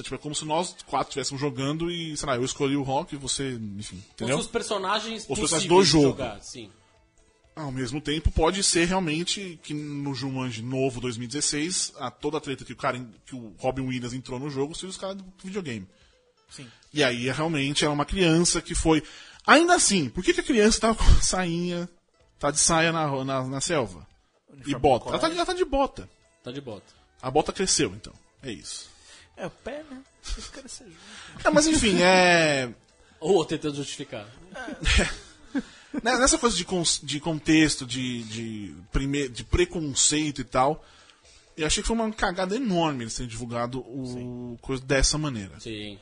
Tipo, 0.03 0.15
é 0.15 0.17
como 0.17 0.35
se 0.35 0.45
nós 0.45 0.75
quatro 0.85 1.09
estivéssemos 1.09 1.39
jogando 1.39 1.91
e, 1.91 2.15
sei 2.15 2.27
lá, 2.27 2.35
eu 2.35 2.43
escolhi 2.43 2.75
o 2.75 2.83
Rock 2.83 3.15
e 3.15 3.17
você, 3.17 3.51
enfim, 3.53 4.03
entendeu? 4.13 4.37
os 4.37 4.47
personagens 4.47 5.23
Os 5.23 5.39
personagens 5.39 5.67
possíveis 5.67 5.67
do 5.67 5.83
jogo. 5.83 6.07
jogar, 6.07 6.41
sim. 6.41 6.71
Ao 7.55 7.71
mesmo 7.71 7.99
tempo, 7.99 8.29
pode 8.29 8.61
ser 8.61 8.85
realmente 8.85 9.59
que 9.63 9.73
no 9.73 10.13
Jumanji 10.13 10.61
novo 10.61 11.01
2016, 11.01 11.93
a 11.97 12.11
toda 12.11 12.37
a 12.37 12.41
treta 12.41 12.63
que 12.63 12.73
o 12.73 12.75
cara 12.75 13.03
que 13.25 13.35
o 13.35 13.55
Robin 13.57 13.81
Williams 13.81 14.13
entrou 14.13 14.39
no 14.39 14.47
jogo 14.47 14.75
seja 14.75 14.87
os 14.89 14.97
caras 14.97 15.17
do 15.17 15.25
videogame. 15.43 15.87
Sim. 16.49 16.67
E 16.93 17.03
aí 17.03 17.27
é 17.27 17.31
realmente 17.31 17.83
é 17.83 17.89
uma 17.89 18.05
criança 18.05 18.61
que 18.61 18.75
foi. 18.75 19.01
Ainda 19.45 19.73
assim, 19.73 20.07
por 20.07 20.23
que, 20.23 20.33
que 20.33 20.41
a 20.41 20.43
criança 20.43 20.79
tava 20.79 20.95
com 20.95 21.21
sainha, 21.21 21.89
tá 22.37 22.51
de 22.51 22.59
saia 22.59 22.91
na, 22.91 23.25
na, 23.25 23.43
na 23.47 23.61
selva? 23.61 24.05
E 24.49 24.53
Uniforme 24.53 24.79
bota. 24.79 25.09
Ela 25.09 25.19
tá, 25.19 25.29
ela 25.29 25.45
tá 25.45 25.53
de 25.53 25.65
bota. 25.65 26.09
Tá 26.43 26.51
de 26.51 26.61
bota. 26.61 26.93
A 27.21 27.31
bota 27.31 27.51
cresceu, 27.51 27.93
então. 27.95 28.13
É 28.43 28.51
isso. 28.51 28.89
É 29.37 29.45
o 29.45 29.49
pé, 29.51 29.83
né? 29.89 30.01
Esse 30.37 30.49
cara 30.49 30.67
seja. 30.67 30.91
É, 31.43 31.49
mas 31.49 31.67
enfim, 31.67 32.01
é. 32.01 32.69
Ou 33.19 33.45
tentando 33.45 33.75
justificar. 33.75 34.25
Né, 36.03 36.15
Nessa 36.17 36.37
coisa 36.37 36.55
de, 36.55 36.63
cons- 36.65 36.99
de 37.01 37.19
contexto, 37.19 37.85
de, 37.85 38.21
de, 38.23 38.75
prime- 38.91 39.29
de 39.29 39.43
preconceito 39.43 40.41
e 40.41 40.43
tal, 40.43 40.83
eu 41.55 41.65
achei 41.65 41.81
que 41.81 41.87
foi 41.87 41.95
uma 41.95 42.11
cagada 42.11 42.55
enorme 42.55 43.03
eles 43.05 43.15
terem 43.15 43.27
divulgado 43.29 43.79
o 43.79 44.59
coisa 44.61 44.83
dessa 44.83 45.17
maneira. 45.17 45.59
Sim. 45.59 45.97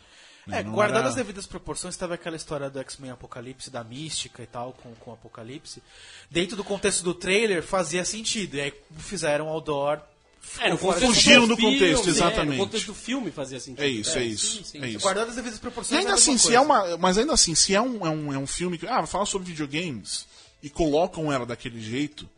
É, 0.51 0.63
Não 0.63 0.73
guardado 0.73 0.99
era- 1.01 1.09
as 1.09 1.15
devidas 1.15 1.45
proporções, 1.45 1.95
teve 1.95 2.13
aquela 2.13 2.35
história 2.35 2.69
do 2.69 2.79
X-Men 2.79 3.11
Apocalipse, 3.11 3.69
da 3.69 3.83
mística 3.83 4.43
e 4.43 4.47
tal, 4.47 4.73
com, 4.73 4.93
com 4.95 5.11
o 5.11 5.13
Apocalipse. 5.13 5.81
Dentro 6.29 6.57
do 6.57 6.63
contexto 6.63 7.01
do 7.03 7.13
trailer, 7.13 7.63
fazia 7.63 8.03
sentido. 8.03 8.55
E 8.57 8.61
aí 8.61 8.73
fizeram 8.97 9.47
outdoor. 9.47 10.01
É, 10.59 10.75
Fugiram 10.77 11.47
do 11.47 11.55
do 11.55 11.61
contexto, 11.61 12.03
filme, 12.03 12.09
exatamente. 12.11 12.53
É, 12.53 12.57
no 12.57 12.63
contexto 12.65 12.85
do 12.87 12.93
filme 12.93 13.31
fazia 13.31 13.59
sentido. 13.59 13.83
É 13.83 13.87
isso, 13.87 14.17
é 14.17 14.23
isso, 14.23 14.63
é 14.77 14.89
isso. 14.89 14.99
Guardado 15.01 15.29
as 15.29 15.35
devidas 15.35 15.57
E 15.57 15.61
proporções. 15.61 15.99
ainda 15.99 16.11
é 16.11 16.13
assim, 16.13 16.37
se 16.37 16.43
coisa. 16.43 16.57
é 16.57 16.61
uma. 16.61 16.97
Mas 16.97 17.17
ainda 17.17 17.33
assim, 17.33 17.53
se 17.55 17.75
é 17.75 17.81
um, 17.81 18.05
é 18.05 18.09
um, 18.09 18.33
é 18.33 18.37
um 18.37 18.47
filme 18.47 18.77
que. 18.77 18.87
Ah, 18.87 18.97
vai 18.99 19.07
falar 19.07 19.25
sobre 19.25 19.47
videogames 19.49 20.25
e 20.63 20.69
colocam 20.69 21.31
ela 21.31 21.45
daquele 21.45 21.81
jeito, 21.81 22.29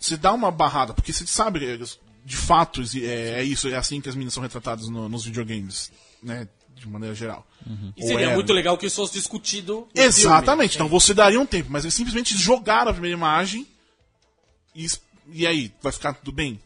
você 0.00 0.16
dá 0.16 0.32
uma 0.32 0.50
barrada, 0.50 0.94
porque 0.94 1.12
você 1.12 1.26
sabe, 1.26 1.64
é, 1.66 1.76
de 2.24 2.36
fato, 2.36 2.80
é, 3.02 3.40
é 3.40 3.44
isso, 3.44 3.68
é 3.68 3.76
assim 3.76 4.00
que 4.00 4.08
as 4.08 4.14
meninas 4.14 4.34
são 4.34 4.42
retratadas 4.42 4.88
no- 4.88 5.08
nos 5.08 5.24
videogames, 5.24 5.90
né? 6.22 6.46
De 6.76 6.88
maneira 6.88 7.14
geral. 7.14 7.46
E 7.96 8.02
Ou 8.02 8.08
seria 8.08 8.26
era. 8.26 8.34
muito 8.34 8.52
legal 8.52 8.76
que 8.78 8.86
isso 8.86 8.96
fosse 8.96 9.12
discutido. 9.14 9.86
no 9.94 10.02
Exatamente, 10.02 10.74
então 10.76 10.88
você 10.88 11.12
daria 11.14 11.38
um 11.40 11.46
tempo, 11.46 11.68
mas 11.70 11.84
eles 11.84 11.94
simplesmente 11.94 12.36
jogaram 12.36 12.90
a 12.90 12.94
primeira 12.94 13.16
imagem 13.16 13.66
e, 14.74 14.86
e 15.32 15.46
aí, 15.46 15.72
vai 15.82 15.92
ficar 15.92 16.12
tudo 16.14 16.32
bem? 16.32 16.60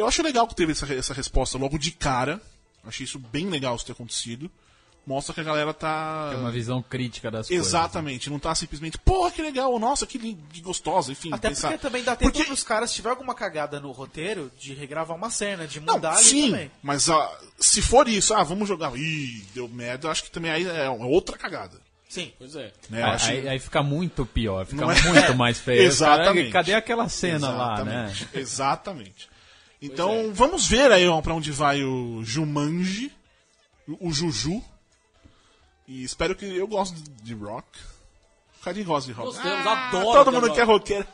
Eu 0.00 0.08
acho 0.08 0.22
legal 0.22 0.46
que 0.48 0.54
teve 0.54 0.72
essa, 0.72 0.92
essa 0.92 1.14
resposta 1.14 1.56
logo 1.58 1.78
de 1.78 1.90
cara. 1.90 2.40
Achei 2.84 3.04
isso 3.04 3.18
bem 3.18 3.48
legal 3.48 3.76
isso 3.76 3.84
ter 3.86 3.92
acontecido. 3.92 4.50
Mostra 5.06 5.32
que 5.34 5.40
a 5.40 5.44
galera 5.44 5.72
tá. 5.72 6.28
Tem 6.30 6.38
uma 6.40 6.50
visão 6.50 6.82
crítica 6.82 7.30
das 7.30 7.48
coisas. 7.48 7.66
Exatamente, 7.66 8.28
não 8.28 8.38
tá 8.38 8.54
simplesmente, 8.54 8.98
porra, 8.98 9.30
que 9.30 9.40
legal, 9.40 9.76
nossa, 9.78 10.06
que, 10.06 10.18
que 10.52 10.60
gostosa, 10.60 11.10
enfim. 11.10 11.30
Até 11.32 11.48
pensar. 11.48 11.68
porque 11.68 11.82
também 11.82 12.04
dá 12.04 12.14
tempo 12.14 12.30
Porque- 12.32 12.44
pros 12.46 12.62
caras, 12.62 12.90
se 12.90 12.96
tiver 12.96 13.08
alguma 13.08 13.34
cagada 13.34 13.80
no 13.80 13.90
roteiro, 13.92 14.52
de 14.58 14.74
regravar 14.74 15.16
uma 15.16 15.30
cena, 15.30 15.66
de 15.66 15.80
Não, 15.80 15.94
mudar 15.94 16.12
ali 16.16 16.22
sim, 16.24 16.50
também. 16.50 16.70
mas 16.82 17.08
ah, 17.08 17.38
se 17.58 17.80
for 17.80 18.06
isso, 18.08 18.34
ah, 18.34 18.42
vamos 18.42 18.68
jogar, 18.68 18.94
ih, 18.94 19.42
deu 19.54 19.66
merda, 19.68 20.06
eu 20.06 20.10
acho 20.10 20.22
que 20.22 20.30
também 20.30 20.50
aí 20.50 20.66
é 20.66 20.88
outra 20.90 21.36
cagada. 21.38 21.78
Sim. 22.08 22.32
Pois 22.38 22.54
é. 22.54 22.70
Né? 22.90 23.02
Aí, 23.02 23.10
acho- 23.10 23.30
aí- 23.30 23.48
aí 23.48 23.58
fica 23.58 23.82
muito 23.82 24.26
pior, 24.26 24.66
fica 24.66 24.82
Não 24.82 24.90
é? 24.92 25.00
muito 25.02 25.34
mais 25.34 25.58
feio. 25.58 25.82
Exatamente. 25.88 26.50
Cara, 26.52 26.64
cadê 26.64 26.74
aquela 26.74 27.08
cena 27.08 27.48
lá, 27.50 27.82
né? 27.84 28.12
Exatamente, 28.34 29.28
Então, 29.82 30.32
vamos 30.34 30.66
ver 30.68 30.92
aí 30.92 31.06
ó, 31.08 31.20
pra 31.22 31.34
onde 31.34 31.50
vai 31.50 31.82
o 31.84 32.22
Jumanji, 32.22 33.10
o 34.00 34.12
Juju. 34.12 34.62
E 35.88 36.04
espero 36.04 36.34
que. 36.34 36.44
Eu 36.44 36.66
gosto 36.68 36.94
de- 37.22 37.34
rock. 37.34 37.66
O 38.60 38.62
Cadinho 38.64 38.86
gosta 38.86 39.06
de 39.10 39.12
rock. 39.16 39.28
Gostamos, 39.34 39.66
Ah, 39.66 39.88
adoro 39.88 40.24
Todo 40.24 40.32
mundo 40.32 40.46
Rock. 40.48 40.54
quer 40.58 40.66
roqueiro. 40.66 41.06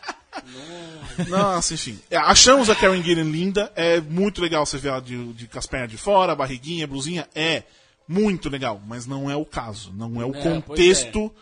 Nossa, 1.29 1.75
enfim. 1.75 1.99
É, 2.11 2.17
achamos 2.17 2.69
a 2.69 2.75
Karen 2.75 3.03
Gillan 3.03 3.31
linda. 3.31 3.73
É 3.77 4.01
muito 4.01 4.43
legal 4.43 4.67
você 4.67 4.77
ver 4.79 4.89
ela 4.89 5.01
de, 5.01 5.33
de, 5.33 5.47
com 5.47 5.59
as 5.59 5.67
pernas 5.67 5.91
de 5.91 5.97
fora, 5.97 6.35
barriguinha, 6.35 6.87
blusinha. 6.87 7.27
É 7.35 7.63
muito 8.09 8.49
legal, 8.49 8.81
mas 8.87 9.07
não 9.07 9.31
é 9.31 9.37
o 9.37 9.45
caso. 9.47 9.93
Não 9.95 10.21
é 10.21 10.27
o 10.27 10.35
É, 10.35 10.43
contexto. 10.43 11.33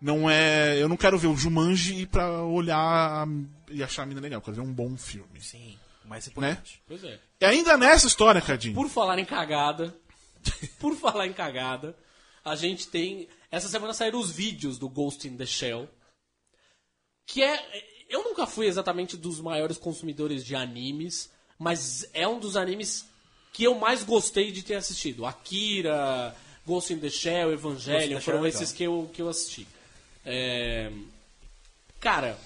Não 0.00 0.28
é. 0.30 0.80
Eu 0.80 0.88
não 0.88 0.96
quero 0.96 1.18
ver 1.18 1.28
o 1.28 1.36
Jumanji 1.36 2.06
pra 2.06 2.42
olhar 2.42 3.26
e 3.70 3.82
achar 3.82 4.02
a 4.02 4.06
mina 4.06 4.20
legal. 4.20 4.38
Eu 4.38 4.42
quero 4.42 4.56
ver 4.56 4.62
um 4.62 4.72
bom 4.72 4.96
filme. 4.96 5.40
Sim. 5.40 5.76
O 6.04 6.08
mais 6.08 6.26
importante. 6.26 6.82
Pois 6.86 7.02
é. 7.04 7.18
E 7.40 7.44
ainda 7.44 7.76
nessa 7.76 8.06
história, 8.06 8.40
Cadinho. 8.40 8.74
Por 8.74 8.88
falar 8.88 9.18
em 9.18 9.24
cagada, 9.24 9.94
por 10.78 10.94
falar 10.96 11.26
em 11.26 11.32
cagada, 11.32 11.96
a 12.44 12.54
gente 12.54 12.88
tem. 12.88 13.28
Essa 13.50 13.68
semana 13.68 13.94
saíram 13.94 14.18
os 14.18 14.30
vídeos 14.30 14.78
do 14.78 14.88
Ghost 14.88 15.26
in 15.26 15.36
the 15.36 15.46
Shell. 15.46 15.88
Que 17.26 17.42
é. 17.42 17.92
Eu 18.08 18.24
nunca 18.24 18.46
fui 18.46 18.66
exatamente 18.66 19.16
dos 19.16 19.40
maiores 19.40 19.78
consumidores 19.78 20.44
de 20.44 20.54
animes, 20.54 21.30
mas 21.58 22.06
é 22.12 22.28
um 22.28 22.38
dos 22.38 22.56
animes 22.56 23.06
que 23.52 23.64
eu 23.64 23.74
mais 23.74 24.02
gostei 24.02 24.52
de 24.52 24.62
ter 24.62 24.74
assistido. 24.74 25.24
Akira, 25.24 26.36
Ghost 26.66 26.92
in 26.92 26.98
the 26.98 27.08
Shell, 27.08 27.52
Evangelion, 27.52 28.08
Shell 28.08 28.20
foram 28.20 28.44
é 28.44 28.48
esses 28.50 28.70
que 28.70 28.82
eu, 28.82 29.10
que 29.14 29.22
eu 29.22 29.28
assisti. 29.30 29.66
É, 30.26 30.92
Cara, 32.02 32.36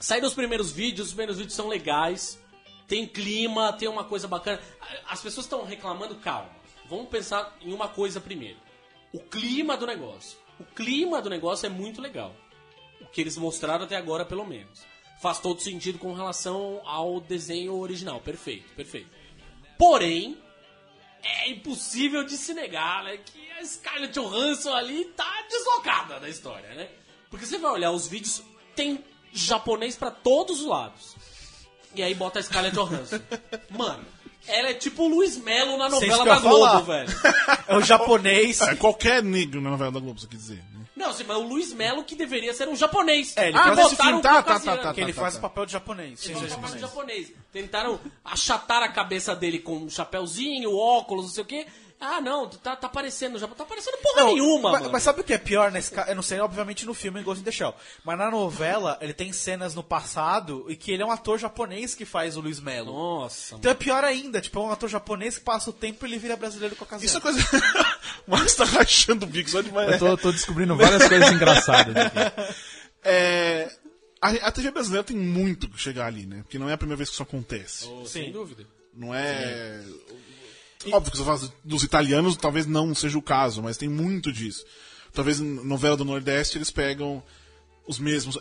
saíram 0.00 0.26
os 0.26 0.34
primeiros 0.34 0.72
vídeos, 0.72 1.06
os 1.06 1.14
primeiros 1.14 1.36
vídeos 1.36 1.54
são 1.54 1.68
legais, 1.68 2.36
tem 2.86 3.06
clima, 3.06 3.72
tem 3.72 3.88
uma 3.88 4.04
coisa 4.04 4.28
bacana. 4.28 4.60
As 5.08 5.22
pessoas 5.22 5.46
estão 5.46 5.64
reclamando, 5.64 6.16
calma. 6.16 6.50
Vamos 6.88 7.08
pensar 7.08 7.56
em 7.60 7.72
uma 7.72 7.88
coisa 7.88 8.20
primeiro. 8.20 8.58
O 9.12 9.20
clima 9.20 9.76
do 9.76 9.86
negócio. 9.86 10.38
O 10.58 10.64
clima 10.64 11.20
do 11.22 11.30
negócio 11.30 11.66
é 11.66 11.68
muito 11.68 12.00
legal. 12.00 12.34
O 13.00 13.06
que 13.06 13.20
eles 13.20 13.36
mostraram 13.36 13.84
até 13.84 13.96
agora, 13.96 14.24
pelo 14.24 14.46
menos. 14.46 14.82
Faz 15.20 15.40
todo 15.40 15.60
sentido 15.60 15.98
com 15.98 16.12
relação 16.12 16.80
ao 16.84 17.20
desenho 17.20 17.74
original. 17.74 18.20
Perfeito, 18.20 18.74
perfeito. 18.74 19.08
Porém, 19.78 20.38
é 21.22 21.48
impossível 21.48 22.22
de 22.22 22.36
se 22.36 22.52
negar, 22.52 23.04
né? 23.04 23.16
Que 23.16 23.50
a 23.52 23.64
Scarlett 23.64 24.12
Johansson 24.12 24.74
ali 24.74 25.06
tá 25.06 25.46
deslocada 25.48 26.20
da 26.20 26.28
história, 26.28 26.74
né? 26.74 26.90
Porque 27.30 27.46
você 27.46 27.58
vai 27.58 27.72
olhar 27.72 27.90
os 27.90 28.06
vídeos, 28.06 28.42
tem 28.76 29.02
japonês 29.32 29.96
pra 29.96 30.10
todos 30.10 30.60
os 30.60 30.66
lados. 30.66 31.16
E 31.94 32.02
aí 32.02 32.14
bota 32.14 32.38
a 32.38 32.42
Scarlett 32.42 32.74
Johansson. 32.76 33.20
Mano, 33.70 34.04
ela 34.46 34.68
é 34.70 34.74
tipo 34.74 35.04
o 35.04 35.08
Luiz 35.08 35.36
Melo 35.36 35.76
na 35.78 35.88
novela 35.88 36.24
da 36.24 36.34
ia 36.34 36.40
falar. 36.40 36.70
Globo, 36.80 36.84
velho. 36.86 37.08
É 37.66 37.76
o 37.76 37.80
japonês. 37.80 38.60
É 38.60 38.74
qualquer 38.74 39.22
negro 39.22 39.60
na 39.60 39.70
novela 39.70 39.90
da 39.92 40.00
Globo, 40.00 40.20
você 40.20 40.26
quer 40.26 40.36
dizer. 40.36 40.56
Né? 40.74 40.84
Não, 40.96 41.12
sim, 41.12 41.24
mas 41.26 41.36
o 41.38 41.42
Luiz 41.42 41.72
Melo 41.72 42.04
que 42.04 42.14
deveria 42.14 42.52
ser 42.52 42.68
um 42.68 42.76
japonês. 42.76 43.34
É, 43.36 43.48
ele 43.48 43.56
Ah, 43.58 43.62
faz 43.64 43.76
nesse 43.76 43.90
botaram 43.90 44.04
filme, 44.10 44.18
um 44.18 44.22
tá, 44.22 44.28
tá, 44.28 44.34
caucasiano. 44.42 44.76
tá, 44.78 44.82
tá, 44.88 44.94
que 44.94 45.00
ele 45.00 45.12
tá, 45.12 45.20
faz 45.22 45.34
tá. 45.34 45.38
o 45.38 45.42
papel 45.42 45.66
de 45.66 45.72
japonês. 45.72 46.20
Sim, 46.20 46.30
Ele 46.30 46.34
sim, 46.34 46.40
faz 46.46 46.54
papel 46.54 46.74
de 46.74 46.80
japonês. 46.80 47.20
japonês. 47.26 47.46
Tentaram 47.52 48.00
achatar 48.24 48.82
a 48.82 48.88
cabeça 48.88 49.34
dele 49.34 49.58
com 49.58 49.76
um 49.78 49.90
chapéuzinho, 49.90 50.76
óculos, 50.76 51.24
não 51.26 51.32
sei 51.32 51.42
o 51.42 51.46
quê. 51.46 51.66
Ah, 52.00 52.20
não, 52.20 52.48
tá, 52.48 52.76
tá 52.76 52.88
parecendo 52.88 53.38
Japão. 53.38 53.56
Tá 53.56 53.64
parecendo 53.64 53.96
porra 53.98 54.22
Não, 54.22 54.34
nenhuma, 54.34 54.72
mas, 54.72 54.80
mano. 54.80 54.92
mas 54.92 55.02
sabe 55.02 55.20
o 55.20 55.24
que 55.24 55.32
é 55.32 55.38
pior 55.38 55.72
nesse 55.72 55.90
caso? 55.90 56.10
Eu 56.10 56.14
não 56.14 56.22
sei, 56.22 56.38
obviamente, 56.38 56.84
no 56.84 56.92
filme 56.92 57.22
Ghost 57.22 57.40
in 57.40 57.44
the 57.44 57.50
Shell. 57.50 57.74
Mas 58.04 58.18
na 58.18 58.30
novela, 58.30 58.98
ele 59.00 59.14
tem 59.14 59.32
cenas 59.32 59.74
no 59.74 59.82
passado 59.82 60.66
e 60.68 60.76
que 60.76 60.92
ele 60.92 61.02
é 61.02 61.06
um 61.06 61.10
ator 61.10 61.38
japonês 61.38 61.94
que 61.94 62.04
faz 62.04 62.36
o 62.36 62.40
Luiz 62.40 62.60
Melo. 62.60 62.92
Nossa, 62.92 63.54
Então 63.54 63.70
é 63.70 63.74
pior 63.74 64.04
ainda, 64.04 64.40
tipo, 64.40 64.58
é 64.58 64.62
um 64.62 64.70
ator 64.70 64.88
japonês 64.88 65.38
que 65.38 65.44
passa 65.44 65.70
o 65.70 65.72
tempo 65.72 66.04
e 66.04 66.10
ele 66.10 66.18
vira 66.18 66.36
brasileiro 66.36 66.76
com 66.76 66.84
ocasião. 66.84 67.06
Isso 67.06 67.16
é 67.16 67.20
coisa. 67.20 67.40
o 68.26 68.30
Marcos 68.30 68.54
tá 68.54 68.64
rachando 68.64 69.24
o 69.24 69.28
bico 69.28 69.48
só 69.48 69.62
de 69.62 69.70
Eu 69.74 69.98
tô, 69.98 70.16
tô 70.16 70.32
descobrindo 70.32 70.76
várias 70.76 71.08
coisas 71.08 71.30
engraçadas 71.32 71.96
aqui. 71.96 72.54
É, 73.06 73.70
a, 74.18 74.30
a 74.30 74.50
TV 74.50 74.70
brasileira 74.70 75.04
tem 75.04 75.14
muito 75.14 75.68
que 75.68 75.78
chegar 75.78 76.06
ali, 76.06 76.24
né? 76.24 76.38
Porque 76.42 76.58
não 76.58 76.70
é 76.70 76.72
a 76.72 76.78
primeira 76.78 76.96
vez 76.96 77.10
que 77.10 77.14
isso 77.14 77.22
acontece. 77.22 77.86
Oh, 77.86 78.06
sem 78.06 78.32
dúvida. 78.32 78.66
Não 78.94 79.14
é. 79.14 79.84
Óbvio 80.92 81.10
que 81.10 81.16
se 81.16 81.22
eu 81.22 81.26
falo 81.26 81.52
dos 81.64 81.82
italianos, 81.82 82.36
talvez 82.36 82.66
não 82.66 82.94
seja 82.94 83.18
o 83.18 83.22
caso, 83.22 83.62
mas 83.62 83.76
tem 83.76 83.88
muito 83.88 84.32
disso. 84.32 84.64
Talvez 85.12 85.40
em 85.40 85.44
novela 85.64 85.96
do 85.96 86.04
Nordeste 86.04 86.58
eles 86.58 86.70
pegam 86.70 87.22
os 87.86 87.98
mesmos. 87.98 88.38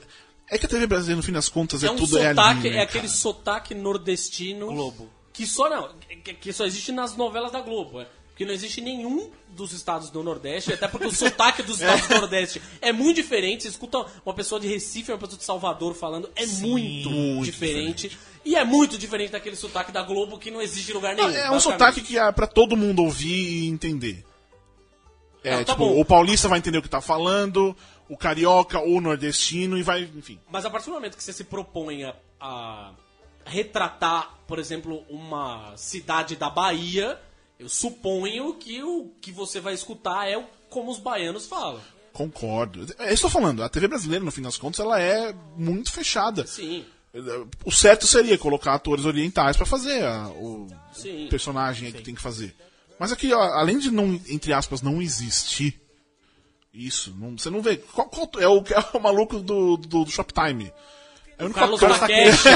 É 0.49 0.57
que 0.57 0.65
a 0.65 0.69
TV 0.69 0.87
brasileira, 0.87 1.17
no 1.17 1.23
fim 1.23 1.31
das 1.31 1.49
contas, 1.49 1.83
é, 1.83 1.87
É 1.87 1.91
um 1.91 1.95
tudo 1.95 2.17
é 2.17 2.29
sotaque, 2.29 2.69
né, 2.69 2.77
é 2.77 2.81
aquele 2.81 3.07
cara? 3.07 3.17
sotaque 3.19 3.75
nordestino. 3.75 4.67
Globo. 4.67 5.09
Que 5.31 5.47
só 5.47 5.69
não. 5.69 5.89
Que, 6.23 6.33
que 6.33 6.53
só 6.53 6.65
existe 6.65 6.91
nas 6.91 7.15
novelas 7.15 7.51
da 7.51 7.61
Globo. 7.61 8.05
Porque 8.33 8.45
não 8.45 8.53
existe 8.53 8.81
nenhum 8.81 9.29
dos 9.49 9.73
estados 9.73 10.09
do 10.09 10.23
Nordeste, 10.23 10.73
até 10.73 10.87
porque 10.87 11.05
o 11.05 11.11
sotaque 11.11 11.61
dos 11.61 11.79
estados 11.79 12.07
do 12.07 12.15
Nordeste 12.15 12.59
é 12.81 12.91
muito 12.91 13.17
diferente. 13.17 13.61
Você 13.61 13.69
escuta 13.69 14.07
uma 14.25 14.33
pessoa 14.33 14.59
de 14.59 14.67
Recife 14.67 15.11
e 15.11 15.13
uma 15.13 15.19
pessoa 15.19 15.37
de 15.37 15.43
Salvador 15.43 15.93
falando, 15.93 16.27
é 16.35 16.43
muito, 16.47 17.11
muito 17.11 17.45
diferente. 17.45 18.17
E 18.43 18.55
é 18.55 18.65
muito 18.65 18.97
diferente 18.97 19.31
daquele 19.31 19.55
sotaque 19.55 19.91
da 19.91 20.01
Globo 20.01 20.39
que 20.39 20.49
não 20.49 20.59
existe 20.59 20.89
em 20.89 20.95
lugar 20.95 21.15
nenhum. 21.15 21.29
É 21.29 21.51
um 21.51 21.59
sotaque 21.59 22.01
que 22.01 22.17
é 22.17 22.31
pra 22.31 22.47
todo 22.47 22.75
mundo 22.75 23.03
ouvir 23.03 23.63
e 23.63 23.67
entender. 23.67 24.25
É, 25.43 25.57
Não, 25.57 25.63
tá 25.63 25.73
tipo, 25.73 25.85
o 25.85 26.03
paulista 26.03 26.47
vai 26.47 26.57
entender 26.57 26.79
o 26.79 26.81
que 26.81 26.89
tá 26.89 27.01
falando, 27.01 27.75
o 28.09 28.17
carioca 28.17 28.79
ou 28.79 28.97
o 28.97 29.01
nordestino 29.01 29.77
e 29.77 29.83
vai, 29.83 30.09
enfim. 30.15 30.39
Mas 30.49 30.65
a 30.65 30.71
partir 30.71 30.87
do 30.87 30.93
momento 30.93 31.15
que 31.15 31.23
você 31.23 31.33
se 31.33 31.43
propõe 31.43 32.03
a, 32.05 32.15
a 32.39 32.93
retratar, 33.45 34.39
por 34.47 34.57
exemplo, 34.57 35.03
uma 35.09 35.75
cidade 35.77 36.35
da 36.35 36.49
Bahia, 36.49 37.19
eu 37.63 37.69
suponho 37.69 38.53
que 38.55 38.83
o 38.83 39.09
que 39.21 39.31
você 39.31 39.59
vai 39.59 39.73
escutar 39.73 40.27
é 40.29 40.43
como 40.69 40.91
os 40.91 40.99
baianos 40.99 41.45
falam. 41.45 41.81
Concordo. 42.11 42.81
É 42.99 43.11
isso 43.13 43.21
que 43.21 43.25
eu 43.27 43.31
tô 43.31 43.39
falando. 43.39 43.63
A 43.63 43.69
TV 43.69 43.87
brasileira, 43.87 44.23
no 44.23 44.31
fim 44.31 44.41
das 44.43 44.57
contas, 44.57 44.79
ela 44.79 45.01
é 45.01 45.33
muito 45.57 45.91
fechada. 45.91 46.45
Sim, 46.45 46.85
O 47.65 47.71
certo 47.71 48.05
seria 48.07 48.37
colocar 48.37 48.73
atores 48.73 49.05
orientais 49.05 49.55
pra 49.57 49.65
fazer 49.65 50.03
a- 50.03 50.29
o 50.29 50.67
sim. 50.93 51.27
personagem 51.29 51.87
aí 51.87 51.93
que 51.93 52.01
tem 52.03 52.13
que 52.15 52.21
fazer. 52.21 52.55
Mas 52.99 53.11
aqui, 53.11 53.33
ó, 53.33 53.39
além 53.41 53.77
de 53.79 53.89
não, 53.91 54.19
entre 54.27 54.53
aspas, 54.53 54.81
não 54.81 55.01
existir 55.01 55.79
isso, 56.73 57.13
não- 57.19 57.37
você 57.37 57.49
não 57.49 57.61
vê. 57.61 57.77
Qual, 57.77 58.07
qual- 58.09 58.29
é, 58.39 58.47
o, 58.47 58.57
é 58.93 58.97
o 58.97 58.99
maluco 59.01 59.39
do, 59.39 59.77
do, 59.77 60.05
do 60.05 60.11
Shoptime. 60.11 60.71
É 61.37 61.43
o 61.43 61.45
único 61.45 61.59
Carlos 61.59 61.83
ator- 61.83 61.99
Takeshi 61.99 62.49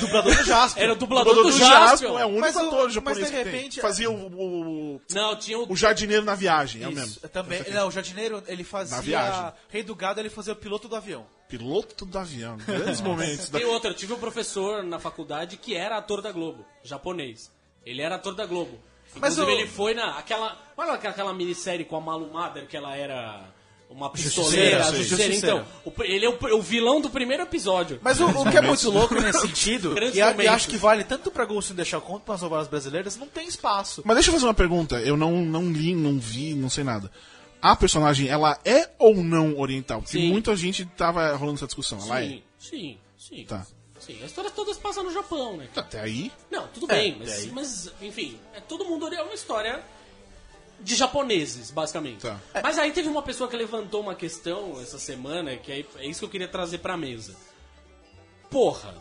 Dublador 0.00 0.36
do 0.36 0.44
Jasper. 0.44 0.82
era 0.82 0.92
o 0.92 0.96
dublador 0.96 1.34
dublador 1.34 1.52
do 1.52 1.58
do 1.58 1.64
Jaspion. 1.64 2.18
é 2.18 2.24
o 2.24 2.28
único 2.28 2.40
Mas 2.40 2.56
o- 2.56 2.58
ator 2.58 2.84
mas 2.84 2.92
japonês 2.94 3.18
de 3.18 3.24
que 3.24 3.30
tem. 3.44 3.44
repente- 3.52 3.80
Fazia 3.80 4.10
o, 4.10 4.14
o, 4.14 5.00
Não, 5.10 5.36
tinha 5.36 5.58
o... 5.58 5.72
o 5.72 5.76
jardineiro 5.76 6.24
na 6.24 6.34
viagem, 6.34 6.82
é 6.82 6.88
o 6.88 6.90
Isso, 6.90 7.00
mesmo. 7.00 7.28
Também, 7.28 7.62
não, 7.70 7.88
o 7.88 7.90
jardineiro, 7.90 8.42
ele 8.46 8.64
fazia. 8.64 8.96
Na 8.96 9.02
viagem. 9.02 9.52
Rei 9.68 9.82
do 9.82 9.94
Gado, 9.94 10.20
ele 10.20 10.28
fazia 10.30 10.52
o 10.52 10.56
piloto 10.56 10.88
do 10.88 10.96
avião. 10.96 11.26
Piloto 11.48 12.04
do 12.04 12.18
avião. 12.18 12.56
Grandes 12.58 13.00
momentos. 13.02 13.48
Da... 13.48 13.58
Tem 13.58 13.66
outra, 13.66 13.90
eu 13.90 13.94
tive 13.94 14.12
um 14.12 14.18
professor 14.18 14.82
na 14.82 14.98
faculdade 14.98 15.56
que 15.56 15.74
era 15.74 15.96
ator 15.96 16.20
da 16.20 16.32
Globo, 16.32 16.66
japonês. 16.82 17.50
Ele 17.86 18.02
era 18.02 18.16
ator 18.16 18.34
da 18.34 18.44
Globo. 18.46 18.78
Mas 19.14 19.32
Inclusive, 19.38 19.56
o- 19.56 19.60
ele 19.60 19.68
foi 19.70 19.94
na. 19.94 20.18
Aquela, 20.18 20.58
olha 20.76 20.92
aquela, 20.92 21.12
aquela 21.12 21.32
minissérie 21.32 21.84
com 21.84 21.96
a 21.96 22.00
Malu 22.00 22.30
Mader, 22.32 22.66
que 22.66 22.76
ela 22.76 22.94
era 22.94 23.42
uma 23.90 24.10
pistoleira. 24.10 24.82
justiceira. 24.84 25.02
Justiceira. 25.04 25.34
Então, 25.34 25.66
o 25.84 26.02
ele 26.04 26.26
é 26.26 26.28
o, 26.28 26.36
o 26.58 26.62
vilão 26.62 27.00
do 27.00 27.08
primeiro 27.10 27.42
episódio. 27.42 27.98
Mas 28.02 28.20
o, 28.20 28.26
o 28.26 28.50
que 28.50 28.56
é 28.56 28.60
muito 28.60 28.90
louco 28.90 29.14
nesse 29.14 29.40
sentido, 29.46 29.94
e, 30.14 30.20
a- 30.20 30.34
e 30.42 30.46
acho 30.48 30.68
que 30.68 30.76
vale 30.76 31.04
tanto 31.04 31.30
pra 31.30 31.44
Ghost 31.44 31.72
in 31.72 31.76
the 31.76 31.84
Shell 31.84 32.00
quanto 32.00 32.22
para 32.22 32.34
as 32.34 32.42
novelas 32.42 32.68
brasileiras, 32.68 33.16
não 33.16 33.26
tem 33.26 33.46
espaço. 33.48 34.02
Mas 34.04 34.16
deixa 34.16 34.30
eu 34.30 34.34
fazer 34.34 34.46
uma 34.46 34.54
pergunta. 34.54 35.00
Eu 35.00 35.16
não, 35.16 35.40
não 35.42 35.70
li, 35.72 35.94
não 35.94 36.18
vi, 36.18 36.54
não 36.54 36.68
sei 36.70 36.84
nada. 36.84 37.10
A 37.60 37.74
personagem, 37.74 38.28
ela 38.28 38.56
é 38.64 38.88
ou 38.98 39.16
não 39.16 39.58
oriental? 39.58 40.00
Porque 40.00 40.16
Sim. 40.18 40.28
muita 40.30 40.54
gente 40.54 40.84
tava 40.84 41.34
rolando 41.34 41.56
essa 41.58 41.66
discussão. 41.66 41.98
Ela 41.98 42.20
sim, 42.20 42.42
sim, 42.58 42.98
sim. 43.18 43.44
Tá. 43.44 43.66
Sim, 43.98 44.16
as 44.22 44.26
histórias 44.26 44.52
todas 44.54 44.76
passam 44.78 45.02
no 45.02 45.12
Japão, 45.12 45.56
né? 45.56 45.68
é? 45.74 45.80
Até 45.80 46.00
aí. 46.00 46.30
Não, 46.50 46.68
tudo 46.68 46.86
É, 46.92 46.94
bem, 46.94 47.16
mas, 47.18 47.46
mas, 47.52 47.92
enfim, 48.00 48.38
é, 48.54 48.60
todo 48.60 48.84
mundo 48.84 49.12
é 49.12 49.20
uma 49.20 49.34
história 49.34 49.82
de 50.80 50.94
japoneses, 50.94 51.70
basicamente. 51.70 52.22
Tá. 52.22 52.40
Mas 52.62 52.78
aí 52.78 52.92
teve 52.92 53.08
uma 53.08 53.22
pessoa 53.22 53.48
que 53.48 53.56
levantou 53.56 54.00
uma 54.00 54.14
questão 54.14 54.80
essa 54.80 54.98
semana, 54.98 55.56
que 55.56 55.72
é, 55.72 55.84
é 55.96 56.06
isso 56.06 56.20
que 56.20 56.24
eu 56.24 56.30
queria 56.30 56.48
trazer 56.48 56.78
pra 56.78 56.96
mesa. 56.96 57.36
Porra, 58.50 58.94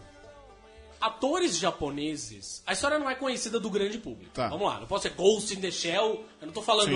atores 1.00 1.58
japoneses, 1.58 2.64
a 2.66 2.74
história 2.74 3.00
não 3.00 3.10
é 3.10 3.16
conhecida 3.16 3.60
do 3.60 3.70
grande 3.70 3.98
público. 3.98 4.32
Tá. 4.34 4.50
Vamos 4.50 4.68
lá, 4.68 4.80
não 4.80 4.88
pode 4.88 5.04
ser 5.04 5.12
Ghost 5.12 5.54
in 5.54 5.62
the 5.62 5.72
Shell, 5.72 6.26
eu 6.42 6.48
não 6.48 6.54
tô 6.54 6.62
falando. 6.62 6.92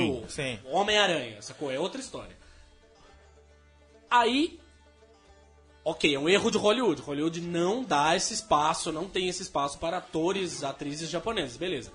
Homem-Aranha, 0.66 1.42
sacou? 1.42 1.72
É 1.72 1.80
outra 1.80 2.02
história. 2.02 2.36
Aí, 4.10 4.60
ok, 5.86 6.14
é 6.14 6.20
um 6.20 6.28
erro 6.28 6.52
de 6.52 6.58
Hollywood. 6.58 7.02
Hollywood 7.02 7.40
não 7.40 7.84
dá 7.84 8.16
esse 8.16 8.34
espaço, 8.34 8.92
não 8.92 9.08
tem 9.08 9.30
esse 9.30 9.44
espaço 9.44 9.78
para 9.78 9.98
atores, 9.98 10.64
atrizes 10.64 11.10
japoneses, 11.10 11.56
beleza. 11.56 11.94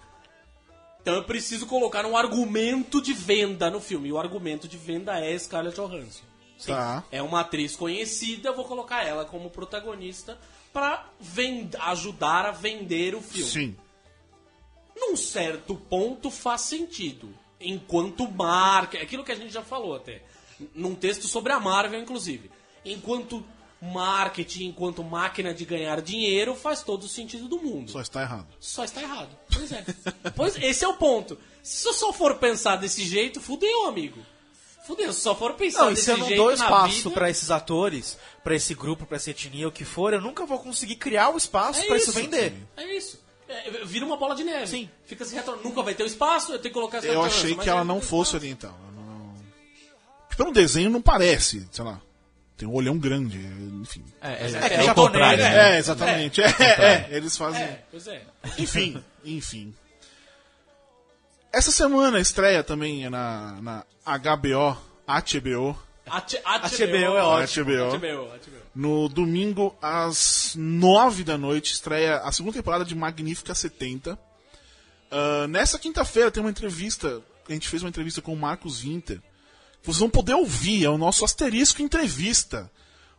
Então 1.07 1.15
eu 1.15 1.23
preciso 1.23 1.69
colocar 1.69 2.05
um 2.05 2.17
argumento 2.17 3.01
de 3.01 3.13
venda 3.13 3.71
no 3.71 3.81
filme. 3.81 4.09
E 4.09 4.13
o 4.13 4.19
argumento 4.19 4.67
de 4.67 4.77
venda 4.77 5.17
é 5.21 5.39
Scarlett 5.39 5.77
Johansson. 5.77 6.25
Sim, 6.59 6.73
Tá. 6.73 7.05
É 7.13 7.23
uma 7.23 7.43
atriz 7.43 7.77
conhecida, 7.77 8.51
vou 8.51 8.65
colocar 8.65 9.05
ela 9.05 9.25
como 9.25 9.49
protagonista 9.49 10.37
para 10.73 11.09
ajudar 11.83 12.47
a 12.47 12.51
vender 12.51 13.15
o 13.15 13.21
filme 13.21 13.49
Sim. 13.49 13.77
num 14.97 15.15
certo 15.15 15.77
ponto 15.77 16.29
faz 16.29 16.63
sentido. 16.63 17.33
Enquanto 17.61 18.29
marca, 18.29 18.99
é 18.99 19.03
aquilo 19.03 19.23
que 19.23 19.31
a 19.31 19.37
gente 19.37 19.53
já 19.53 19.63
falou 19.63 19.95
até, 19.95 20.25
num 20.75 20.97
texto 20.97 21.29
sobre 21.29 21.53
a 21.53 21.61
Marvel, 21.61 22.01
inclusive. 22.01 22.51
Enquanto 22.85 23.47
marketing, 23.81 24.67
enquanto 24.67 25.05
máquina 25.05 25.53
de 25.53 25.65
ganhar 25.65 26.01
dinheiro, 26.01 26.55
faz 26.55 26.83
todo 26.83 27.05
o 27.05 27.09
sentido 27.09 27.47
do 27.49 27.59
mundo. 27.59 27.91
Só 27.91 28.01
está 28.01 28.23
errado. 28.23 28.47
Só 28.59 28.85
está 28.85 29.03
errado. 29.03 29.29
Pois 29.53 29.73
é. 29.73 29.85
pois 30.35 30.57
esse 30.57 30.85
é 30.85 30.89
o 30.89 30.95
ponto. 30.95 31.39
Se 31.63 31.87
eu 31.87 31.93
só 31.93 32.13
for 32.13 32.37
pensar 32.37 32.77
desse 32.77 33.05
jeito, 33.05 33.41
fudeu, 33.41 33.87
amigo. 33.87 34.21
Fudeu. 34.87 35.13
Se 35.13 35.21
só 35.21 35.35
for 35.35 35.55
pensar 35.55 35.81
Não, 35.83 35.91
e 35.91 35.95
desse 35.95 36.05
se 36.05 36.11
eu 36.13 36.17
não 36.19 36.27
jeito 36.29 36.39
dou 36.43 36.53
espaço 36.53 36.95
vida, 36.95 37.11
pra 37.11 37.29
esses 37.29 37.51
atores, 37.51 38.17
pra 38.45 38.55
esse 38.55 38.73
grupo, 38.73 39.05
pra 39.05 39.17
essa 39.17 39.31
etnia, 39.31 39.67
o 39.67 39.73
que 39.73 39.85
for, 39.85 40.13
eu 40.15 40.21
nunca 40.21 40.47
vou 40.47 40.59
conseguir 40.61 40.97
criar 40.97 41.31
o 41.31 41.37
espaço 41.37 41.81
É 41.81 41.87
pra 41.87 41.97
isso 41.97 42.13
vender. 42.13 42.55
É 42.77 42.97
isso. 42.97 43.21
É, 43.49 43.85
vira 43.85 44.05
uma 44.07 44.17
bola 44.17 44.35
de 44.35 44.43
neve. 44.45 44.67
Sim. 44.67 44.91
Fica 45.05 45.25
se 45.25 45.35
retornando. 45.35 45.69
Nunca 45.69 45.83
vai 45.83 45.95
ter 45.95 46.03
o 46.03 46.07
espaço, 46.07 46.53
eu 46.53 46.59
tenho 46.59 46.73
que 46.73 46.79
colocar 46.79 46.99
essa 46.99 47.07
Eu 47.09 47.23
achei 47.23 47.55
mas 47.55 47.65
que 47.65 47.69
ela 47.71 47.81
aí 47.83 47.87
não 47.87 48.01
fosse 48.01 48.31
espaço. 48.31 48.37
oriental. 48.37 48.79
Eu 48.89 48.93
não- 48.93 49.35
Pelo 50.37 50.53
desenho 50.53 50.91
não 50.91 51.03
parece, 51.03 51.67
sei 51.73 51.85
lá. 51.85 52.01
Tem 52.57 52.67
um 52.67 52.73
olhão 52.73 52.97
grande, 52.99 53.39
enfim. 53.83 54.05
É, 54.21 54.33
é, 54.33 54.51
É, 54.51 54.75
é, 54.77 54.81
o 54.81 54.85
japonês, 54.85 54.95
contrário, 54.95 55.43
né? 55.43 55.51
né? 55.51 55.75
É, 55.75 55.79
exatamente. 55.79 56.41
É, 56.41 56.47
é, 56.49 57.09
eles 57.11 57.37
fazem. 57.37 57.63
É, 57.63 57.85
pois 57.91 58.07
é. 58.07 58.23
Enfim, 58.59 59.03
enfim. 59.25 59.75
Essa 61.53 61.71
semana 61.71 62.19
estreia 62.19 62.63
também 62.63 63.09
na, 63.11 63.61
na 63.61 63.85
HBO, 64.07 64.77
HBO, 65.07 65.79
HBO 66.07 67.17
é 67.17 67.23
ótimo. 67.23 67.67
HBO. 67.67 67.97
No 68.75 69.09
domingo 69.09 69.77
às 69.83 70.55
nove 70.57 71.25
da 71.25 71.37
noite, 71.37 71.73
estreia 71.73 72.19
a 72.19 72.31
segunda 72.31 72.55
temporada 72.57 72.85
de 72.85 72.95
Magnífica 72.95 73.55
70. 73.55 74.19
Ah, 75.11 75.47
nessa 75.49 75.79
quinta-feira 75.79 76.31
tem 76.31 76.43
uma 76.43 76.51
entrevista, 76.51 77.23
a 77.49 77.53
gente 77.53 77.69
fez 77.69 77.83
uma 77.83 77.89
entrevista 77.89 78.21
com 78.21 78.33
o 78.33 78.37
Marcos 78.37 78.81
Winter. 78.81 79.21
Vocês 79.87 80.01
vão 80.01 80.11
poder 80.11 80.35
ouvir, 80.35 80.85
é 80.85 80.91
o 80.91 80.99
nosso 80.99 81.25
asterisco 81.25 81.81
entrevista. 81.81 82.71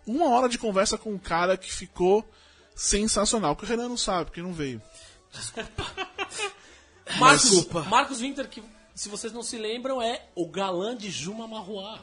Uma 0.05 0.29
hora 0.29 0.49
de 0.49 0.57
conversa 0.57 0.97
com 0.97 1.13
um 1.13 1.17
cara 1.17 1.55
que 1.55 1.71
ficou 1.71 2.29
sensacional, 2.75 3.55
que 3.55 3.63
o 3.63 3.67
Renan 3.67 3.87
não 3.87 3.97
sabe, 3.97 4.25
porque 4.25 4.41
não 4.41 4.51
veio. 4.51 4.81
Marcos, 7.17 7.49
Desculpa. 7.49 7.83
Marcos 7.83 8.19
Winter, 8.19 8.49
que 8.49 8.61
se 8.93 9.07
vocês 9.07 9.31
não 9.31 9.41
se 9.41 9.57
lembram, 9.57 10.01
é 10.01 10.25
o 10.35 10.45
galã 10.49 10.95
de 10.95 11.09
Juma 11.09 11.47
Marruá. 11.47 11.99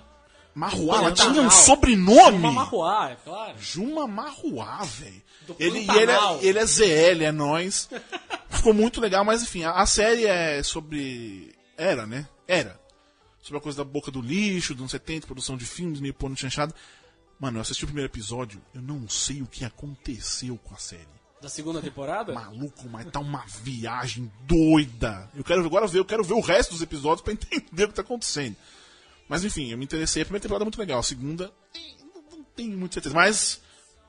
Marruá, 0.54 0.98
ela 0.98 1.08
Pantanal. 1.10 1.32
tinha 1.32 1.46
um 1.46 1.50
sobrenome. 1.50 2.36
Juma 2.38 2.52
Marruá, 2.52 3.10
é 3.10 3.16
claro. 3.16 3.54
Juma 3.58 4.06
Marruá, 4.06 4.82
velho. 4.84 5.22
Ele, 5.58 5.80
e 5.80 5.90
ele, 5.90 6.12
é, 6.12 6.38
ele 6.40 6.58
é 6.58 6.64
ZL, 6.64 7.22
é 7.22 7.32
nós. 7.32 7.90
Ficou 8.48 8.72
muito 8.72 8.98
legal, 8.98 9.24
mas 9.24 9.42
enfim, 9.42 9.64
a, 9.64 9.72
a 9.72 9.84
série 9.84 10.24
é 10.24 10.62
sobre. 10.62 11.54
Era, 11.76 12.06
né? 12.06 12.26
Era. 12.48 12.80
Sobre 13.44 13.58
a 13.58 13.60
coisa 13.60 13.76
da 13.76 13.84
boca 13.84 14.10
do 14.10 14.22
lixo, 14.22 14.72
dos 14.72 14.80
anos 14.80 14.92
70, 14.92 15.26
produção 15.26 15.54
de 15.54 15.66
filmes, 15.66 16.00
meio 16.00 16.14
pôr 16.14 16.30
no 16.30 16.36
chanchado. 16.36 16.74
Mano, 17.38 17.58
eu 17.58 17.60
assisti 17.60 17.84
o 17.84 17.86
primeiro 17.86 18.10
episódio, 18.10 18.58
eu 18.72 18.80
não 18.80 19.06
sei 19.06 19.42
o 19.42 19.46
que 19.46 19.66
aconteceu 19.66 20.56
com 20.64 20.74
a 20.74 20.78
série. 20.78 21.06
Da 21.42 21.50
segunda 21.50 21.82
temporada? 21.82 22.32
Maluco, 22.32 22.88
mas 22.88 23.06
tá 23.10 23.20
uma 23.20 23.44
viagem 23.62 24.32
doida. 24.46 25.30
Eu 25.34 25.44
quero 25.44 25.62
agora 25.62 25.86
ver, 25.86 25.98
eu 25.98 26.06
quero 26.06 26.24
ver 26.24 26.32
o 26.32 26.40
resto 26.40 26.70
dos 26.70 26.80
episódios 26.80 27.20
pra 27.20 27.34
entender 27.36 27.84
o 27.84 27.88
que 27.88 27.94
tá 27.94 28.00
acontecendo. 28.00 28.56
Mas 29.28 29.44
enfim, 29.44 29.70
eu 29.70 29.76
me 29.76 29.84
interessei. 29.84 30.22
A 30.22 30.24
primeira 30.24 30.42
temporada 30.42 30.64
é 30.64 30.66
muito 30.66 30.80
legal, 30.80 31.00
a 31.00 31.02
segunda 31.02 31.52
eh, 31.74 32.02
não, 32.14 32.38
não 32.38 32.44
tenho 32.56 32.78
muita 32.78 32.94
certeza. 32.94 33.14
Mas 33.14 33.60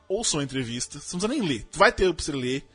ouçam 0.07 0.39
a 0.39 0.45
entrevista, 0.45 0.97
você 0.97 1.13
não 1.13 1.19
precisa 1.19 1.27
nem 1.27 1.41
ler. 1.41 1.67
Vai 1.73 1.91
ter 1.91 2.13
pra 2.13 2.23
você 2.23 2.31
ler, 2.31 2.65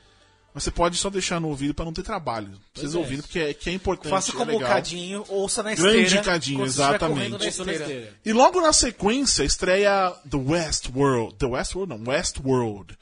mas 0.53 0.64
você 0.64 0.70
pode 0.70 0.96
só 0.96 1.09
deixar 1.11 1.40
no 1.40 1.48
ouvido 1.48 1.74
pra 1.74 1.84
não 1.84 1.92
ter 1.92 2.03
trabalho. 2.03 2.59
Precisa 2.72 2.98
é. 2.98 3.01
ouvindo 3.01 3.22
porque 3.22 3.38
é, 3.38 3.55
que 3.55 3.70
é 3.70 3.72
importante. 3.72 4.11
Faça 4.11 4.30
é 4.30 4.34
como 4.34 4.51
o 4.53 4.55
legal. 4.59 4.68
Cadinho, 4.70 5.24
ouça 5.28 5.62
na 5.62 5.74
Grande 5.74 6.03
esteira. 6.03 6.24
Cadinho, 6.24 6.59
você 6.61 6.66
estiver 6.70 6.88
exatamente. 6.88 7.46
esteira. 7.46 7.72
esteira. 7.72 8.18
E 8.24 8.32
logo 8.32 8.61
na 8.61 8.72
sequência 8.72 9.44
estreia 9.44 10.11
The 10.28 10.36
Westworld. 10.36 11.34
The 11.36 11.46
Westworld 11.46 11.96
não, 11.96 12.11
Westworld. 12.11 12.96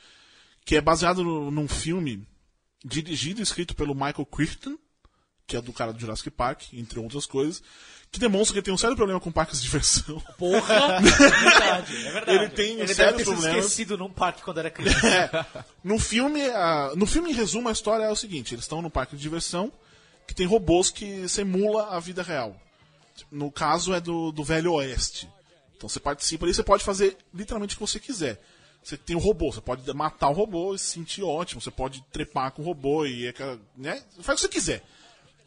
Que 0.65 0.77
é 0.77 0.81
baseado 0.81 1.25
no- 1.25 1.51
num 1.51 1.67
filme 1.69 2.27
dirigido 2.85 3.41
e 3.41 3.43
escrito 3.43 3.75
pelo 3.75 3.95
Michael 3.95 4.27
Crichton, 4.27 4.77
que 5.47 5.57
é 5.57 5.63
do 5.63 5.73
cara 5.73 5.93
do 5.93 5.99
Jurassic 6.01 6.31
Park, 6.31 6.73
entre 6.75 6.99
outras 7.01 7.25
coisas, 7.27 7.63
que 8.11 8.19
demonstra 8.19 8.53
que 8.55 8.59
ele 8.59 8.65
tem 8.65 8.73
um 8.75 8.79
sério 8.79 8.97
problema 8.97 9.21
com 9.21 9.31
parques 9.31 9.59
de 9.59 9.65
diversão. 9.65 10.19
Porra! 10.39 10.75
é 10.97 11.01
verdade, 11.01 12.07
é 12.07 12.11
verdade. 12.11 12.31
Ele 12.39 12.49
tem 12.49 12.77
um 12.77 12.81
Ele 12.81 12.95
sério 12.95 13.25
problema. 13.25 13.59
esquecido 13.59 13.99
num 13.99 14.11
parque 14.11 14.43
quando 14.43 14.59
era 14.59 14.71
criança. 14.71 15.47
No 15.85 15.99
filme, 15.99 16.43
a- 16.51 16.93
no 16.97 17.07
filme, 17.07 17.31
em 17.31 17.35
resumo, 17.35 17.69
a 17.69 17.73
história 17.73 18.05
é 18.05 18.11
o 18.11 18.17
seguinte: 18.17 18.55
eles 18.55 18.65
estão 18.65 18.81
no 18.83 18.91
parque 18.91 19.15
de 19.17 19.23
diversão 19.23 19.73
que 20.27 20.35
tem 20.35 20.47
robôs 20.47 20.91
que 20.91 21.29
simula 21.29 21.89
a 21.89 22.01
vida 22.01 22.23
real. 22.23 22.55
No 23.33 23.51
caso 23.51 23.95
é 23.95 24.01
do, 24.01 24.31
do 24.33 24.45
Velho 24.45 24.73
Oeste. 24.75 25.29
Então 25.77 25.89
você 25.89 26.01
participa 26.01 26.45
ali, 26.45 26.53
você 26.55 26.63
pode 26.63 26.85
fazer 26.85 27.17
literalmente 27.33 27.75
o 27.75 27.79
que 27.79 27.81
você 27.87 27.99
quiser. 28.01 28.41
Você 28.83 28.97
tem 28.97 29.15
o 29.17 29.19
robô, 29.19 29.53
você 29.53 29.61
pode 29.61 29.91
matar 29.95 30.29
o 30.29 30.33
robô 30.33 30.75
e 30.75 30.79
se 30.79 30.87
sentir 30.93 31.23
ótimo, 31.23 31.61
você 31.61 31.71
pode 31.71 32.03
trepar 32.13 32.53
com 32.53 32.63
o 32.63 32.65
robô 32.65 33.05
e 33.07 33.27
é 33.29 33.35
né? 33.77 34.03
faz 34.21 34.39
o 34.39 34.41
que 34.41 34.41
você 34.41 34.49
quiser. 34.49 34.83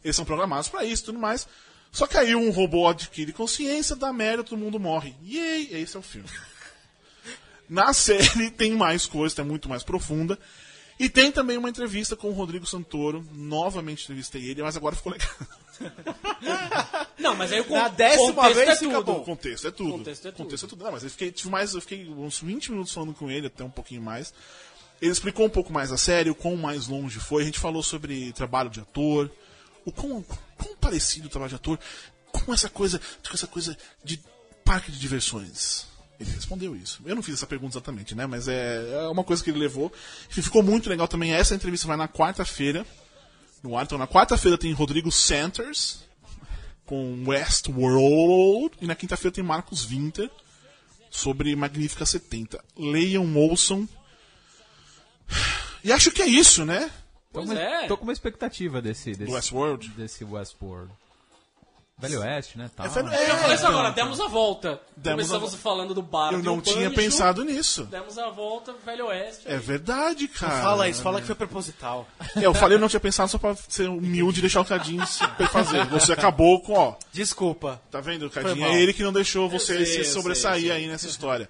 Eles 0.04 0.16
são 0.16 0.24
programados 0.24 0.68
pra 0.68 0.84
isso 0.84 1.02
e 1.02 1.06
tudo 1.06 1.18
mais. 1.18 1.46
Só 1.92 2.06
que 2.06 2.16
aí 2.16 2.34
um 2.34 2.50
robô 2.50 2.88
adquire 2.88 3.32
consciência, 3.32 3.94
dá 3.94 4.12
merda, 4.12 4.42
todo 4.42 4.58
mundo 4.58 4.80
morre. 4.80 5.14
Yay! 5.24 5.68
Esse 5.72 5.94
é 5.96 6.00
o 6.00 6.02
filme. 6.02 6.26
Na 7.68 7.92
série 7.92 8.50
tem 8.50 8.72
mais 8.72 9.06
coisa, 9.06 9.42
é 9.42 9.44
muito 9.44 9.68
mais 9.68 9.82
profunda. 9.82 10.38
E 10.98 11.08
tem 11.08 11.30
também 11.32 11.56
uma 11.56 11.68
entrevista 11.68 12.14
com 12.16 12.28
o 12.28 12.32
Rodrigo 12.32 12.66
Santoro. 12.66 13.26
Novamente 13.32 14.04
entrevistei 14.04 14.44
ele, 14.48 14.62
mas 14.62 14.76
agora 14.76 14.94
ficou 14.96 15.12
legal. 15.12 15.30
Não, 17.18 17.34
mas 17.34 17.52
aí 17.52 17.60
o 17.60 17.64
con- 17.64 17.74
Na 17.74 17.88
décima 17.88 18.32
contexto 18.34 18.54
vez 18.54 18.68
é 18.68 18.76
fica 18.76 18.92
tudo. 18.94 19.04
bom. 19.04 19.18
O 19.20 19.24
contexto 19.24 19.66
é 19.66 19.70
tudo. 19.70 19.90
Contexto 19.92 20.66
é 20.66 20.68
tudo. 20.68 20.84
Não, 20.84 20.92
mas 20.92 21.02
eu 21.04 21.10
fiquei, 21.10 21.32
tive 21.32 21.50
mais, 21.50 21.74
eu 21.74 21.80
fiquei 21.80 22.08
uns 22.08 22.40
20 22.40 22.70
minutos 22.72 22.92
falando 22.92 23.14
com 23.14 23.30
ele, 23.30 23.46
até 23.48 23.64
um 23.64 23.70
pouquinho 23.70 24.02
mais. 24.02 24.32
Ele 25.00 25.10
explicou 25.10 25.46
um 25.46 25.50
pouco 25.50 25.72
mais 25.72 25.90
a 25.92 25.96
sério, 25.96 26.32
o 26.32 26.34
quão 26.34 26.56
mais 26.56 26.86
longe 26.86 27.18
foi. 27.18 27.42
A 27.42 27.46
gente 27.46 27.58
falou 27.58 27.82
sobre 27.82 28.32
trabalho 28.32 28.70
de 28.70 28.80
ator, 28.80 29.30
o 29.84 29.90
quão, 29.90 30.24
quão 30.62 30.76
parecido 30.76 31.26
o 31.26 31.30
trabalho 31.30 31.50
de 31.50 31.56
ator 31.56 31.78
com 32.30 32.52
essa 32.52 32.68
coisa, 32.68 32.98
com 32.98 33.34
essa 33.34 33.46
coisa 33.46 33.76
de 34.04 34.20
parque 34.64 34.92
de 34.92 34.98
diversões. 34.98 35.86
Ele 36.18 36.30
respondeu 36.30 36.76
isso. 36.76 37.02
Eu 37.04 37.16
não 37.16 37.22
fiz 37.22 37.34
essa 37.34 37.46
pergunta 37.46 37.74
exatamente, 37.74 38.14
né? 38.14 38.26
Mas 38.26 38.46
é, 38.46 39.04
é 39.04 39.08
uma 39.08 39.24
coisa 39.24 39.42
que 39.42 39.50
ele 39.50 39.58
levou. 39.58 39.92
Enfim, 40.30 40.42
ficou 40.42 40.62
muito 40.62 40.88
legal 40.88 41.08
também. 41.08 41.32
Essa 41.32 41.54
entrevista 41.54 41.86
vai 41.86 41.96
na 41.96 42.06
quarta-feira. 42.06 42.86
No 43.62 43.76
ar. 43.76 43.84
Então, 43.84 43.98
na 43.98 44.06
quarta-feira 44.06 44.56
tem 44.56 44.72
Rodrigo 44.72 45.10
Santers 45.10 46.04
com 46.86 47.24
Westworld. 47.26 48.76
E 48.80 48.86
na 48.86 48.94
quinta-feira 48.94 49.34
tem 49.34 49.42
Marcos 49.42 49.84
Winter 49.84 50.30
sobre 51.10 51.56
Magnífica 51.56 52.06
70. 52.06 52.62
Leiam, 52.76 53.36
ouçam. 53.36 53.88
E 55.82 55.90
acho 55.90 56.12
que 56.12 56.22
é 56.22 56.26
isso, 56.26 56.64
né? 56.64 56.88
Pois 57.32 57.48
tô, 57.48 57.54
com- 57.54 57.60
é. 57.60 57.86
tô 57.86 57.96
com 57.96 58.02
uma 58.04 58.12
expectativa 58.12 58.82
desse, 58.82 59.12
Do 59.12 59.18
desse, 59.18 59.32
Westworld. 59.32 59.88
desse 59.90 60.24
Westworld. 60.24 60.92
Velho 61.98 62.20
Oeste, 62.20 62.58
né? 62.58 62.68
Tal. 62.74 62.84
É, 62.84 62.88
velho- 62.88 63.08
Eu 63.12 63.36
falei 63.36 63.54
isso 63.54 63.66
agora, 63.66 63.90
demos 63.92 64.18
a 64.20 64.26
volta. 64.26 64.80
Demos 64.96 65.26
Começamos 65.28 65.54
a- 65.54 65.58
falando 65.58 65.94
do 65.94 66.02
bar 66.02 66.32
Eu 66.32 66.38
do 66.40 66.44
não 66.44 66.60
tinha 66.60 66.88
Banjo, 66.88 66.96
pensado 66.96 67.44
nisso. 67.44 67.84
Demos 67.84 68.18
a 68.18 68.28
volta, 68.28 68.74
Velho 68.84 69.06
Oeste. 69.06 69.42
É 69.46 69.56
verdade, 69.56 70.26
cara. 70.26 70.62
Fala 70.62 70.88
isso, 70.88 71.00
fala 71.00 71.20
que 71.20 71.26
foi 71.28 71.36
proposital. 71.36 72.08
É, 72.34 72.44
eu 72.44 72.52
falei, 72.54 72.76
eu 72.76 72.80
não 72.80 72.88
tinha 72.88 72.98
pensado 72.98 73.30
só 73.30 73.38
pra 73.38 73.54
ser 73.54 73.88
humilde 73.88 74.40
e 74.40 74.40
deixar 74.40 74.62
o 74.62 74.64
Cadinho 74.64 75.06
se 75.06 75.20
fazer. 75.48 75.84
Você 75.86 76.12
acabou 76.12 76.60
com, 76.62 76.72
ó. 76.72 76.96
Desculpa. 77.12 77.80
Tá 77.88 78.00
vendo, 78.00 78.28
Cadinho? 78.28 78.66
É 78.66 78.80
ele 78.80 78.92
que 78.92 79.02
não 79.04 79.12
deixou 79.12 79.48
você 79.48 79.84
sei, 79.86 80.04
se 80.04 80.10
sobressair 80.10 80.62
sei, 80.62 80.70
aí 80.72 80.86
nessa 80.88 81.06
história. 81.06 81.48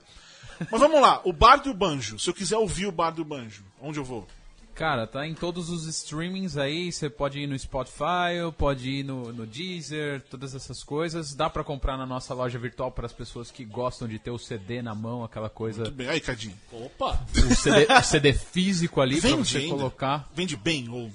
Mas 0.71 0.81
vamos 0.81 1.01
lá, 1.01 1.23
o 1.25 1.33
Bar 1.33 1.57
do 1.63 1.73
Banjo. 1.73 2.19
Se 2.19 2.29
eu 2.29 2.35
quiser 2.35 2.59
ouvir 2.59 2.87
o 2.87 2.93
Bar 2.93 3.13
do 3.13 3.25
Banjo, 3.25 3.65
onde 3.81 3.99
eu 3.99 4.05
vou? 4.05 4.29
Cara, 4.75 5.07
tá 5.07 5.27
em 5.27 5.35
todos 5.35 5.69
os 5.69 5.87
streamings 5.87 6.57
aí. 6.57 6.91
Você 6.91 7.11
pode 7.11 7.39
ir 7.39 7.47
no 7.47 7.59
Spotify, 7.59 8.41
pode 8.57 8.89
ir 8.91 9.05
no, 9.05 9.33
no 9.33 9.47
Deezer, 9.47 10.23
todas 10.31 10.55
essas 10.55 10.83
coisas. 10.83 11.35
Dá 11.35 11.51
pra 11.51 11.63
comprar 11.63 11.97
na 11.99 12.07
nossa 12.07 12.33
loja 12.33 12.59
virtual 12.59 12.91
para 12.91 13.05
as 13.07 13.13
pessoas 13.13 13.51
que 13.51 13.65
gostam 13.65 14.09
de 14.09 14.19
ter 14.19 14.31
o 14.31 14.39
CD 14.39 14.81
na 14.81 14.95
mão, 14.95 15.23
aquela 15.23 15.51
coisa. 15.51 15.85
Tudo 15.85 15.95
bem. 15.95 16.09
Aí, 16.09 16.21
Cadinho. 16.21 16.57
Opa! 16.73 17.21
O 17.51 17.55
CD, 17.55 17.87
o 17.93 18.03
CD 18.03 18.33
físico 18.33 19.01
ali 19.01 19.21
pra 19.21 19.31
Vende 19.31 19.49
você 19.49 19.59
ainda? 19.59 19.77
colocar. 19.77 20.29
Vende 20.35 20.57
bem 20.57 20.89
ou... 20.89 21.11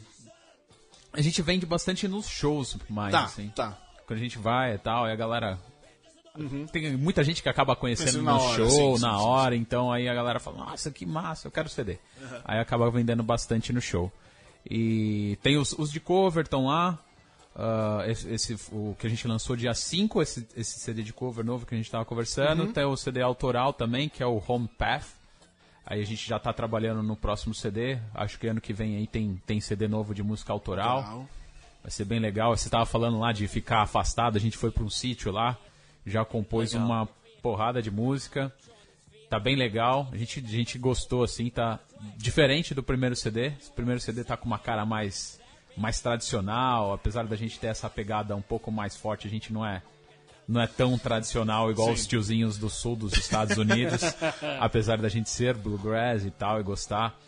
A 1.14 1.22
gente 1.22 1.42
vende 1.42 1.66
bastante 1.66 2.08
nos 2.08 2.28
shows 2.28 2.78
mais, 2.88 3.12
Tá, 3.12 3.24
assim. 3.24 3.50
tá. 3.50 3.76
Quando 4.06 4.20
a 4.20 4.22
gente 4.22 4.38
vai 4.38 4.76
e 4.76 4.78
tal, 4.78 5.08
e 5.08 5.12
a 5.12 5.16
galera. 5.16 5.60
Tem 6.72 6.96
muita 6.98 7.24
gente 7.24 7.42
que 7.44 7.50
acaba 7.50 7.76
conhecendo 7.76 8.22
no 8.22 8.32
hora, 8.38 8.56
show, 8.56 8.70
sim, 8.70 8.96
sim, 8.98 9.02
na 9.02 9.18
sim, 9.18 9.24
hora, 9.24 9.56
então 9.56 9.92
aí 9.92 10.08
a 10.08 10.14
galera 10.14 10.40
fala, 10.40 10.58
nossa, 10.58 10.92
que 10.92 11.06
massa, 11.06 11.48
eu 11.48 11.52
quero 11.52 11.70
CD. 11.70 11.98
Aí 12.46 12.60
acaba 12.60 12.90
vendendo 12.92 13.24
bastante 13.24 13.72
no 13.74 13.82
show. 13.82 14.12
E 14.70 15.38
tem 15.42 15.58
os, 15.58 15.72
os 15.74 15.92
de 15.92 16.00
cover, 16.00 16.44
estão 16.44 16.68
lá. 16.68 17.00
ah, 17.56 18.04
esse, 18.08 18.28
esse- 18.30 18.58
o 18.72 18.96
que 19.00 19.08
a 19.08 19.10
gente 19.10 19.28
lançou 19.28 19.56
dia 19.56 19.74
5, 19.74 20.22
esse, 20.22 20.48
esse 20.56 20.80
CD 20.80 21.02
de 21.04 21.14
cover 21.14 21.44
novo 21.46 21.66
que 21.66 21.74
a 21.74 21.78
gente 21.78 21.86
estava 21.88 22.06
conversando. 22.06 22.64
Uhum. 22.64 22.72
Tem 22.74 22.84
o 22.86 22.96
CD 22.98 23.22
autoral 23.22 23.74
também, 23.74 24.10
que 24.10 24.22
é 24.22 24.26
o 24.28 24.42
Home 24.48 24.68
Path. 24.78 25.06
Aí 25.86 26.02
a 26.02 26.06
gente 26.06 26.28
já 26.28 26.36
está 26.36 26.52
trabalhando 26.52 27.02
no 27.02 27.16
próximo 27.16 27.54
CD. 27.56 27.98
Acho 28.14 28.38
que 28.38 28.48
ano 28.48 28.60
que 28.60 28.74
vem 28.74 28.98
aí 28.98 29.08
tem, 29.08 29.42
tem 29.46 29.62
CD 29.62 29.88
novo 29.88 30.14
de 30.14 30.22
música 30.22 30.52
autoral. 30.52 31.26
Vai 31.82 31.90
ser 31.92 32.04
bem 32.04 32.20
legal. 32.20 32.56
Você 32.56 32.68
estava 32.68 32.86
falando 32.86 33.18
lá 33.20 33.32
de 33.32 33.48
ficar 33.48 33.82
afastado, 33.84 34.36
a 34.36 34.40
gente 34.40 34.58
foi 34.58 34.70
para 34.70 34.84
um 34.84 34.90
sítio 34.90 35.32
lá, 35.32 35.58
já 36.08 36.24
compôs 36.24 36.74
uma 36.74 37.08
porrada 37.42 37.82
de 37.82 37.92
música. 37.92 38.52
Tá 39.30 39.40
bem 39.40 39.56
legal. 39.56 40.08
A 40.12 40.18
gente, 40.18 40.40
a 40.40 40.50
gente 40.50 40.78
gostou, 40.78 41.24
assim, 41.24 41.50
tá 41.50 41.80
diferente 42.16 42.74
do 42.74 42.82
primeiro 42.82 43.16
CD. 43.16 43.52
O 43.70 43.74
primeiro 43.74 44.00
CD 44.00 44.24
tá 44.24 44.38
com 44.38 44.46
uma 44.46 44.58
cara 44.58 44.86
mais, 44.86 45.40
mais 45.76 46.00
tradicional, 46.00 46.94
apesar 46.94 47.28
da 47.28 47.36
gente 47.36 47.60
ter 47.60 47.68
essa 47.68 47.90
pegada 47.90 48.36
um 48.36 48.42
pouco 48.42 48.72
mais 48.72 48.96
forte, 48.96 49.28
a 49.28 49.30
gente 49.30 49.52
não 49.52 49.66
é 49.66 49.82
não 50.48 50.62
é 50.62 50.68
tão 50.68 50.98
tradicional 50.98 51.70
igual 51.70 51.92
os 51.92 52.08
tiozinhos 52.08 52.58
do 52.58 52.70
sul 52.70 52.96
dos 52.96 53.12
Estados 53.18 53.58
Unidos, 53.58 54.02
apesar 54.62 54.98
da 54.98 55.10
gente 55.10 55.30
ser 55.30 55.54
bluegrass 55.54 56.24
e 56.24 56.32
tal 56.32 56.62
e 56.62 56.64
gostar. 56.64 57.20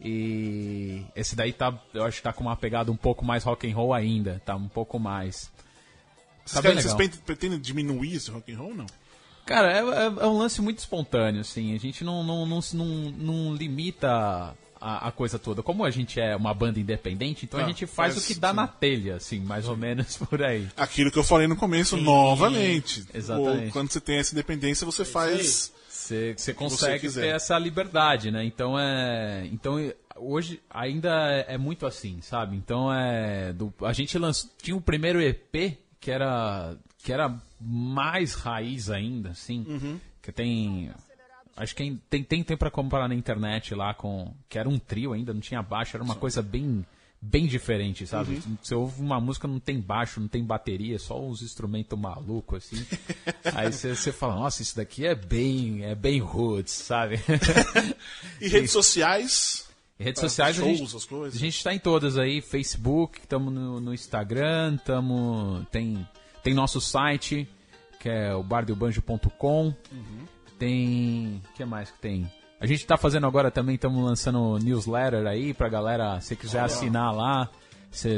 E 0.00 1.04
esse 1.16 1.34
daí 1.34 1.52
tá, 1.52 1.76
eu 1.92 2.04
acho 2.04 2.18
que 2.18 2.22
tá 2.22 2.32
com 2.32 2.44
uma 2.44 2.56
pegada 2.56 2.92
um 2.92 2.96
pouco 2.96 3.24
mais 3.24 3.42
rock 3.42 3.68
and 3.68 3.74
roll 3.74 3.92
ainda, 3.92 4.40
tá 4.44 4.54
um 4.54 4.68
pouco 4.68 4.96
mais. 4.96 5.50
Vocês, 6.48 6.62
Tá 6.62 6.96
bem 6.96 7.08
vocês 7.08 7.20
pretendem 7.24 7.58
diminuir 7.60 8.14
esse 8.14 8.30
rock 8.30 8.52
and 8.52 8.58
roll 8.58 8.70
ou 8.70 8.74
não? 8.76 8.86
Cara, 9.46 9.72
é, 9.72 9.78
é- 9.78 10.24
é 10.24 10.26
um 10.26 10.36
lance 10.38 10.60
muito 10.60 10.78
espontâneo, 10.78 11.40
assim. 11.40 11.74
A 11.74 11.78
gente 11.78 12.04
não, 12.04 12.22
não, 12.22 12.44
não, 12.46 12.60
não, 12.74 12.84
não 13.12 13.54
limita 13.54 14.54
a, 14.80 15.08
a 15.08 15.10
coisa 15.12 15.38
toda. 15.38 15.62
Como 15.62 15.84
a 15.84 15.90
gente 15.90 16.20
é 16.20 16.36
uma 16.36 16.52
banda 16.52 16.78
independente, 16.78 17.46
então 17.46 17.58
Tá, 17.58 17.64
a 17.64 17.68
gente 17.68 17.86
faz, 17.86 18.14
faz- 18.14 18.24
o 18.24 18.26
que 18.26 18.38
dá 18.38 18.50
sim. 18.50 18.56
na 18.56 18.66
telha, 18.68 19.16
assim, 19.16 19.40
mais 19.40 19.66
ou 19.66 19.76
menos 19.76 20.16
por 20.28 20.42
aí. 20.42 20.68
Aquilo 20.76 21.10
que 21.10 21.18
eu 21.18 21.24
falei 21.24 21.46
no 21.46 21.56
começo, 21.56 21.96
novamente. 21.96 23.04
exatamente. 23.14 23.68
O- 23.68 23.72
Quando 23.72 23.90
você 23.90 24.00
tem 24.00 24.18
essa 24.18 24.32
independência, 24.34 24.84
você 24.84 25.04
faz... 25.04 25.72
Você 25.88 26.34
você 26.34 26.34
você 26.38 26.54
consegue 26.54 27.00
quiser. 27.00 27.20
ter 27.22 27.36
essa 27.36 27.58
liberdade, 27.58 28.30
né? 28.30 28.42
Então 28.42 28.78
é. 28.78 29.46
Então 29.52 29.76
hoje 30.16 30.58
ainda 30.70 31.10
é, 31.30 31.54
é 31.54 31.58
muito 31.58 31.84
assim, 31.84 32.20
sabe? 32.22 32.56
Então 32.56 32.90
é. 32.90 33.52
do- 33.52 33.74
a 33.82 33.92
gente 33.92 34.16
lançou. 34.18 34.48
Tinha 34.62 34.74
o 34.74 34.80
primeiro 34.80 35.20
EP 35.20 35.76
que 36.08 36.10
era. 36.10 36.76
que 36.96 37.12
era 37.12 37.38
mais 37.60 38.32
raiz 38.32 38.88
ainda, 38.88 39.30
assim. 39.30 39.64
Uhum. 39.68 40.00
Que 40.22 40.32
tem. 40.32 40.90
Acho 41.54 41.74
que 41.74 41.98
tem, 42.08 42.22
tem, 42.22 42.42
tem 42.42 42.56
pra 42.56 42.70
comprar 42.70 43.06
na 43.06 43.14
internet 43.14 43.74
lá 43.74 43.92
com. 43.92 44.32
Que 44.48 44.58
era 44.58 44.68
um 44.68 44.78
trio 44.78 45.12
ainda, 45.12 45.34
não 45.34 45.40
tinha 45.40 45.62
baixo, 45.62 45.96
era 45.96 46.02
uma 46.04 46.14
coisa 46.14 46.40
bem. 46.40 46.84
Bem 47.20 47.48
diferente, 47.48 48.06
sabe? 48.06 48.36
Uhum. 48.36 48.56
Você 48.62 48.76
ouve 48.76 49.02
uma 49.02 49.20
música, 49.20 49.48
não 49.48 49.58
tem 49.58 49.80
baixo, 49.80 50.20
não 50.20 50.28
tem 50.28 50.44
bateria, 50.44 51.00
só 51.00 51.20
os 51.20 51.42
instrumentos 51.42 51.98
malucos, 51.98 52.64
assim. 52.64 52.86
Aí 53.56 53.72
você 53.72 53.92
você 53.92 54.12
fala, 54.12 54.36
nossa, 54.36 54.62
isso 54.62 54.76
daqui 54.76 55.04
é 55.04 55.16
bem, 55.16 55.84
é 55.84 55.96
bem 55.96 56.20
roots, 56.20 56.74
sabe? 56.74 57.16
E 58.40 58.46
redes 58.46 58.70
sociais... 58.70 59.67
Redes 59.98 60.20
sociais 60.20 60.56
a 60.58 60.62
shows, 60.62 60.78
gente, 60.78 60.96
as 60.96 61.04
coisas. 61.04 61.34
a 61.36 61.38
gente 61.44 61.64
tá 61.64 61.74
em 61.74 61.78
todas 61.78 62.16
aí, 62.16 62.40
Facebook, 62.40 63.18
estamos 63.20 63.52
no, 63.52 63.80
no 63.80 63.92
Instagram, 63.92 64.76
tamo, 64.78 65.66
tem, 65.72 66.06
tem 66.42 66.54
nosso 66.54 66.80
site, 66.80 67.48
que 67.98 68.08
é 68.08 68.32
o 68.34 68.42
bardeobanjo.com, 68.42 69.74
tem, 70.58 71.42
o 71.50 71.52
que 71.56 71.64
mais 71.64 71.90
que 71.90 71.98
tem? 71.98 72.30
A 72.60 72.66
gente 72.66 72.84
tá 72.86 72.96
fazendo 72.96 73.26
agora 73.26 73.50
também, 73.50 73.74
estamos 73.76 74.02
lançando 74.04 74.58
newsletter 74.58 75.26
aí 75.26 75.54
pra 75.54 75.68
galera, 75.68 76.20
se 76.20 76.34
quiser 76.34 76.60
assinar 76.60 77.14
lá, 77.14 77.48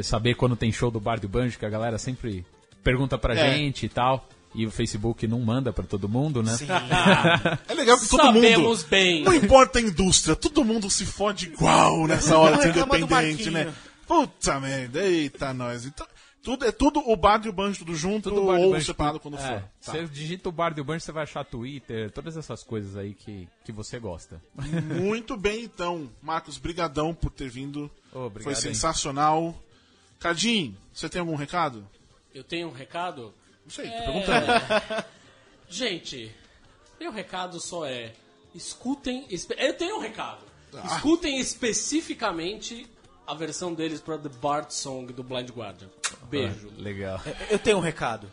saber 0.03 0.35
quando 0.35 0.55
tem 0.55 0.71
show 0.71 0.89
do 0.91 0.99
Bar 0.99 1.19
do 1.19 1.29
Banjo, 1.29 1.57
que 1.59 1.65
a 1.65 1.69
galera 1.69 1.97
sempre 1.97 2.45
pergunta 2.83 3.17
pra 3.17 3.35
É. 3.35 3.55
gente 3.55 3.85
e 3.85 3.89
tal. 3.89 4.27
E 4.53 4.65
o 4.65 4.71
Facebook 4.71 5.25
não 5.27 5.39
manda 5.39 5.71
pra 5.71 5.85
todo 5.85 6.09
mundo, 6.09 6.43
né? 6.43 6.55
É 7.67 7.73
legal 7.73 7.97
que 7.97 8.07
todo 8.07 8.21
Sabemos 8.21 8.79
mundo... 8.79 8.89
bem. 8.89 9.23
Não 9.23 9.33
importa 9.33 9.79
a 9.79 9.81
indústria, 9.81 10.35
todo 10.35 10.63
mundo 10.63 10.89
se 10.89 11.05
fode 11.05 11.45
igual 11.45 12.05
nessa 12.05 12.37
hora 12.37 12.57
de 12.57 12.79
independente, 12.79 13.49
né? 13.49 13.73
Puta 14.05 14.59
merda, 14.59 15.01
eita 15.01 15.53
nós. 15.53 15.85
Então, 15.85 16.05
tudo, 16.43 16.65
é 16.65 16.71
tudo 16.71 16.99
o 17.07 17.15
bar 17.15 17.39
e 17.45 17.49
o 17.49 17.53
banjo 17.53 17.79
tudo 17.79 17.95
junto 17.95 18.29
Tudo 18.29 18.47
Bar 18.47 18.59
ou 18.59 18.71
Banjo, 18.71 18.85
separado 18.85 19.19
quando 19.19 19.37
é, 19.37 19.39
for. 19.39 19.61
Tá. 19.61 19.69
Você 19.79 20.05
digita 20.05 20.49
o 20.49 20.51
Bar 20.51 20.73
do 20.73 20.83
Banjo, 20.83 20.99
você 21.05 21.11
vai 21.11 21.23
achar 21.23 21.45
Twitter, 21.45 22.11
todas 22.11 22.35
essas 22.35 22.63
coisas 22.63 22.97
aí 22.97 23.13
que, 23.13 23.47
que 23.63 23.71
você 23.71 23.99
gosta. 23.99 24.41
Muito 24.99 25.37
bem, 25.37 25.63
então. 25.63 26.09
Marcos, 26.21 26.57
brigadão 26.57 27.13
por 27.13 27.29
ter 27.29 27.47
vindo. 27.47 27.91
Obrigado, 28.11 28.43
Foi 28.43 28.53
hein. 28.53 28.59
sensacional. 28.59 29.55
Cadinho, 30.19 30.75
você 30.91 31.07
tem 31.07 31.19
algum 31.19 31.35
recado? 31.35 31.87
Eu 32.33 32.43
tenho 32.43 32.69
um 32.69 32.73
recado? 32.73 33.33
Não 33.65 33.71
sei, 33.71 33.87
tô 33.89 33.93
É. 33.95 34.01
perguntando. 34.01 35.05
Gente, 35.69 36.31
meu 36.99 37.11
recado 37.11 37.59
só 37.59 37.85
é: 37.85 38.13
escutem. 38.53 39.25
espe- 39.29 39.55
Eu 39.57 39.73
tenho 39.73 39.97
um 39.97 39.99
recado. 39.99 40.43
Ah. 40.73 40.95
Escutem 40.95 41.39
especificamente 41.39 42.87
a 43.27 43.33
versão 43.33 43.73
deles 43.73 43.99
para 44.01 44.17
The 44.17 44.29
Bard 44.29 44.73
Song 44.73 45.11
do 45.13 45.23
Blind 45.23 45.49
Guardian. 45.51 45.89
Beijo. 46.29 46.71
Legal. 46.77 47.21
Eu 47.49 47.59
tenho 47.59 47.77
um 47.77 47.81
recado. 47.81 48.31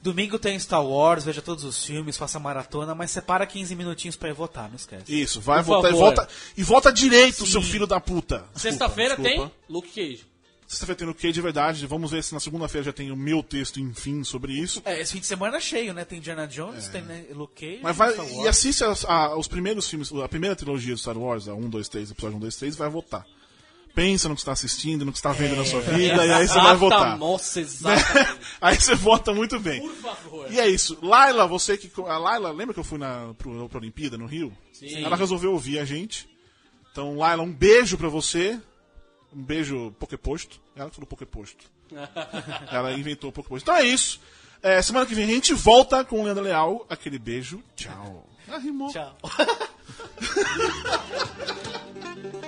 Domingo 0.00 0.38
tem 0.38 0.56
Star 0.58 0.84
Wars, 0.86 1.24
veja 1.24 1.42
todos 1.42 1.64
os 1.64 1.84
filmes, 1.84 2.16
faça 2.16 2.38
maratona, 2.38 2.94
mas 2.94 3.10
separa 3.10 3.44
15 3.44 3.74
minutinhos 3.74 4.14
pra 4.14 4.28
ir 4.28 4.32
votar, 4.32 4.68
não 4.68 4.76
esquece. 4.76 5.04
Isso, 5.20 5.40
vai 5.40 5.58
Por 5.64 5.74
votar 5.76 5.90
e 5.90 5.94
favor. 5.94 6.04
volta, 6.14 6.28
e 6.56 6.62
volta 6.62 6.92
direito, 6.92 7.44
seu 7.44 7.60
filho 7.60 7.84
da 7.84 7.98
puta. 7.98 8.44
Sexta-feira 8.54 9.16
tem 9.16 9.50
Luke 9.68 9.88
Cage. 9.88 10.24
Sexta-feira 10.68 10.98
tem 10.98 11.06
no 11.08 11.14
que 11.14 11.32
de 11.32 11.40
verdade. 11.40 11.86
Vamos 11.86 12.10
ver 12.10 12.22
se 12.22 12.34
na 12.34 12.40
segunda-feira 12.40 12.84
já 12.84 12.92
tem 12.92 13.10
o 13.10 13.16
meu 13.16 13.42
texto, 13.42 13.80
enfim, 13.80 14.22
sobre 14.22 14.52
isso. 14.52 14.82
É, 14.84 15.00
esse 15.00 15.12
fim 15.14 15.18
de 15.20 15.26
semana 15.26 15.56
é 15.56 15.60
cheio, 15.60 15.94
né? 15.94 16.04
Tem 16.04 16.18
Indiana 16.18 16.46
Jones, 16.46 16.88
tem 16.88 17.00
né, 17.00 17.24
Luke 17.32 17.54
Cage, 17.54 17.80
Mas 17.82 17.96
vai, 17.96 18.14
e 18.44 18.46
assiste 18.46 18.84
as- 18.84 19.02
a- 19.06 19.34
os 19.34 19.48
primeiros 19.48 19.88
filmes, 19.88 20.12
a 20.12 20.28
primeira 20.28 20.54
trilogia 20.54 20.92
do 20.94 21.00
Star 21.00 21.16
Wars, 21.16 21.48
a 21.48 21.54
1, 21.54 21.70
2, 21.70 21.88
3, 21.88 22.10
episódio 22.10 22.36
1, 22.36 22.40
2, 22.40 22.56
3, 22.56 22.76
vai 22.76 22.90
votar. 22.90 23.24
pensa 23.94 24.28
no 24.28 24.34
que 24.36 24.40
está 24.42 24.52
assistindo, 24.52 25.04
no 25.04 25.10
que 25.10 25.18
está 25.18 25.32
vendo 25.32 25.56
na 25.56 25.64
sua 25.64 25.80
vida, 25.80 26.24
e 26.24 26.32
aí 26.32 26.46
você 26.46 26.54
vai 26.60 26.76
votar. 26.76 27.18
Nossa, 27.18 27.60
exatamente. 27.60 28.38
aí 28.60 28.76
você 28.76 28.94
vota 28.94 29.34
muito 29.34 29.58
bem. 29.58 29.80
Por 29.80 29.92
favor. 29.94 30.52
E 30.52 30.60
é 30.60 30.68
isso. 30.68 30.96
Laila, 31.02 31.48
você 31.48 31.76
que. 31.76 31.90
A 32.02 32.16
Laila, 32.16 32.52
lembra 32.52 32.72
que 32.74 32.78
eu 32.78 32.84
fui 32.84 32.96
na, 32.98 33.34
pro, 33.36 33.68
pra 33.68 33.78
Olimpíada 33.80 34.16
no 34.16 34.26
Rio? 34.26 34.56
Sim. 34.72 35.02
Ela 35.02 35.16
resolveu 35.16 35.50
ouvir 35.50 35.80
a 35.80 35.84
gente. 35.84 36.28
Então, 36.92 37.16
Laila, 37.16 37.42
um 37.42 37.52
beijo 37.52 37.98
pra 37.98 38.08
você. 38.08 38.60
Um 39.34 39.42
beijo 39.42 39.92
Poképosto. 39.98 40.60
Ela 40.74 40.88
que 40.88 40.96
falou 40.96 41.06
Poképosto. 41.06 41.66
Ela 42.72 42.92
inventou 42.92 43.30
o 43.30 43.32
Poképosto. 43.32 43.70
Então 43.70 43.80
é 43.80 43.84
isso. 43.84 44.20
É, 44.62 44.80
semana 44.82 45.06
que 45.06 45.14
vem 45.14 45.24
a 45.24 45.28
gente 45.28 45.54
volta 45.54 46.04
com 46.04 46.20
o 46.20 46.24
Leandro 46.24 46.44
Leal. 46.44 46.86
Aquele 46.88 47.18
beijo. 47.18 47.62
Tchau. 47.76 48.26
Ah, 48.48 48.58
rimou. 48.58 48.90
Tchau. 48.90 49.16